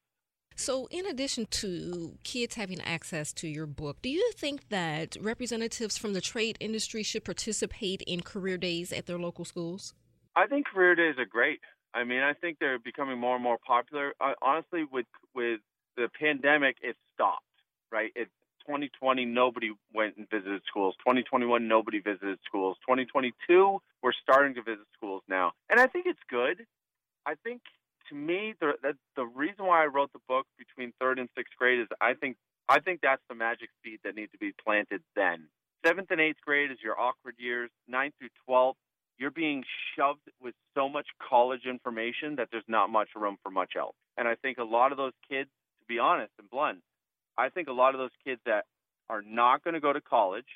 So, 0.56 0.88
in 0.90 1.06
addition 1.06 1.46
to 1.62 2.18
kids 2.24 2.56
having 2.56 2.80
access 2.80 3.32
to 3.34 3.46
your 3.46 3.66
book, 3.66 4.02
do 4.02 4.08
you 4.08 4.32
think 4.34 4.68
that 4.70 5.16
representatives 5.20 5.96
from 5.96 6.12
the 6.12 6.20
trade 6.20 6.58
industry 6.58 7.04
should 7.04 7.24
participate 7.24 8.02
in 8.02 8.22
career 8.22 8.58
days 8.58 8.92
at 8.92 9.06
their 9.06 9.18
local 9.18 9.44
schools? 9.44 9.94
I 10.34 10.48
think 10.48 10.66
career 10.66 10.96
days 10.96 11.14
are 11.18 11.24
great. 11.24 11.60
I 11.94 12.04
mean, 12.04 12.20
I 12.20 12.34
think 12.34 12.58
they're 12.58 12.78
becoming 12.78 13.18
more 13.18 13.34
and 13.34 13.42
more 13.42 13.58
popular. 13.66 14.12
Uh, 14.20 14.32
honestly, 14.42 14.84
with 14.90 15.06
with 15.34 15.60
the 15.96 16.08
pandemic, 16.20 16.76
it 16.82 16.96
stopped. 17.14 17.44
Right? 17.90 18.12
It 18.14 18.28
2020, 18.66 19.24
nobody 19.24 19.72
went 19.94 20.18
and 20.18 20.28
visited 20.28 20.60
schools. 20.68 20.94
2021, 20.98 21.66
nobody 21.66 22.00
visited 22.00 22.38
schools. 22.44 22.76
2022, 22.82 23.78
we're 24.02 24.12
starting 24.22 24.54
to 24.54 24.62
visit 24.62 24.84
schools 24.94 25.22
now, 25.26 25.52
and 25.70 25.80
I 25.80 25.86
think 25.86 26.04
it's 26.06 26.20
good. 26.28 26.66
I 27.24 27.34
think 27.42 27.62
to 28.10 28.14
me, 28.14 28.54
the 28.60 28.72
the, 28.82 28.92
the 29.16 29.26
reason 29.26 29.64
why 29.66 29.82
I 29.82 29.86
wrote 29.86 30.12
the 30.12 30.20
book 30.28 30.46
between 30.58 30.92
third 31.00 31.18
and 31.18 31.28
sixth 31.36 31.56
grade 31.58 31.80
is 31.80 31.88
I 32.00 32.14
think 32.14 32.36
I 32.68 32.80
think 32.80 33.00
that's 33.02 33.22
the 33.28 33.34
magic 33.34 33.70
seed 33.82 34.00
that 34.04 34.14
needs 34.14 34.32
to 34.32 34.38
be 34.38 34.52
planted 34.62 35.02
then. 35.16 35.48
Seventh 35.86 36.10
and 36.10 36.20
eighth 36.20 36.40
grade 36.44 36.70
is 36.70 36.78
your 36.82 37.00
awkward 37.00 37.36
years. 37.38 37.70
Ninth 37.88 38.14
through 38.18 38.34
twelfth 38.44 38.78
you're 39.18 39.30
being 39.30 39.64
shoved 39.94 40.30
with 40.40 40.54
so 40.78 40.88
much 40.88 41.06
college 41.28 41.62
information 41.68 42.36
that 42.36 42.48
there's 42.52 42.68
not 42.68 42.88
much 42.88 43.08
room 43.16 43.36
for 43.42 43.50
much 43.50 43.72
else. 43.76 43.96
And 44.16 44.28
I 44.28 44.36
think 44.36 44.58
a 44.58 44.64
lot 44.64 44.92
of 44.92 44.98
those 44.98 45.12
kids, 45.28 45.50
to 45.80 45.86
be 45.88 45.98
honest 45.98 46.30
and 46.38 46.48
blunt, 46.48 46.78
I 47.36 47.48
think 47.48 47.68
a 47.68 47.72
lot 47.72 47.94
of 47.94 47.98
those 47.98 48.14
kids 48.24 48.40
that 48.46 48.64
are 49.10 49.22
not 49.22 49.64
going 49.64 49.74
to 49.74 49.80
go 49.80 49.92
to 49.92 50.00
college 50.00 50.46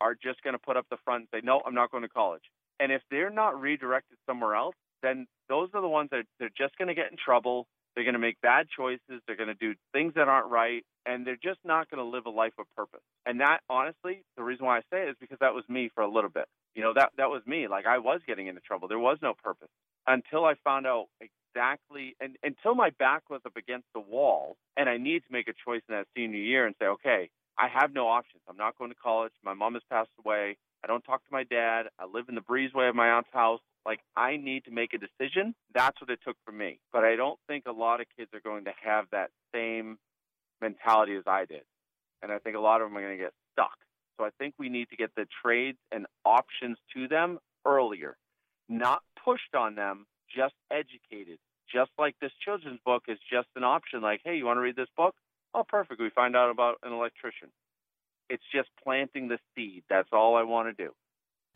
are 0.00 0.14
just 0.14 0.42
going 0.42 0.54
to 0.54 0.58
put 0.58 0.76
up 0.76 0.86
the 0.90 0.98
front 1.04 1.22
and 1.22 1.28
say, 1.34 1.40
no, 1.44 1.60
I'm 1.66 1.74
not 1.74 1.90
going 1.90 2.02
to 2.02 2.08
college. 2.08 2.42
And 2.78 2.92
if 2.92 3.02
they're 3.10 3.30
not 3.30 3.60
redirected 3.60 4.18
somewhere 4.26 4.54
else, 4.54 4.76
then 5.02 5.26
those 5.48 5.68
are 5.74 5.80
the 5.80 5.88
ones 5.88 6.10
that 6.12 6.24
they're 6.38 6.50
just 6.56 6.76
going 6.78 6.88
to 6.88 6.94
get 6.94 7.10
in 7.10 7.16
trouble. 7.16 7.66
They're 7.94 8.04
going 8.04 8.14
to 8.14 8.20
make 8.20 8.40
bad 8.40 8.66
choices. 8.74 9.22
They're 9.26 9.36
going 9.36 9.48
to 9.48 9.54
do 9.54 9.74
things 9.92 10.14
that 10.14 10.28
aren't 10.28 10.50
right. 10.50 10.84
And 11.04 11.26
they're 11.26 11.36
just 11.42 11.60
not 11.64 11.90
going 11.90 11.98
to 11.98 12.08
live 12.08 12.26
a 12.26 12.30
life 12.30 12.54
of 12.58 12.66
purpose. 12.76 13.02
And 13.26 13.40
that, 13.40 13.58
honestly, 13.68 14.22
the 14.36 14.42
reason 14.42 14.66
why 14.66 14.78
I 14.78 14.80
say 14.92 15.02
it 15.02 15.10
is 15.10 15.16
because 15.20 15.38
that 15.40 15.54
was 15.54 15.64
me 15.68 15.90
for 15.94 16.02
a 16.02 16.10
little 16.10 16.30
bit. 16.30 16.46
You 16.74 16.82
know, 16.82 16.92
that 16.94 17.10
that 17.18 17.28
was 17.28 17.42
me. 17.46 17.68
Like 17.68 17.86
I 17.86 17.98
was 17.98 18.20
getting 18.26 18.46
into 18.46 18.60
trouble. 18.60 18.88
There 18.88 18.98
was 18.98 19.18
no 19.20 19.34
purpose 19.42 19.68
until 20.06 20.44
I 20.44 20.54
found 20.64 20.86
out 20.86 21.06
exactly 21.20 22.16
and 22.20 22.36
until 22.42 22.74
my 22.74 22.90
back 22.98 23.28
was 23.28 23.40
up 23.46 23.56
against 23.56 23.86
the 23.94 24.00
wall 24.00 24.56
and 24.76 24.88
I 24.88 24.96
needed 24.96 25.24
to 25.26 25.32
make 25.32 25.48
a 25.48 25.52
choice 25.64 25.82
in 25.88 25.94
that 25.94 26.06
senior 26.16 26.38
year 26.38 26.66
and 26.66 26.74
say, 26.80 26.86
okay, 26.86 27.30
I 27.58 27.68
have 27.68 27.92
no 27.92 28.08
options. 28.08 28.42
I'm 28.48 28.56
not 28.56 28.78
going 28.78 28.90
to 28.90 28.96
college. 28.96 29.32
My 29.44 29.54
mom 29.54 29.74
has 29.74 29.82
passed 29.90 30.10
away. 30.24 30.56
I 30.82 30.88
don't 30.88 31.02
talk 31.02 31.20
to 31.24 31.32
my 31.32 31.44
dad. 31.44 31.86
I 31.98 32.06
live 32.06 32.26
in 32.28 32.34
the 32.34 32.40
breezeway 32.40 32.88
of 32.88 32.96
my 32.96 33.10
aunt's 33.10 33.28
house. 33.32 33.60
Like 33.84 34.00
I 34.16 34.36
need 34.36 34.64
to 34.66 34.70
make 34.70 34.94
a 34.94 34.98
decision. 34.98 35.54
That's 35.74 36.00
what 36.00 36.10
it 36.10 36.20
took 36.24 36.36
for 36.44 36.52
me. 36.52 36.78
But 36.92 37.04
I 37.04 37.16
don't 37.16 37.38
think 37.48 37.64
a 37.66 37.72
lot 37.72 38.00
of 38.00 38.06
kids 38.16 38.30
are 38.34 38.40
going 38.40 38.64
to 38.64 38.72
have 38.82 39.06
that 39.12 39.30
same 39.54 39.98
mentality 40.60 41.16
as 41.16 41.24
I 41.26 41.44
did. 41.44 41.62
And 42.22 42.30
I 42.30 42.38
think 42.38 42.56
a 42.56 42.60
lot 42.60 42.80
of 42.80 42.88
them 42.88 42.96
are 42.96 43.02
going 43.02 43.18
to 43.18 43.22
get 43.22 43.32
stuck. 43.52 43.76
So 44.16 44.24
I 44.24 44.30
think 44.38 44.54
we 44.58 44.68
need 44.68 44.88
to 44.90 44.96
get 44.96 45.10
the 45.16 45.26
trades 45.44 45.78
and 45.90 46.06
options 46.24 46.78
to 46.94 47.08
them 47.08 47.38
earlier, 47.66 48.16
not 48.68 49.02
pushed 49.24 49.54
on 49.56 49.74
them, 49.74 50.06
just 50.34 50.54
educated. 50.70 51.38
Just 51.72 51.90
like 51.98 52.14
this 52.20 52.32
children's 52.44 52.80
book 52.84 53.04
is 53.08 53.18
just 53.32 53.48
an 53.56 53.64
option, 53.64 54.02
like, 54.02 54.20
hey, 54.24 54.36
you 54.36 54.44
want 54.44 54.58
to 54.58 54.60
read 54.60 54.76
this 54.76 54.90
book? 54.96 55.14
Oh, 55.54 55.64
perfect. 55.66 56.00
We 56.00 56.10
find 56.10 56.36
out 56.36 56.50
about 56.50 56.76
an 56.82 56.92
electrician. 56.92 57.48
It's 58.28 58.42
just 58.54 58.68
planting 58.82 59.28
the 59.28 59.38
seed. 59.54 59.82
That's 59.88 60.08
all 60.12 60.36
I 60.36 60.42
want 60.42 60.68
to 60.76 60.84
do. 60.84 60.92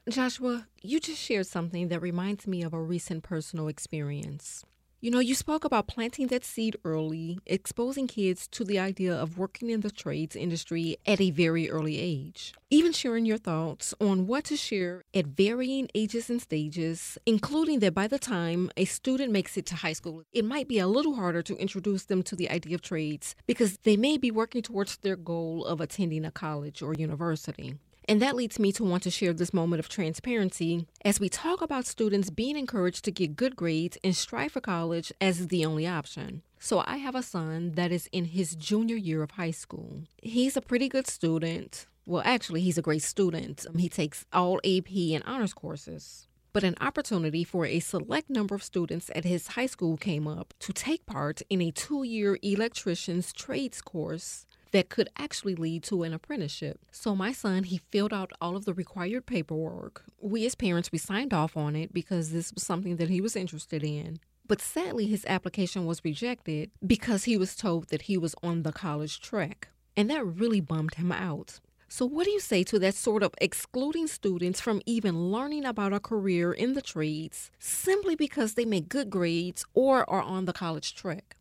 Joshua, 0.09 0.69
you 0.83 1.01
just 1.01 1.21
shared 1.21 1.49
something 1.49 1.89
that 1.89 2.01
reminds 2.01 2.47
me 2.47 2.63
of 2.63 2.73
a 2.73 2.81
recent 2.81 3.25
personal 3.25 3.67
experience. 3.67 4.65
You 5.01 5.11
know, 5.11 5.19
you 5.19 5.35
spoke 5.35 5.65
about 5.65 5.89
planting 5.89 6.29
that 6.29 6.45
seed 6.45 6.77
early, 6.85 7.41
exposing 7.45 8.07
kids 8.07 8.47
to 8.49 8.65
the 8.65 8.79
idea 8.79 9.13
of 9.13 9.37
working 9.37 9.69
in 9.69 9.81
the 9.81 9.91
trades 9.91 10.37
industry 10.37 10.97
at 11.07 11.21
a 11.21 11.33
very 11.33 11.69
early 11.69 11.99
age. 11.99 12.55
Even 12.71 12.93
sharing 12.93 13.27
your 13.27 13.37
thoughts 13.37 13.95
on 14.01 14.29
what 14.29 14.45
to 14.45 14.57
share 14.57 15.03
at 15.13 15.27
varying 15.27 15.89
ages 15.93 16.31
and 16.31 16.41
stages, 16.41 17.19
including 17.27 17.81
that 17.81 17.93
by 17.93 18.07
the 18.07 18.19
time 18.19 18.71
a 18.77 18.85
student 18.85 19.33
makes 19.33 19.57
it 19.57 19.67
to 19.67 19.75
high 19.75 19.93
school, 19.93 20.23
it 20.33 20.45
might 20.45 20.69
be 20.69 20.79
a 20.79 20.87
little 20.87 21.17
harder 21.17 21.43
to 21.43 21.57
introduce 21.57 22.05
them 22.05 22.23
to 22.23 22.37
the 22.37 22.49
idea 22.49 22.77
of 22.77 22.83
trades 22.83 23.35
because 23.49 23.77
they 23.83 23.97
may 23.97 24.17
be 24.17 24.31
working 24.31 24.63
towards 24.63 24.99
their 24.99 25.17
goal 25.17 25.65
of 25.65 25.81
attending 25.81 26.25
a 26.25 26.31
college 26.31 26.81
or 26.81 26.95
university. 26.95 27.75
And 28.09 28.23
that 28.23 28.37
leads 28.37 28.61
me 28.61 28.71
to 28.73 28.85
want 28.85 29.03
to 29.03 29.11
share 29.11 29.33
this 29.33 29.53
moment 29.53 29.81
of 29.81 29.89
transparency 29.89 30.87
as 31.05 31.19
we 31.19 31.29
talk 31.29 31.61
about 31.61 31.87
students 31.87 32.31
being 32.31 32.57
encouraged 32.57 33.05
to 33.05 33.11
get 33.11 33.35
good 33.35 33.57
grades 33.57 33.99
and 34.05 34.15
strive 34.15 34.53
for 34.53 34.61
college 34.61 35.13
as 35.21 35.49
the 35.49 35.65
only 35.65 35.89
option. 35.89 36.43
So, 36.61 36.85
I 36.87 36.99
have 36.99 37.17
a 37.17 37.23
son 37.23 37.73
that 37.73 37.91
is 37.91 38.09
in 38.13 38.27
his 38.27 38.55
junior 38.55 38.97
year 38.97 39.23
of 39.23 39.33
high 39.33 39.51
school. 39.51 40.05
He's 40.23 40.57
a 40.57 40.61
pretty 40.61 40.89
good 40.89 41.09
student. 41.09 41.87
Well, 42.07 42.23
actually, 42.25 42.61
he's 42.61 42.79
a 42.79 42.83
great 42.83 43.03
student. 43.03 43.67
He 43.77 43.89
takes 43.89 44.25
all 44.33 44.61
AP 44.65 44.91
and 44.91 45.25
honors 45.25 45.53
courses. 45.53 46.29
But 46.53 46.65
an 46.65 46.77
opportunity 46.81 47.45
for 47.45 47.67
a 47.67 47.81
select 47.81 48.31
number 48.31 48.55
of 48.55 48.63
students 48.63 49.11
at 49.15 49.25
his 49.25 49.49
high 49.49 49.67
school 49.67 49.99
came 49.99 50.27
up 50.27 50.55
to 50.61 50.73
take 50.73 51.05
part 51.05 51.43
in 51.51 51.61
a 51.61 51.71
two 51.71 52.05
year 52.05 52.39
electrician's 52.43 53.33
trades 53.33 53.83
course 53.83 54.46
that 54.73 54.89
could 54.89 55.09
actually 55.19 55.55
lead 55.55 55.83
to 55.85 56.03
an 56.03 56.13
apprenticeship. 56.13 56.81
So 56.91 57.15
my 57.15 57.33
son, 57.33 57.65
he 57.65 57.81
filled 57.91 58.13
out 58.13 58.33
all 58.41 58.57
of 58.57 58.65
the 58.65 58.75
required 58.75 59.27
paperwork. 59.27 60.05
We 60.21 60.47
as 60.47 60.55
parents, 60.55 60.93
we 60.93 60.99
signed 60.99 61.33
off 61.33 61.57
on 61.57 61.77
it 61.77 61.93
because 61.93 62.31
this 62.31 62.53
was 62.53 62.63
something 62.63 62.97
that 62.97 63.09
he 63.09 63.21
was 63.21 63.37
interested 63.37 63.83
in. 63.85 64.19
But 64.49 64.61
sadly, 64.61 65.07
his 65.07 65.25
application 65.27 65.87
was 65.87 66.05
rejected 66.05 66.71
because 66.87 67.25
he 67.25 67.37
was 67.37 67.57
told 67.57 67.89
that 67.89 68.03
he 68.03 68.17
was 68.17 68.35
on 68.43 68.63
the 68.63 68.73
college 68.73 69.21
track. 69.21 69.69
And 69.97 70.09
that 70.11 70.25
really 70.25 70.61
bummed 70.61 70.95
him 70.95 71.11
out. 71.11 71.61
So, 71.89 72.05
what 72.05 72.25
do 72.25 72.33
you 72.33 72.41
say 72.41 72.65
to 72.65 72.79
that 72.81 72.95
sort 72.95 73.23
of 73.23 73.33
excluding 73.41 74.09
students 74.09 74.61
from 74.61 74.83
even 74.87 75.31
learning 75.31 75.65
about 75.65 75.93
a 75.93 76.01
career 76.01 76.53
in 76.53 76.75
the 76.75 76.83
trades 76.83 77.51
simply 77.61 78.17
because 78.17 78.55
they 78.55 78.65
make 78.65 78.89
good 78.89 79.09
grades 79.09 79.65
or 79.73 80.09
are 80.11 80.23
on 80.23 80.47
the 80.47 80.53
college 80.53 80.95
track? 80.95 81.37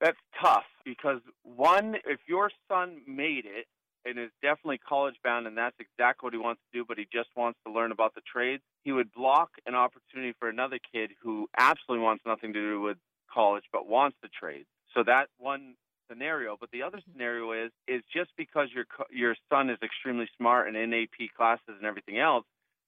That's 0.00 0.18
tough 0.40 0.64
because 0.84 1.20
one, 1.42 1.96
if 2.06 2.20
your 2.28 2.50
son 2.68 3.02
made 3.06 3.44
it 3.46 3.66
and 4.04 4.18
is 4.18 4.30
definitely 4.42 4.78
college 4.78 5.16
bound, 5.24 5.46
and 5.46 5.58
that's 5.58 5.76
exactly 5.80 6.26
what 6.26 6.32
he 6.32 6.38
wants 6.38 6.60
to 6.70 6.78
do, 6.78 6.84
but 6.86 6.98
he 6.98 7.06
just 7.12 7.28
wants 7.36 7.58
to 7.66 7.72
learn 7.72 7.90
about 7.90 8.14
the 8.14 8.20
trades, 8.20 8.62
he 8.84 8.92
would 8.92 9.12
block 9.12 9.50
an 9.66 9.74
opportunity 9.74 10.34
for 10.38 10.48
another 10.48 10.78
kid 10.92 11.10
who 11.20 11.48
absolutely 11.58 12.04
wants 12.04 12.22
nothing 12.24 12.52
to 12.52 12.60
do 12.60 12.80
with 12.80 12.96
college 13.32 13.64
but 13.72 13.88
wants 13.88 14.16
the 14.22 14.28
trades. 14.28 14.66
So 14.94 15.02
that 15.04 15.26
one 15.38 15.74
scenario. 16.08 16.56
But 16.58 16.70
the 16.70 16.82
other 16.82 16.98
mm-hmm. 16.98 17.12
scenario 17.12 17.52
is 17.52 17.70
is 17.86 18.02
just 18.12 18.30
because 18.36 18.68
your 18.74 18.86
your 19.10 19.36
son 19.50 19.70
is 19.70 19.78
extremely 19.82 20.28
smart 20.36 20.68
and 20.68 20.76
in 20.76 20.92
AP 20.94 21.28
classes 21.36 21.74
and 21.76 21.84
everything 21.84 22.18
else 22.18 22.44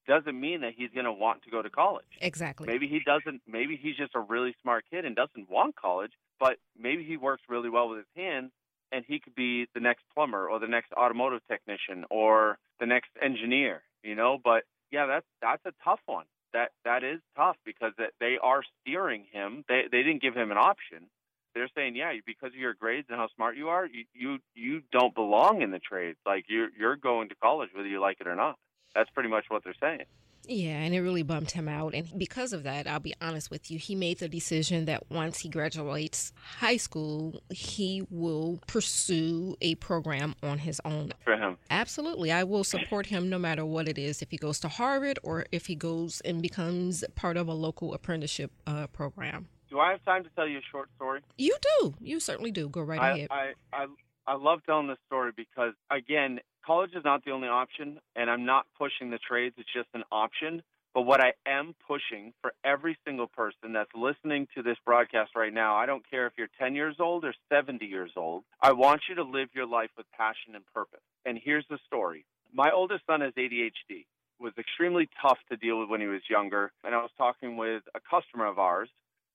doesn't 0.07 0.39
mean 0.39 0.61
that 0.61 0.73
he's 0.75 0.89
going 0.93 1.05
to 1.05 1.13
want 1.13 1.43
to 1.43 1.51
go 1.51 1.61
to 1.61 1.69
college. 1.69 2.05
Exactly. 2.21 2.65
Maybe 2.65 2.87
he 2.87 3.01
doesn't. 3.05 3.41
Maybe 3.47 3.79
he's 3.81 3.95
just 3.95 4.15
a 4.15 4.19
really 4.19 4.55
smart 4.61 4.85
kid 4.89 5.05
and 5.05 5.15
doesn't 5.15 5.49
want 5.49 5.75
college, 5.75 6.11
but 6.41 6.57
maybe 6.77 7.03
he 7.03 7.15
works 7.15 7.43
really 7.47 7.69
well 7.69 7.87
with 7.87 7.99
his 7.99 8.07
hands 8.17 8.51
and 8.91 9.05
he 9.07 9.19
could 9.19 9.35
be 9.35 9.67
the 9.73 9.79
next 9.79 10.03
plumber 10.13 10.49
or 10.49 10.59
the 10.59 10.67
next 10.67 10.91
automotive 10.93 11.41
technician 11.47 12.03
or 12.09 12.57
the 12.79 12.87
next 12.87 13.11
engineer, 13.21 13.83
you 14.03 14.15
know, 14.15 14.39
but 14.43 14.63
yeah, 14.91 15.05
that's 15.05 15.25
that's 15.41 15.65
a 15.65 15.71
tough 15.83 16.01
one. 16.07 16.25
That 16.53 16.71
that 16.83 17.03
is 17.03 17.21
tough 17.37 17.55
because 17.63 17.93
they 18.19 18.37
are 18.41 18.63
steering 18.81 19.25
him. 19.31 19.63
They 19.69 19.83
they 19.89 20.03
didn't 20.03 20.21
give 20.21 20.35
him 20.35 20.51
an 20.51 20.57
option. 20.57 21.07
They're 21.53 21.69
saying, 21.75 21.95
yeah, 21.95 22.11
because 22.25 22.49
of 22.49 22.55
your 22.55 22.73
grades 22.73 23.07
and 23.09 23.17
how 23.17 23.27
smart 23.35 23.55
you 23.55 23.69
are, 23.69 23.85
you 23.85 24.05
you, 24.13 24.39
you 24.55 24.81
don't 24.91 25.13
belong 25.13 25.61
in 25.61 25.71
the 25.71 25.79
trades. 25.79 26.17
Like 26.25 26.45
you're 26.49 26.69
you're 26.77 26.95
going 26.95 27.29
to 27.29 27.35
college 27.35 27.69
whether 27.73 27.87
you 27.87 28.01
like 28.01 28.17
it 28.19 28.27
or 28.27 28.35
not. 28.35 28.57
That's 28.95 29.09
pretty 29.11 29.29
much 29.29 29.45
what 29.47 29.63
they're 29.63 29.75
saying. 29.79 30.05
Yeah, 30.47 30.79
and 30.79 30.93
it 30.93 31.01
really 31.01 31.23
bummed 31.23 31.51
him 31.51 31.67
out. 31.67 31.93
And 31.93 32.07
because 32.17 32.53
of 32.53 32.63
that, 32.63 32.87
I'll 32.87 32.99
be 32.99 33.13
honest 33.21 33.51
with 33.51 33.69
you, 33.69 33.77
he 33.77 33.95
made 33.95 34.19
the 34.19 34.27
decision 34.27 34.85
that 34.85 35.09
once 35.09 35.39
he 35.39 35.49
graduates 35.49 36.33
high 36.59 36.77
school, 36.77 37.43
he 37.49 38.05
will 38.09 38.59
pursue 38.67 39.55
a 39.61 39.75
program 39.75 40.35
on 40.41 40.59
his 40.59 40.81
own. 40.83 41.13
For 41.23 41.37
him. 41.37 41.57
Absolutely. 41.69 42.31
I 42.31 42.43
will 42.43 42.63
support 42.63 43.05
him 43.05 43.29
no 43.29 43.37
matter 43.37 43.65
what 43.65 43.87
it 43.87 43.97
is. 43.97 44.21
If 44.21 44.31
he 44.31 44.37
goes 44.37 44.59
to 44.61 44.67
Harvard 44.67 45.19
or 45.23 45.45
if 45.51 45.67
he 45.67 45.75
goes 45.75 46.21
and 46.21 46.41
becomes 46.41 47.03
part 47.15 47.37
of 47.37 47.47
a 47.47 47.53
local 47.53 47.93
apprenticeship 47.93 48.51
uh, 48.65 48.87
program. 48.87 49.47
Do 49.69 49.79
I 49.79 49.91
have 49.91 50.03
time 50.03 50.23
to 50.23 50.29
tell 50.31 50.47
you 50.47 50.57
a 50.57 50.63
short 50.69 50.89
story? 50.97 51.21
You 51.37 51.55
do. 51.79 51.93
You 52.01 52.19
certainly 52.19 52.51
do. 52.51 52.67
Go 52.67 52.81
right 52.81 52.99
I, 52.99 53.09
ahead. 53.11 53.27
I, 53.31 53.53
I, 53.71 53.85
I 54.27 54.35
love 54.35 54.59
telling 54.65 54.87
this 54.87 54.97
story 55.07 55.31
because, 55.35 55.73
again, 55.89 56.39
college 56.65 56.91
is 56.95 57.03
not 57.03 57.25
the 57.25 57.31
only 57.31 57.47
option, 57.47 57.99
and 58.15 58.29
I'm 58.29 58.45
not 58.45 58.65
pushing 58.77 59.09
the 59.09 59.19
trades. 59.19 59.55
It's 59.57 59.71
just 59.73 59.89
an 59.93 60.03
option. 60.11 60.63
But 60.93 61.03
what 61.03 61.21
I 61.21 61.33
am 61.47 61.73
pushing 61.87 62.33
for 62.41 62.53
every 62.65 62.97
single 63.05 63.27
person 63.27 63.71
that's 63.73 63.91
listening 63.95 64.47
to 64.55 64.61
this 64.61 64.75
broadcast 64.85 65.31
right 65.37 65.53
now, 65.53 65.75
I 65.77 65.85
don't 65.85 66.03
care 66.09 66.27
if 66.27 66.33
you're 66.37 66.49
10 66.59 66.75
years 66.75 66.97
old 66.99 67.23
or 67.23 67.33
70 67.49 67.85
years 67.85 68.11
old, 68.17 68.43
I 68.61 68.73
want 68.73 69.03
you 69.07 69.15
to 69.15 69.23
live 69.23 69.49
your 69.53 69.65
life 69.65 69.91
with 69.95 70.05
passion 70.11 70.53
and 70.53 70.65
purpose. 70.73 70.99
And 71.25 71.39
here's 71.41 71.65
the 71.69 71.79
story 71.87 72.25
my 72.53 72.71
oldest 72.71 73.05
son 73.05 73.21
has 73.21 73.33
ADHD. 73.33 74.05
Was 74.39 74.53
extremely 74.57 75.07
tough 75.21 75.37
to 75.49 75.55
deal 75.55 75.79
with 75.79 75.87
when 75.87 76.01
he 76.01 76.07
was 76.07 76.21
younger. 76.27 76.71
And 76.83 76.95
I 76.95 76.97
was 76.97 77.11
talking 77.15 77.57
with 77.57 77.83
a 77.93 77.99
customer 77.99 78.47
of 78.47 78.57
ours 78.57 78.89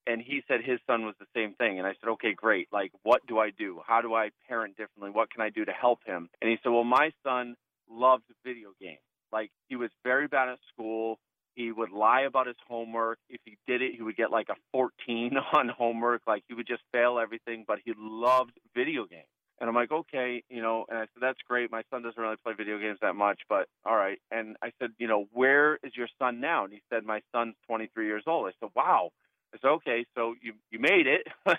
and 0.06 0.20
he 0.20 0.42
said 0.48 0.60
his 0.64 0.78
son 0.86 1.04
was 1.04 1.14
the 1.18 1.26
same 1.34 1.54
thing 1.54 1.78
and 1.78 1.86
i 1.86 1.92
said 2.00 2.10
okay 2.10 2.32
great 2.34 2.68
like 2.72 2.92
what 3.02 3.26
do 3.26 3.38
i 3.38 3.50
do 3.50 3.80
how 3.86 4.00
do 4.00 4.14
i 4.14 4.30
parent 4.48 4.76
differently 4.76 5.10
what 5.10 5.30
can 5.30 5.40
i 5.40 5.50
do 5.50 5.64
to 5.64 5.72
help 5.72 6.00
him 6.06 6.28
and 6.40 6.50
he 6.50 6.56
said 6.62 6.70
well 6.70 6.84
my 6.84 7.10
son 7.24 7.56
loved 7.90 8.24
video 8.44 8.70
games 8.80 8.98
like 9.32 9.50
he 9.68 9.76
was 9.76 9.90
very 10.04 10.26
bad 10.26 10.48
at 10.48 10.58
school 10.72 11.18
he 11.54 11.72
would 11.72 11.90
lie 11.90 12.22
about 12.22 12.46
his 12.46 12.56
homework 12.68 13.18
if 13.28 13.40
he 13.44 13.56
did 13.66 13.82
it 13.82 13.94
he 13.94 14.02
would 14.02 14.16
get 14.16 14.30
like 14.30 14.48
a 14.48 14.56
14 14.72 15.32
on 15.54 15.68
homework 15.68 16.22
like 16.26 16.42
he 16.48 16.54
would 16.54 16.66
just 16.66 16.82
fail 16.92 17.18
everything 17.18 17.64
but 17.66 17.78
he 17.84 17.92
loved 17.96 18.52
video 18.74 19.04
games 19.06 19.26
and 19.58 19.70
I'm 19.70 19.74
like, 19.74 19.90
okay, 19.90 20.42
you 20.50 20.60
know, 20.60 20.84
and 20.88 20.98
I 20.98 21.02
said, 21.02 21.22
that's 21.22 21.38
great. 21.48 21.70
My 21.70 21.82
son 21.90 22.02
doesn't 22.02 22.20
really 22.20 22.36
play 22.44 22.52
video 22.54 22.78
games 22.78 22.98
that 23.00 23.14
much, 23.14 23.40
but 23.48 23.68
all 23.86 23.96
right. 23.96 24.18
And 24.30 24.56
I 24.62 24.70
said, 24.78 24.90
you 24.98 25.08
know, 25.08 25.26
where 25.32 25.76
is 25.82 25.92
your 25.96 26.08
son 26.18 26.40
now? 26.40 26.64
And 26.64 26.72
he 26.72 26.82
said, 26.92 27.04
my 27.04 27.20
son's 27.32 27.54
23 27.66 28.06
years 28.06 28.24
old. 28.26 28.48
I 28.48 28.52
said, 28.60 28.68
wow. 28.76 29.10
I 29.54 29.58
said, 29.60 29.68
okay, 29.68 30.06
so 30.14 30.34
you 30.42 30.52
you 30.70 30.78
made 30.78 31.06
it. 31.06 31.26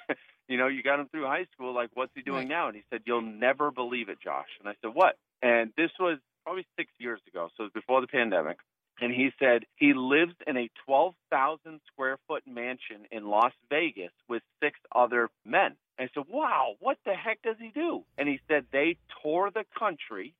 you 0.47 0.57
know, 0.57 0.67
you 0.67 0.83
got 0.83 0.99
him 0.99 1.07
through 1.09 1.25
high 1.25 1.45
school. 1.53 1.73
Like, 1.73 1.89
what's 1.93 2.11
he 2.15 2.21
doing 2.21 2.39
right. 2.39 2.47
now? 2.47 2.67
And 2.67 2.75
he 2.75 2.83
said, 2.89 3.01
you'll 3.05 3.21
never 3.21 3.71
believe 3.71 4.09
it, 4.09 4.19
Josh. 4.23 4.49
And 4.59 4.69
I 4.69 4.73
said, 4.81 4.91
what? 4.93 5.17
And 5.41 5.71
this 5.77 5.91
was 5.99 6.19
probably 6.43 6.65
six 6.77 6.91
years 6.99 7.19
ago, 7.27 7.49
so 7.55 7.63
it 7.63 7.67
was 7.67 7.73
before 7.73 8.01
the 8.01 8.07
pandemic. 8.07 8.57
And 8.99 9.13
he 9.13 9.29
said 9.37 9.65
he 9.75 9.93
lives 9.93 10.33
in 10.47 10.57
a 10.57 10.69
12,000 10.85 11.79
square 11.91 12.17
foot 12.27 12.43
mansion 12.47 13.05
in 13.11 13.27
Las 13.27 13.53
Vegas 13.69 14.11
with 14.27 14.41
six 14.61 14.79
other 14.95 15.29
men. 15.45 15.75
And 15.97 16.09
I 16.09 16.13
said, 16.13 16.23
wow, 16.29 16.75
what 16.79 16.97
the 17.05 17.13
heck 17.13 17.41
does 17.43 17.57
he 17.59 17.69
do? 17.69 18.03
And 18.17 18.27
he 18.27 18.39
said 18.47 18.65
they 18.71 18.97
tour 19.21 19.51
the 19.53 19.65
country 19.77 20.33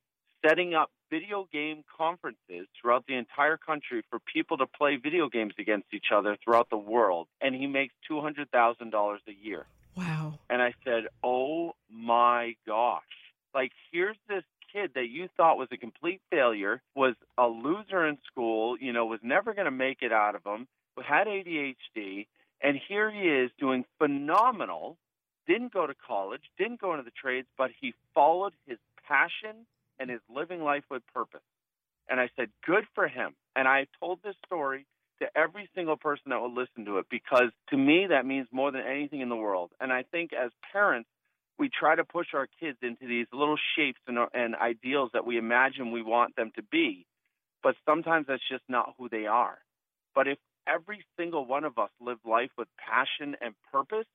setting 0.44 0.74
up 0.74 0.90
video 1.10 1.48
game 1.52 1.84
conferences 1.96 2.66
throughout 2.80 3.06
the 3.06 3.14
entire 3.14 3.56
country 3.56 4.02
for 4.10 4.18
people 4.18 4.56
to 4.58 4.66
play 4.66 4.96
video 4.96 5.28
games 5.28 5.54
against 5.58 5.92
each 5.92 6.06
other 6.14 6.36
throughout 6.42 6.70
the 6.70 6.76
world. 6.76 7.28
And 7.40 7.54
he 7.54 7.66
makes 7.66 7.94
$200,000 8.10 9.16
a 9.26 9.32
year. 9.32 9.66
Wow. 9.96 10.38
And 10.48 10.62
I 10.62 10.74
said, 10.84 11.04
oh 11.24 11.74
my 11.90 12.54
gosh. 12.66 13.02
Like, 13.54 13.72
here's 13.90 14.16
this 14.28 14.44
kid 14.72 14.92
that 14.94 15.08
you 15.08 15.28
thought 15.36 15.58
was 15.58 15.68
a 15.72 15.76
complete 15.76 16.20
failure, 16.30 16.82
was 16.94 17.14
a 17.36 17.46
loser 17.46 18.06
in 18.06 18.18
school, 18.30 18.76
you 18.78 18.92
know, 18.92 19.06
was 19.06 19.20
never 19.22 19.54
going 19.54 19.64
to 19.64 19.70
make 19.70 20.02
it 20.02 20.12
out 20.12 20.34
of 20.34 20.44
them, 20.44 20.68
but 20.94 21.04
had 21.04 21.26
ADHD, 21.26 22.26
and 22.60 22.78
here 22.88 23.10
he 23.10 23.28
is 23.28 23.50
doing 23.58 23.84
phenomenal. 23.98 24.96
Didn't 25.46 25.72
go 25.72 25.86
to 25.86 25.94
college, 25.94 26.42
didn't 26.58 26.80
go 26.80 26.92
into 26.92 27.04
the 27.04 27.10
trades, 27.10 27.48
but 27.56 27.70
he 27.80 27.94
followed 28.14 28.52
his 28.66 28.78
passion 29.06 29.66
and 29.98 30.10
is 30.10 30.20
living 30.28 30.62
life 30.62 30.84
with 30.90 31.02
purpose. 31.12 31.42
And 32.08 32.20
I 32.20 32.28
said, 32.36 32.48
good 32.64 32.84
for 32.94 33.06
him. 33.06 33.34
And 33.54 33.68
I 33.68 33.86
told 34.00 34.20
this 34.22 34.36
story 34.46 34.86
to 35.20 35.26
every 35.36 35.68
single 35.74 35.96
person 35.96 36.30
that 36.30 36.40
will 36.40 36.54
listen 36.54 36.84
to 36.86 36.98
it 36.98 37.06
because 37.10 37.50
to 37.70 37.76
me, 37.76 38.06
that 38.08 38.24
means 38.24 38.46
more 38.52 38.70
than 38.70 38.82
anything 38.82 39.20
in 39.20 39.28
the 39.28 39.36
world. 39.36 39.70
And 39.80 39.92
I 39.92 40.04
think 40.10 40.32
as 40.32 40.50
parents, 40.72 41.08
we 41.58 41.68
try 41.68 41.96
to 41.96 42.04
push 42.04 42.28
our 42.34 42.46
kids 42.60 42.78
into 42.82 43.06
these 43.08 43.26
little 43.32 43.58
shapes 43.76 43.98
and, 44.06 44.16
and 44.32 44.54
ideals 44.54 45.10
that 45.12 45.26
we 45.26 45.38
imagine 45.38 45.90
we 45.90 46.02
want 46.02 46.36
them 46.36 46.52
to 46.54 46.62
be. 46.62 47.04
But 47.62 47.74
sometimes 47.84 48.26
that's 48.28 48.42
just 48.48 48.62
not 48.68 48.94
who 48.96 49.08
they 49.08 49.26
are. 49.26 49.58
But 50.14 50.28
if 50.28 50.38
every 50.68 51.04
single 51.18 51.44
one 51.44 51.64
of 51.64 51.78
us 51.78 51.90
lived 52.00 52.24
life 52.24 52.50
with 52.56 52.68
passion 52.78 53.36
and 53.40 53.54
purpose, 53.72 54.06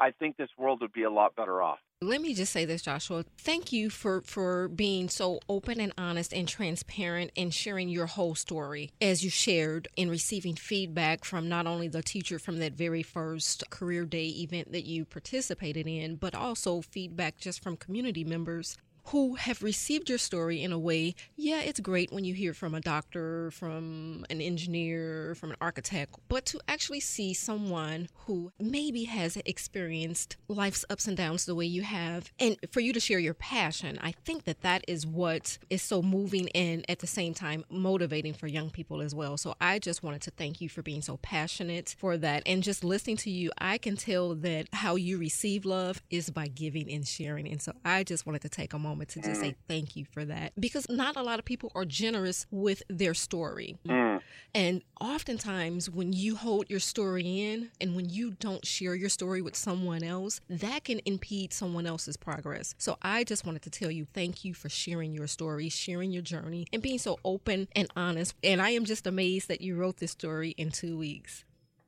I 0.00 0.12
think 0.12 0.36
this 0.36 0.50
world 0.56 0.80
would 0.80 0.92
be 0.92 1.02
a 1.02 1.10
lot 1.10 1.34
better 1.34 1.62
off. 1.62 1.78
Let 2.00 2.20
me 2.20 2.32
just 2.32 2.52
say 2.52 2.64
this, 2.64 2.82
Joshua. 2.82 3.24
Thank 3.38 3.72
you 3.72 3.90
for 3.90 4.20
for 4.20 4.68
being 4.68 5.08
so 5.08 5.40
open 5.48 5.80
and 5.80 5.92
honest 5.98 6.32
and 6.32 6.46
transparent 6.46 7.32
and 7.36 7.52
sharing 7.52 7.88
your 7.88 8.06
whole 8.06 8.36
story 8.36 8.92
as 9.00 9.24
you 9.24 9.30
shared 9.30 9.88
in 9.96 10.08
receiving 10.08 10.54
feedback 10.54 11.24
from 11.24 11.48
not 11.48 11.66
only 11.66 11.88
the 11.88 12.02
teacher 12.02 12.38
from 12.38 12.60
that 12.60 12.74
very 12.74 13.02
first 13.02 13.68
career 13.70 14.04
day 14.04 14.28
event 14.28 14.70
that 14.70 14.86
you 14.86 15.04
participated 15.04 15.88
in, 15.88 16.14
but 16.14 16.36
also 16.36 16.82
feedback 16.82 17.36
just 17.36 17.60
from 17.60 17.76
community 17.76 18.22
members 18.22 18.76
who 19.08 19.36
have 19.36 19.62
received 19.62 20.08
your 20.08 20.18
story 20.18 20.62
in 20.62 20.72
a 20.72 20.78
way, 20.78 21.14
yeah, 21.36 21.60
it's 21.60 21.80
great 21.80 22.12
when 22.12 22.24
you 22.24 22.34
hear 22.34 22.52
from 22.52 22.74
a 22.74 22.80
doctor, 22.80 23.50
from 23.52 24.26
an 24.28 24.40
engineer, 24.40 25.34
from 25.34 25.50
an 25.50 25.56
architect, 25.60 26.14
but 26.28 26.44
to 26.44 26.60
actually 26.68 27.00
see 27.00 27.32
someone 27.32 28.08
who 28.26 28.52
maybe 28.60 29.04
has 29.04 29.36
experienced 29.46 30.36
life's 30.48 30.84
ups 30.90 31.06
and 31.06 31.16
downs 31.16 31.46
the 31.46 31.54
way 31.54 31.64
you 31.64 31.82
have, 31.82 32.30
and 32.38 32.56
for 32.70 32.80
you 32.80 32.92
to 32.92 33.00
share 33.00 33.18
your 33.18 33.34
passion, 33.34 33.98
I 34.02 34.12
think 34.26 34.44
that 34.44 34.60
that 34.60 34.84
is 34.86 35.06
what 35.06 35.56
is 35.70 35.80
so 35.80 36.02
moving 36.02 36.50
and 36.50 36.84
at 36.90 36.98
the 36.98 37.06
same 37.06 37.32
time 37.32 37.64
motivating 37.70 38.34
for 38.34 38.46
young 38.46 38.68
people 38.68 39.00
as 39.00 39.14
well. 39.14 39.38
So 39.38 39.54
I 39.60 39.78
just 39.78 40.02
wanted 40.02 40.20
to 40.22 40.30
thank 40.32 40.60
you 40.60 40.68
for 40.68 40.82
being 40.82 41.00
so 41.00 41.16
passionate 41.18 41.94
for 41.98 42.18
that. 42.18 42.42
And 42.44 42.62
just 42.62 42.84
listening 42.84 43.16
to 43.18 43.30
you, 43.30 43.52
I 43.56 43.78
can 43.78 43.96
tell 43.96 44.34
that 44.34 44.68
how 44.72 44.96
you 44.96 45.16
receive 45.16 45.64
love 45.64 46.02
is 46.10 46.28
by 46.28 46.48
giving 46.48 46.90
and 46.90 47.06
sharing. 47.06 47.48
And 47.48 47.62
so 47.62 47.72
I 47.84 48.04
just 48.04 48.26
wanted 48.26 48.42
to 48.42 48.50
take 48.50 48.74
a 48.74 48.78
moment 48.78 48.97
moment 48.98 49.10
to 49.10 49.20
just 49.20 49.40
say 49.40 49.54
thank 49.68 49.96
you 49.96 50.04
for 50.04 50.24
that 50.24 50.52
because 50.58 50.88
not 50.88 51.16
a 51.16 51.22
lot 51.22 51.38
of 51.38 51.44
people 51.44 51.70
are 51.74 51.84
generous 51.84 52.46
with 52.50 52.82
their 52.88 53.14
story. 53.14 53.76
Mm. 53.86 54.20
And 54.54 54.82
oftentimes, 55.00 55.88
when 55.88 56.12
you 56.12 56.34
hold 56.36 56.68
your 56.68 56.80
story 56.80 57.52
in 57.52 57.70
and 57.80 57.94
when 57.94 58.10
you 58.10 58.32
don't 58.32 58.66
share 58.66 58.94
your 58.94 59.08
story 59.08 59.40
with 59.40 59.54
someone 59.54 60.02
else, 60.02 60.40
that 60.48 60.84
can 60.84 61.00
impede 61.04 61.52
someone 61.52 61.86
else's 61.86 62.16
progress. 62.16 62.74
So 62.78 62.96
I 63.02 63.24
just 63.24 63.46
wanted 63.46 63.62
to 63.62 63.70
tell 63.70 63.90
you 63.90 64.06
thank 64.12 64.44
you 64.44 64.54
for 64.54 64.68
sharing 64.68 65.12
your 65.12 65.26
story, 65.26 65.68
sharing 65.68 66.10
your 66.10 66.22
journey, 66.22 66.66
and 66.72 66.82
being 66.82 66.98
so 66.98 67.18
open 67.24 67.68
and 67.76 67.88
honest. 67.94 68.34
And 68.42 68.60
I 68.60 68.70
am 68.70 68.84
just 68.84 69.06
amazed 69.06 69.48
that 69.48 69.60
you 69.60 69.76
wrote 69.76 69.98
this 69.98 70.12
story 70.12 70.50
in 70.50 70.70
two 70.70 70.98
weeks. 70.98 71.44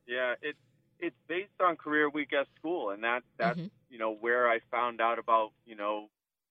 Yeah, 0.06 0.34
it's 0.42 0.58
it's 1.00 1.16
based 1.28 1.60
on 1.60 1.76
Career 1.76 2.10
Week 2.10 2.32
at 2.32 2.46
school, 2.58 2.90
and 2.90 3.02
that 3.04 3.22
that's 3.38 3.58
mm-hmm. 3.58 3.68
you 3.88 3.98
know 3.98 4.14
where 4.14 4.48
I 4.48 4.60
found 4.70 5.00
out 5.00 5.18
about 5.18 5.52
you 5.66 5.74
know 5.74 6.08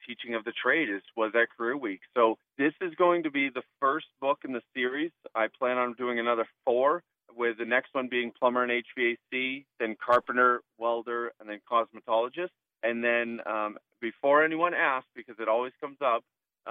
teaching 0.10 0.34
of 0.36 0.44
the 0.44 0.54
trade 0.64 0.90
is 0.98 1.04
was 1.16 1.32
at 1.42 1.48
Career 1.56 1.78
Week. 1.78 2.02
So 2.18 2.38
this 2.58 2.74
is 2.82 2.92
going 2.96 3.22
to 3.24 3.32
be 3.40 3.46
the 3.50 3.66
first 3.80 4.08
book 4.20 4.40
in 4.48 4.52
the 4.54 4.64
series. 4.76 5.12
I 5.36 5.46
plan 5.60 5.78
on 5.78 5.94
doing 5.94 6.18
another 6.20 6.48
four, 6.66 7.04
with 7.42 7.56
the 7.60 7.66
next 7.76 7.90
one 7.94 8.08
being 8.10 8.32
plumber 8.38 8.64
and 8.66 8.72
HVAC, 8.72 9.66
then 9.80 9.96
carpenter, 10.04 10.62
welder, 10.78 11.32
and 11.40 11.46
then 11.50 11.60
cosmetologist. 11.72 12.56
And 12.82 13.04
then 13.04 13.28
um, 13.46 13.78
before 14.02 14.44
anyone 14.44 14.74
asks, 14.74 15.10
because 15.16 15.36
it 15.40 15.48
always 15.48 15.74
comes 15.84 16.00
up, 16.02 16.22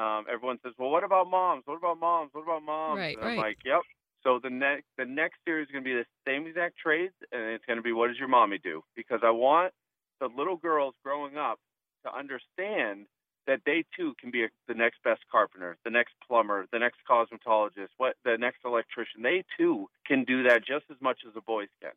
Um, 0.04 0.26
everyone 0.34 0.58
says, 0.62 0.74
"Well, 0.78 0.90
what 0.94 1.04
about 1.04 1.26
moms? 1.38 1.62
What 1.68 1.78
about 1.82 1.98
moms? 1.98 2.30
What 2.34 2.44
about 2.48 2.62
moms?" 2.62 2.98
Right, 2.98 3.16
and 3.16 3.24
I'm 3.24 3.38
right. 3.38 3.46
like, 3.46 3.58
"Yep." 3.64 3.82
So 4.24 4.38
the 4.46 4.50
next 4.50 4.86
the 5.00 5.08
next 5.20 5.36
series 5.44 5.66
is 5.66 5.72
going 5.72 5.84
to 5.84 5.90
be 5.92 5.98
the 6.04 6.10
same 6.28 6.42
exact 6.50 6.74
trades, 6.84 7.14
and 7.32 7.42
it's 7.54 7.66
going 7.68 7.80
to 7.82 7.86
be 7.90 7.94
what 7.98 8.08
does 8.08 8.18
your 8.18 8.32
mommy 8.38 8.58
do? 8.58 8.76
Because 9.00 9.20
I 9.22 9.32
want 9.46 9.72
the 10.20 10.28
little 10.38 10.58
girls 10.68 10.94
growing 11.06 11.34
up 11.48 11.58
to 12.04 12.08
understand 12.22 13.06
that 13.48 13.62
they 13.64 13.82
too 13.96 14.14
can 14.20 14.30
be 14.30 14.46
the 14.68 14.74
next 14.74 15.02
best 15.02 15.22
carpenter, 15.32 15.78
the 15.82 15.90
next 15.90 16.12
plumber, 16.28 16.66
the 16.70 16.78
next 16.78 16.98
cosmetologist, 17.10 17.88
what 17.96 18.14
the 18.24 18.36
next 18.38 18.58
electrician. 18.64 19.22
They 19.22 19.42
too 19.58 19.88
can 20.06 20.24
do 20.24 20.44
that 20.44 20.60
just 20.64 20.84
as 20.90 20.98
much 21.00 21.20
as 21.26 21.34
the 21.34 21.40
boys 21.40 21.68
can. 21.82 21.92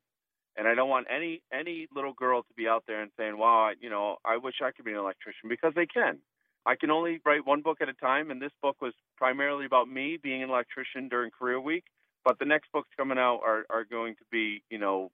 And 0.57 0.67
I 0.67 0.75
don't 0.75 0.89
want 0.89 1.07
any 1.13 1.43
any 1.53 1.87
little 1.93 2.13
girl 2.13 2.41
to 2.41 2.53
be 2.55 2.67
out 2.67 2.85
there 2.87 3.01
and 3.01 3.11
saying, 3.17 3.37
"Wow, 3.37 3.67
I, 3.69 3.73
you 3.79 3.89
know, 3.89 4.17
I 4.25 4.37
wish 4.37 4.55
I 4.63 4.71
could 4.71 4.85
be 4.85 4.91
an 4.91 4.97
electrician," 4.97 5.49
because 5.49 5.73
they 5.75 5.85
can. 5.85 6.19
I 6.65 6.75
can 6.75 6.91
only 6.91 7.19
write 7.25 7.45
one 7.45 7.61
book 7.61 7.79
at 7.81 7.89
a 7.89 7.93
time, 7.93 8.31
and 8.31 8.41
this 8.41 8.51
book 8.61 8.81
was 8.81 8.93
primarily 9.17 9.65
about 9.65 9.89
me 9.89 10.17
being 10.21 10.43
an 10.43 10.49
electrician 10.49 11.09
during 11.09 11.31
career 11.31 11.59
week. 11.59 11.85
But 12.23 12.37
the 12.39 12.45
next 12.45 12.71
books 12.71 12.89
coming 12.97 13.17
out 13.17 13.41
are 13.45 13.65
are 13.69 13.83
going 13.83 14.15
to 14.15 14.25
be, 14.31 14.63
you 14.69 14.77
know, 14.77 15.11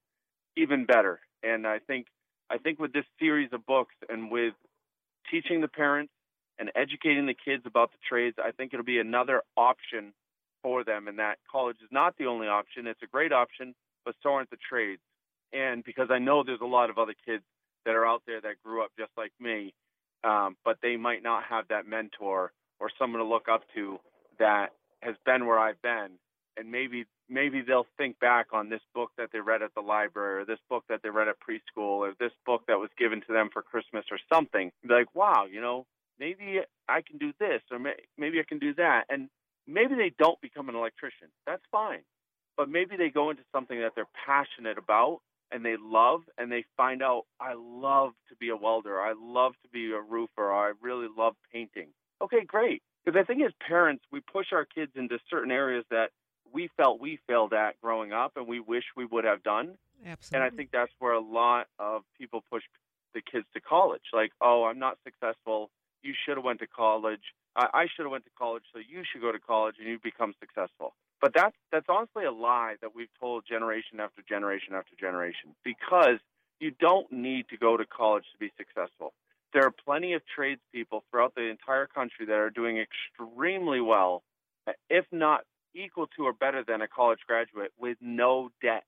even 0.56 0.86
better. 0.86 1.20
And 1.44 1.66
I 1.66 1.80
think 1.80 2.08
I 2.50 2.58
think 2.58 2.80
with 2.80 2.94
this 2.94 3.06
series 3.20 3.50
of 3.54 3.66
books 3.66 3.96
and 4.10 4.30
with 4.32 4.54
teaching 5.32 5.62
the 5.62 5.68
parents 5.68 6.12
and 6.60 6.72
educating 6.76 7.26
the 7.26 7.36
kids 7.36 7.64
about 7.66 7.92
the 7.92 7.98
trades, 8.08 8.38
I 8.44 8.52
think 8.52 8.74
it'll 8.74 8.86
be 8.86 9.00
another 9.00 9.44
option 9.56 10.14
for 10.64 10.84
them. 10.84 11.08
And 11.08 11.20
that 11.20 11.38
college 11.52 11.78
is 11.84 11.90
not 11.92 12.18
the 12.18 12.26
only 12.26 12.48
option; 12.48 12.88
it's 12.88 13.04
a 13.04 13.08
great 13.08 13.32
option, 13.32 13.76
but 14.06 14.16
so 14.24 14.34
aren't 14.34 14.50
the 14.50 14.58
trades. 14.58 15.02
And 15.54 15.84
because 15.84 16.10
I 16.12 16.20
know 16.20 16.44
there's 16.44 16.62
a 16.62 16.66
lot 16.66 16.90
of 16.90 16.98
other 16.98 17.16
kids 17.26 17.44
that 17.86 17.96
are 17.96 18.06
out 18.06 18.24
there 18.28 18.42
that 18.42 18.62
grew 18.64 18.84
up 18.84 18.92
just 19.00 19.12
like 19.18 19.32
me, 19.40 19.74
um, 20.24 20.58
but 20.66 20.78
they 20.82 20.98
might 20.98 21.24
not 21.24 21.44
have 21.44 21.70
that 21.70 21.88
mentor 21.88 22.52
or 22.80 22.92
someone 23.00 23.22
to 23.22 23.28
look 23.28 23.48
up 23.48 23.64
to 23.76 24.00
that 24.40 24.74
has 25.02 25.16
been 25.26 25.46
where 25.46 25.60
I've 25.60 25.82
been, 25.82 26.12
and 26.58 26.72
maybe 26.72 27.06
maybe 27.30 27.62
they'll 27.62 27.88
think 27.98 28.20
back 28.20 28.48
on 28.54 28.70
this 28.70 28.82
book 28.94 29.12
that 29.18 29.30
they 29.32 29.40
read 29.40 29.62
at 29.62 29.74
the 29.76 29.82
library, 29.82 30.42
or 30.42 30.46
this 30.46 30.60
book 30.70 30.84
that 30.90 31.02
they 31.04 31.10
read 31.10 31.28
at 31.28 31.36
preschool, 31.40 32.00
or 32.00 32.14
this 32.20 32.32
book 32.46 32.64
that 32.68 32.80
was 32.80 32.90
given 32.98 33.22
to 33.28 33.34
them 33.34 33.50
for 33.52 33.62
Christmas, 33.62 34.06
or 34.12 34.20
something. 34.32 34.72
Be 34.88 34.94
like, 34.94 35.14
wow, 35.16 35.46
you 35.50 35.62
know, 35.62 35.86
maybe 36.20 36.60
I 36.88 37.02
can 37.02 37.18
do 37.18 37.34
this, 37.40 37.62
or 37.72 37.80
may, 37.80 37.94
maybe 38.18 38.40
I 38.40 38.44
can 38.48 38.60
do 38.60 38.74
that, 38.76 39.06
and 39.10 39.30
maybe 39.68 39.96
they 39.96 40.14
don't 40.18 40.40
become 40.42 40.70
an 40.70 40.76
electrician. 40.76 41.28
That's 41.46 41.64
fine, 41.72 42.02
but 42.56 42.70
maybe 42.70 42.96
they 42.98 43.10
go 43.10 43.30
into 43.30 43.44
something 43.52 43.80
that 43.80 43.94
they're 43.96 44.06
passionate 44.26 44.78
about 44.78 45.20
and 45.52 45.64
they 45.64 45.76
love 45.80 46.22
and 46.38 46.52
they 46.52 46.66
find 46.76 47.02
out 47.02 47.24
I 47.40 47.54
love 47.56 48.12
to 48.30 48.36
be 48.36 48.50
a 48.50 48.56
welder, 48.56 49.00
I 49.00 49.14
love 49.20 49.54
to 49.64 49.70
be 49.70 49.92
a 49.92 50.02
roofer, 50.02 50.52
I 50.52 50.74
really 50.82 51.08
love 51.16 51.36
painting. 51.54 51.88
Okay, 52.22 52.44
great. 52.46 52.82
Because 53.06 53.20
I 53.20 53.24
think 53.24 53.42
as 53.44 53.54
parents, 53.66 54.04
we 54.12 54.20
push 54.20 54.48
our 54.52 54.66
kids 54.66 54.92
into 54.96 55.18
certain 55.30 55.52
areas 55.52 55.86
that 55.92 56.10
we 56.52 56.70
felt 56.76 57.00
we 57.00 57.20
failed 57.28 57.54
at 57.54 57.80
growing 57.82 58.12
up 58.12 58.34
and 58.36 58.48
we 58.48 58.60
wish 58.60 58.84
we 58.96 59.06
would 59.06 59.24
have 59.24 59.44
done. 59.44 59.78
Absolutely. 60.06 60.46
And 60.46 60.54
I 60.54 60.56
think 60.56 60.70
that's 60.72 60.92
where 61.00 61.14
a 61.14 61.22
lot 61.22 61.68
of 61.80 62.04
people 62.18 62.44
push 62.50 62.64
the 63.14 63.22
kids 63.22 63.46
to 63.54 63.62
college. 63.62 64.02
Like, 64.14 64.32
oh, 64.42 64.66
I'm 64.66 64.80
not 64.80 64.98
successful. 65.04 65.70
You 66.08 66.14
should 66.24 66.38
have 66.38 66.46
went 66.46 66.60
to 66.60 66.68
college. 66.68 67.36
I, 67.54 67.68
I 67.74 67.88
should 67.94 68.06
have 68.06 68.12
went 68.12 68.24
to 68.24 68.32
college, 68.38 68.64
so 68.72 68.80
you 68.80 69.04
should 69.04 69.22
go 69.22 69.34
to 69.34 69.40
college 69.40 69.76
and 69.78 69.88
you 69.90 70.00
become 70.02 70.34
successful. 70.40 70.94
But 71.20 71.34
that's 71.34 71.56
that's 71.70 71.88
honestly 71.90 72.24
a 72.24 72.32
lie 72.32 72.76
that 72.82 72.96
we've 72.96 73.14
told 73.20 73.44
generation 73.46 74.00
after 74.00 74.22
generation 74.22 74.74
after 74.74 74.96
generation 74.98 75.56
because 75.66 76.20
you 76.62 76.72
don't 76.72 77.12
need 77.12 77.50
to 77.50 77.58
go 77.58 77.76
to 77.76 77.86
college 77.86 78.24
to 78.32 78.38
be 78.40 78.52
successful. 78.58 79.14
There 79.54 79.64
are 79.64 79.74
plenty 79.86 80.14
of 80.14 80.22
tradespeople 80.34 81.04
throughout 81.10 81.36
the 81.36 81.50
entire 81.50 81.88
country 81.88 82.26
that 82.28 82.34
are 82.34 82.50
doing 82.50 82.78
extremely 82.78 83.82
well, 83.82 84.24
if 84.90 85.06
not 85.12 85.42
equal 85.76 86.08
to 86.16 86.24
or 86.26 86.34
better 86.34 86.64
than 86.66 86.82
a 86.82 86.88
college 86.88 87.20
graduate 87.28 87.72
with 87.78 87.98
no 88.00 88.50
debt. 88.62 88.86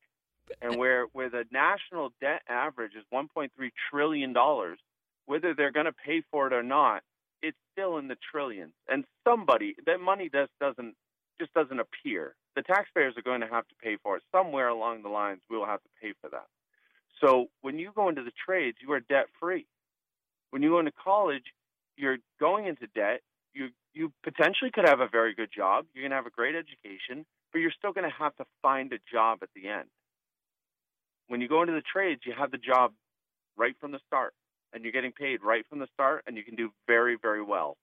And 0.61 0.77
where 0.77 1.05
where 1.13 1.29
the 1.29 1.43
national 1.51 2.11
debt 2.21 2.43
average 2.47 2.93
is 2.95 3.03
1.3 3.13 3.49
trillion 3.91 4.31
dollars, 4.31 4.79
whether 5.25 5.53
they're 5.53 5.71
going 5.71 5.85
to 5.85 5.93
pay 5.93 6.23
for 6.31 6.47
it 6.47 6.53
or 6.53 6.63
not, 6.63 7.03
it's 7.41 7.57
still 7.71 7.97
in 7.97 8.07
the 8.07 8.17
trillions. 8.31 8.73
And 8.87 9.05
somebody 9.27 9.75
that 9.85 9.99
money 9.99 10.29
just 10.33 10.51
doesn't 10.59 10.95
just 11.39 11.53
doesn't 11.53 11.79
appear. 11.79 12.35
The 12.55 12.61
taxpayers 12.63 13.15
are 13.17 13.21
going 13.21 13.41
to 13.41 13.47
have 13.47 13.67
to 13.69 13.75
pay 13.81 13.97
for 14.03 14.17
it 14.17 14.23
somewhere 14.31 14.67
along 14.67 15.03
the 15.03 15.09
lines. 15.09 15.41
We 15.49 15.57
will 15.57 15.65
have 15.65 15.81
to 15.81 15.89
pay 16.01 16.13
for 16.21 16.29
that. 16.31 16.47
So 17.21 17.47
when 17.61 17.79
you 17.79 17.91
go 17.95 18.09
into 18.09 18.23
the 18.23 18.31
trades, 18.45 18.77
you 18.81 18.91
are 18.93 18.99
debt 18.99 19.27
free. 19.39 19.65
When 20.51 20.61
you 20.61 20.69
go 20.69 20.79
into 20.79 20.91
college, 20.91 21.43
you're 21.97 22.17
going 22.39 22.67
into 22.67 22.87
debt. 22.95 23.21
You 23.53 23.69
you 23.93 24.11
potentially 24.23 24.71
could 24.71 24.87
have 24.87 24.99
a 24.99 25.07
very 25.07 25.33
good 25.33 25.49
job. 25.55 25.85
You're 25.93 26.03
going 26.03 26.11
to 26.11 26.15
have 26.15 26.27
a 26.27 26.31
great 26.31 26.55
education, 26.55 27.25
but 27.51 27.59
you're 27.59 27.73
still 27.77 27.91
going 27.91 28.09
to 28.09 28.15
have 28.15 28.35
to 28.37 28.45
find 28.61 28.93
a 28.93 28.99
job 29.11 29.39
at 29.41 29.49
the 29.55 29.67
end. 29.67 29.89
When 31.27 31.41
you 31.41 31.47
go 31.47 31.61
into 31.61 31.73
the 31.73 31.81
trades, 31.81 32.21
you 32.25 32.33
have 32.37 32.51
the 32.51 32.57
job 32.57 32.93
right 33.57 33.75
from 33.79 33.91
the 33.91 33.99
start, 34.07 34.33
and 34.73 34.83
you're 34.83 34.93
getting 34.93 35.11
paid 35.11 35.39
right 35.43 35.65
from 35.67 35.79
the 35.79 35.87
start, 35.93 36.23
and 36.27 36.37
you 36.37 36.43
can 36.43 36.55
do 36.55 36.69
very 36.87 37.17
very 37.21 37.43
well. 37.43 37.77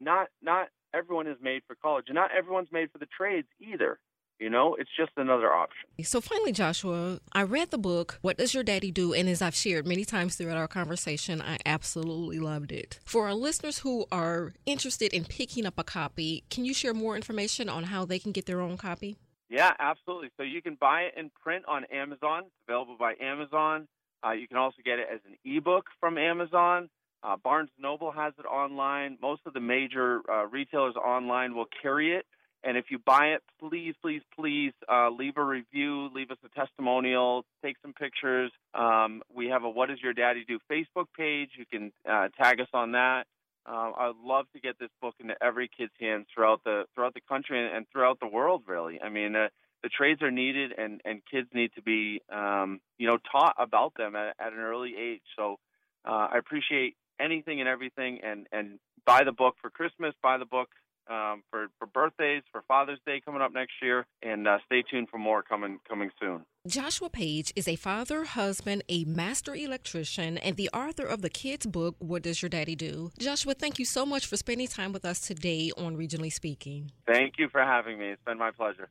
Not 0.00 0.28
not 0.42 0.68
everyone 0.94 1.26
is 1.26 1.38
made 1.40 1.62
for 1.66 1.76
college, 1.76 2.06
and 2.08 2.14
not 2.14 2.30
everyone's 2.36 2.72
made 2.72 2.90
for 2.90 2.98
the 2.98 3.06
trades 3.06 3.48
either. 3.60 3.98
You 4.42 4.50
know, 4.50 4.74
it's 4.74 4.90
just 4.96 5.12
another 5.16 5.52
option. 5.52 5.88
So 6.02 6.20
finally, 6.20 6.50
Joshua, 6.50 7.20
I 7.32 7.44
read 7.44 7.70
the 7.70 7.78
book, 7.78 8.18
What 8.22 8.38
Does 8.38 8.54
Your 8.54 8.64
Daddy 8.64 8.90
Do? 8.90 9.12
And 9.12 9.28
as 9.28 9.40
I've 9.40 9.54
shared 9.54 9.86
many 9.86 10.04
times 10.04 10.34
throughout 10.34 10.56
our 10.56 10.66
conversation, 10.66 11.40
I 11.40 11.58
absolutely 11.64 12.40
loved 12.40 12.72
it. 12.72 12.98
For 13.04 13.26
our 13.26 13.34
listeners 13.34 13.78
who 13.78 14.04
are 14.10 14.52
interested 14.66 15.12
in 15.12 15.26
picking 15.26 15.64
up 15.64 15.74
a 15.78 15.84
copy, 15.84 16.42
can 16.50 16.64
you 16.64 16.74
share 16.74 16.92
more 16.92 17.14
information 17.14 17.68
on 17.68 17.84
how 17.84 18.04
they 18.04 18.18
can 18.18 18.32
get 18.32 18.46
their 18.46 18.60
own 18.60 18.76
copy? 18.76 19.16
Yeah, 19.48 19.74
absolutely. 19.78 20.30
So 20.36 20.42
you 20.42 20.60
can 20.60 20.76
buy 20.80 21.02
it 21.02 21.14
in 21.16 21.30
print 21.40 21.64
on 21.68 21.84
Amazon. 21.92 22.44
It's 22.46 22.54
available 22.66 22.96
by 22.98 23.14
Amazon. 23.20 23.86
Uh, 24.24 24.32
you 24.32 24.48
can 24.48 24.56
also 24.56 24.76
get 24.84 24.98
it 24.98 25.06
as 25.12 25.20
an 25.26 25.36
ebook 25.44 25.86
from 26.00 26.18
Amazon. 26.18 26.88
Uh, 27.22 27.36
Barnes 27.36 27.70
Noble 27.78 28.10
has 28.12 28.32
it 28.38 28.46
online. 28.46 29.16
Most 29.22 29.42
of 29.46 29.52
the 29.52 29.60
major 29.60 30.20
uh, 30.28 30.46
retailers 30.46 30.96
online 30.96 31.54
will 31.54 31.68
carry 31.82 32.14
it. 32.14 32.26
And 32.64 32.76
if 32.76 32.86
you 32.90 32.98
buy 32.98 33.26
it, 33.34 33.42
please, 33.58 33.94
please, 34.00 34.22
please 34.38 34.72
uh, 34.88 35.10
leave 35.10 35.36
a 35.36 35.44
review, 35.44 36.08
leave 36.14 36.30
us 36.30 36.38
a 36.44 36.48
testimonial, 36.48 37.44
take 37.64 37.76
some 37.82 37.92
pictures. 37.92 38.52
Um, 38.72 39.22
we 39.34 39.48
have 39.48 39.64
a 39.64 39.70
What 39.70 39.88
Does 39.88 39.98
Your 40.00 40.12
Daddy 40.12 40.44
Do 40.46 40.58
Facebook 40.70 41.06
page. 41.16 41.50
You 41.58 41.64
can 41.66 41.92
uh, 42.08 42.28
tag 42.40 42.60
us 42.60 42.68
on 42.72 42.92
that. 42.92 43.24
Uh, 43.66 43.92
I'd 43.96 44.12
love 44.24 44.46
to 44.54 44.60
get 44.60 44.78
this 44.78 44.90
book 45.00 45.14
into 45.20 45.34
every 45.42 45.68
kid's 45.76 45.92
hands 46.00 46.26
throughout 46.34 46.62
the 46.64 46.84
throughout 46.94 47.14
the 47.14 47.20
country 47.28 47.64
and, 47.64 47.76
and 47.76 47.86
throughout 47.92 48.18
the 48.20 48.26
world. 48.26 48.62
Really, 48.66 49.00
I 49.00 49.08
mean, 49.08 49.36
uh, 49.36 49.48
the 49.82 49.88
trades 49.88 50.22
are 50.22 50.30
needed, 50.30 50.72
and, 50.76 51.00
and 51.04 51.22
kids 51.30 51.48
need 51.52 51.72
to 51.74 51.82
be, 51.82 52.22
um, 52.32 52.80
you 52.98 53.06
know, 53.06 53.18
taught 53.30 53.54
about 53.58 53.94
them 53.96 54.14
at, 54.16 54.34
at 54.38 54.52
an 54.52 54.60
early 54.60 54.94
age. 54.98 55.22
So 55.36 55.58
uh, 56.04 56.28
I 56.32 56.38
appreciate 56.38 56.96
anything 57.20 57.60
and 57.60 57.68
everything, 57.68 58.20
and 58.24 58.46
and 58.52 58.78
buy 59.04 59.22
the 59.24 59.32
book 59.32 59.56
for 59.60 59.70
Christmas. 59.70 60.14
Buy 60.22 60.38
the 60.38 60.44
book 60.44 60.68
um, 61.08 61.42
for 61.50 61.66
for 61.78 61.86
birthdays, 61.86 62.42
for 62.50 62.62
Father's 62.66 62.98
Day 63.06 63.20
coming 63.24 63.42
up 63.42 63.52
next 63.52 63.72
year, 63.82 64.06
and 64.22 64.46
uh, 64.46 64.58
stay 64.66 64.82
tuned 64.88 65.08
for 65.10 65.18
more 65.18 65.42
coming 65.42 65.78
coming 65.88 66.10
soon. 66.20 66.44
Joshua 66.66 67.10
Page 67.10 67.52
is 67.56 67.66
a 67.66 67.76
father, 67.76 68.24
husband, 68.24 68.84
a 68.88 69.04
master 69.04 69.54
electrician, 69.54 70.38
and 70.38 70.56
the 70.56 70.70
author 70.72 71.04
of 71.04 71.22
the 71.22 71.30
kids' 71.30 71.66
book, 71.66 71.96
What 71.98 72.22
Does 72.22 72.40
Your 72.40 72.48
Daddy 72.48 72.76
Do? 72.76 73.10
Joshua, 73.18 73.54
thank 73.54 73.78
you 73.78 73.84
so 73.84 74.06
much 74.06 74.26
for 74.26 74.36
spending 74.36 74.68
time 74.68 74.92
with 74.92 75.04
us 75.04 75.20
today 75.20 75.72
on 75.76 75.96
Regionally 75.96 76.32
Speaking. 76.32 76.92
Thank 77.06 77.34
you 77.38 77.48
for 77.48 77.60
having 77.62 77.98
me. 77.98 78.10
It's 78.10 78.22
been 78.24 78.38
my 78.38 78.52
pleasure. 78.52 78.88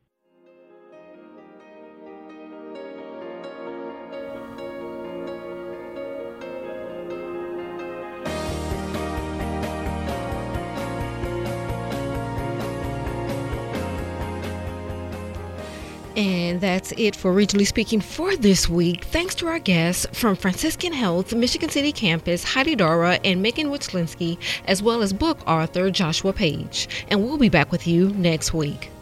And 16.22 16.60
that's 16.60 16.92
it 16.96 17.16
for 17.16 17.34
Regionally 17.34 17.66
Speaking 17.66 18.00
for 18.00 18.36
this 18.36 18.68
week. 18.68 19.02
Thanks 19.06 19.34
to 19.34 19.48
our 19.48 19.58
guests 19.58 20.06
from 20.12 20.36
Franciscan 20.36 20.92
Health, 20.92 21.34
Michigan 21.34 21.68
City 21.68 21.90
Campus, 21.90 22.44
Heidi 22.44 22.76
Dara 22.76 23.18
and 23.24 23.42
Megan 23.42 23.70
Wichlinski, 23.70 24.38
as 24.66 24.84
well 24.84 25.02
as 25.02 25.12
book 25.12 25.40
author 25.48 25.90
Joshua 25.90 26.32
Page. 26.32 26.88
And 27.08 27.24
we'll 27.24 27.38
be 27.38 27.48
back 27.48 27.72
with 27.72 27.88
you 27.88 28.10
next 28.10 28.54
week. 28.54 28.92